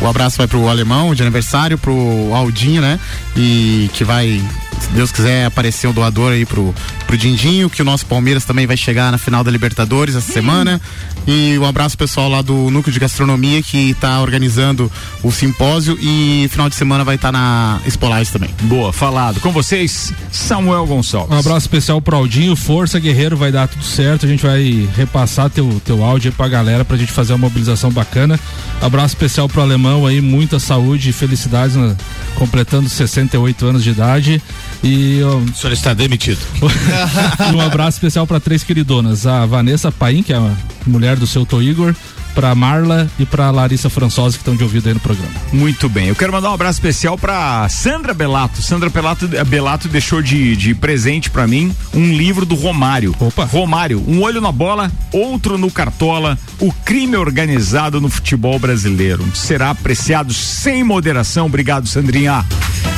O 0.00 0.06
abraço 0.06 0.36
vai 0.36 0.46
pro 0.46 0.68
alemão 0.68 1.14
de 1.14 1.22
aniversário, 1.22 1.78
pro 1.78 2.30
Aldinho, 2.34 2.82
né? 2.82 3.00
E 3.36 3.90
que 3.94 4.04
vai, 4.04 4.40
se 4.80 4.88
Deus 4.90 5.10
quiser, 5.12 5.46
aparecer 5.46 5.86
o 5.88 5.92
doador 5.92 6.32
aí 6.32 6.44
pro, 6.46 6.74
pro 7.06 7.16
Dindinho, 7.16 7.68
que 7.70 7.82
o 7.82 7.84
nosso 7.84 8.06
Palmeiras 8.06 8.44
também 8.44 8.66
vai 8.66 8.76
chegar 8.76 9.10
na 9.10 9.18
final 9.18 9.42
da 9.44 9.50
Libertadores 9.50 10.14
essa 10.14 10.32
semana. 10.32 10.80
E 11.26 11.58
um 11.58 11.64
abraço 11.66 11.98
pessoal 11.98 12.28
lá 12.28 12.40
do 12.40 12.70
Núcleo 12.70 12.92
de 12.92 13.00
Gastronomia 13.00 13.60
que 13.60 13.94
tá 14.00 14.20
organizando 14.20 14.90
o 15.24 15.32
simpósio 15.32 15.98
e 16.00 16.46
final 16.52 16.68
de 16.68 16.76
semana 16.76 17.02
vai 17.02 17.16
estar 17.16 17.32
na 17.32 17.80
Espolares 17.84 18.30
também. 18.30 18.50
Boa, 18.62 18.92
falado. 18.92 19.40
Com 19.40 19.50
vocês, 19.50 20.12
Samuel 20.30 20.86
Gonçalves. 20.86 21.34
Um 21.34 21.38
abraço 21.40 21.66
especial 21.66 22.00
pro 22.00 22.14
Aldinho, 22.16 22.54
força 22.54 23.00
guerreiro, 23.00 23.36
vai 23.36 23.50
dar 23.50 23.66
tudo 23.66 23.82
certo. 23.84 24.24
A 24.24 24.28
gente 24.28 24.46
vai 24.46 24.88
repassar 24.96 25.50
teu, 25.50 25.82
teu 25.84 26.04
áudio 26.04 26.30
aí 26.30 26.36
pra 26.36 26.46
galera 26.46 26.84
pra 26.84 26.96
gente 26.96 27.10
fazer 27.10 27.32
uma 27.32 27.38
mobilização 27.38 27.90
bacana. 27.90 28.38
Abraço 28.80 29.14
especial 29.16 29.48
pro 29.48 29.60
alemão 29.62 30.06
aí, 30.06 30.20
muita 30.20 30.60
saúde 30.60 31.10
e 31.10 31.12
felicidades 31.12 31.74
na- 31.74 31.96
completando 32.36 32.88
68 32.88 33.66
anos 33.66 33.82
de 33.82 33.90
idade. 33.90 34.40
E 34.82 35.20
O 35.22 35.54
senhor 35.54 35.72
está 35.72 35.92
demitido. 35.94 36.38
e 37.52 37.54
um 37.54 37.60
abraço 37.60 37.98
especial 37.98 38.26
para 38.26 38.40
três 38.40 38.62
queridonas: 38.62 39.26
a 39.26 39.46
Vanessa 39.46 39.90
Paim, 39.90 40.22
que 40.22 40.32
é 40.32 40.36
a 40.36 40.56
mulher 40.86 41.16
do 41.16 41.26
seu 41.26 41.44
Tô 41.44 41.60
Igor, 41.60 41.94
pra 42.36 42.54
Marla 42.54 43.10
e 43.18 43.24
pra 43.24 43.50
Larissa 43.50 43.88
Françosa, 43.88 44.36
que 44.36 44.42
estão 44.42 44.54
de 44.54 44.62
ouvido 44.62 44.88
aí 44.88 44.94
no 44.94 45.00
programa. 45.00 45.32
Muito 45.54 45.88
bem. 45.88 46.08
Eu 46.08 46.14
quero 46.14 46.30
mandar 46.30 46.50
um 46.50 46.54
abraço 46.54 46.76
especial 46.76 47.16
pra 47.16 47.66
Sandra 47.70 48.12
Belato. 48.12 48.60
Sandra 48.60 48.90
Belato, 48.90 49.26
Belato 49.46 49.88
deixou 49.88 50.20
de, 50.20 50.54
de 50.54 50.74
presente 50.74 51.30
pra 51.30 51.46
mim 51.46 51.74
um 51.94 52.12
livro 52.12 52.44
do 52.44 52.54
Romário. 52.54 53.16
Opa. 53.18 53.46
Romário, 53.46 54.04
um 54.06 54.20
olho 54.20 54.42
na 54.42 54.52
bola, 54.52 54.92
outro 55.10 55.56
no 55.56 55.70
cartola, 55.70 56.38
o 56.60 56.70
crime 56.84 57.16
organizado 57.16 58.02
no 58.02 58.10
futebol 58.10 58.58
brasileiro. 58.58 59.24
Será 59.34 59.70
apreciado 59.70 60.34
sem 60.34 60.84
moderação. 60.84 61.46
Obrigado, 61.46 61.88
Sandrinha. 61.88 62.44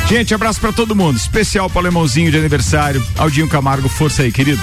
Gente, 0.08 0.34
abraço 0.34 0.60
pra 0.60 0.72
todo 0.72 0.96
mundo. 0.96 1.16
Especial 1.16 1.70
pro 1.70 1.78
alemãozinho 1.78 2.32
de 2.32 2.38
aniversário. 2.38 3.00
Aldinho 3.16 3.46
Camargo, 3.46 3.88
força 3.88 4.22
aí, 4.22 4.32
querido. 4.32 4.60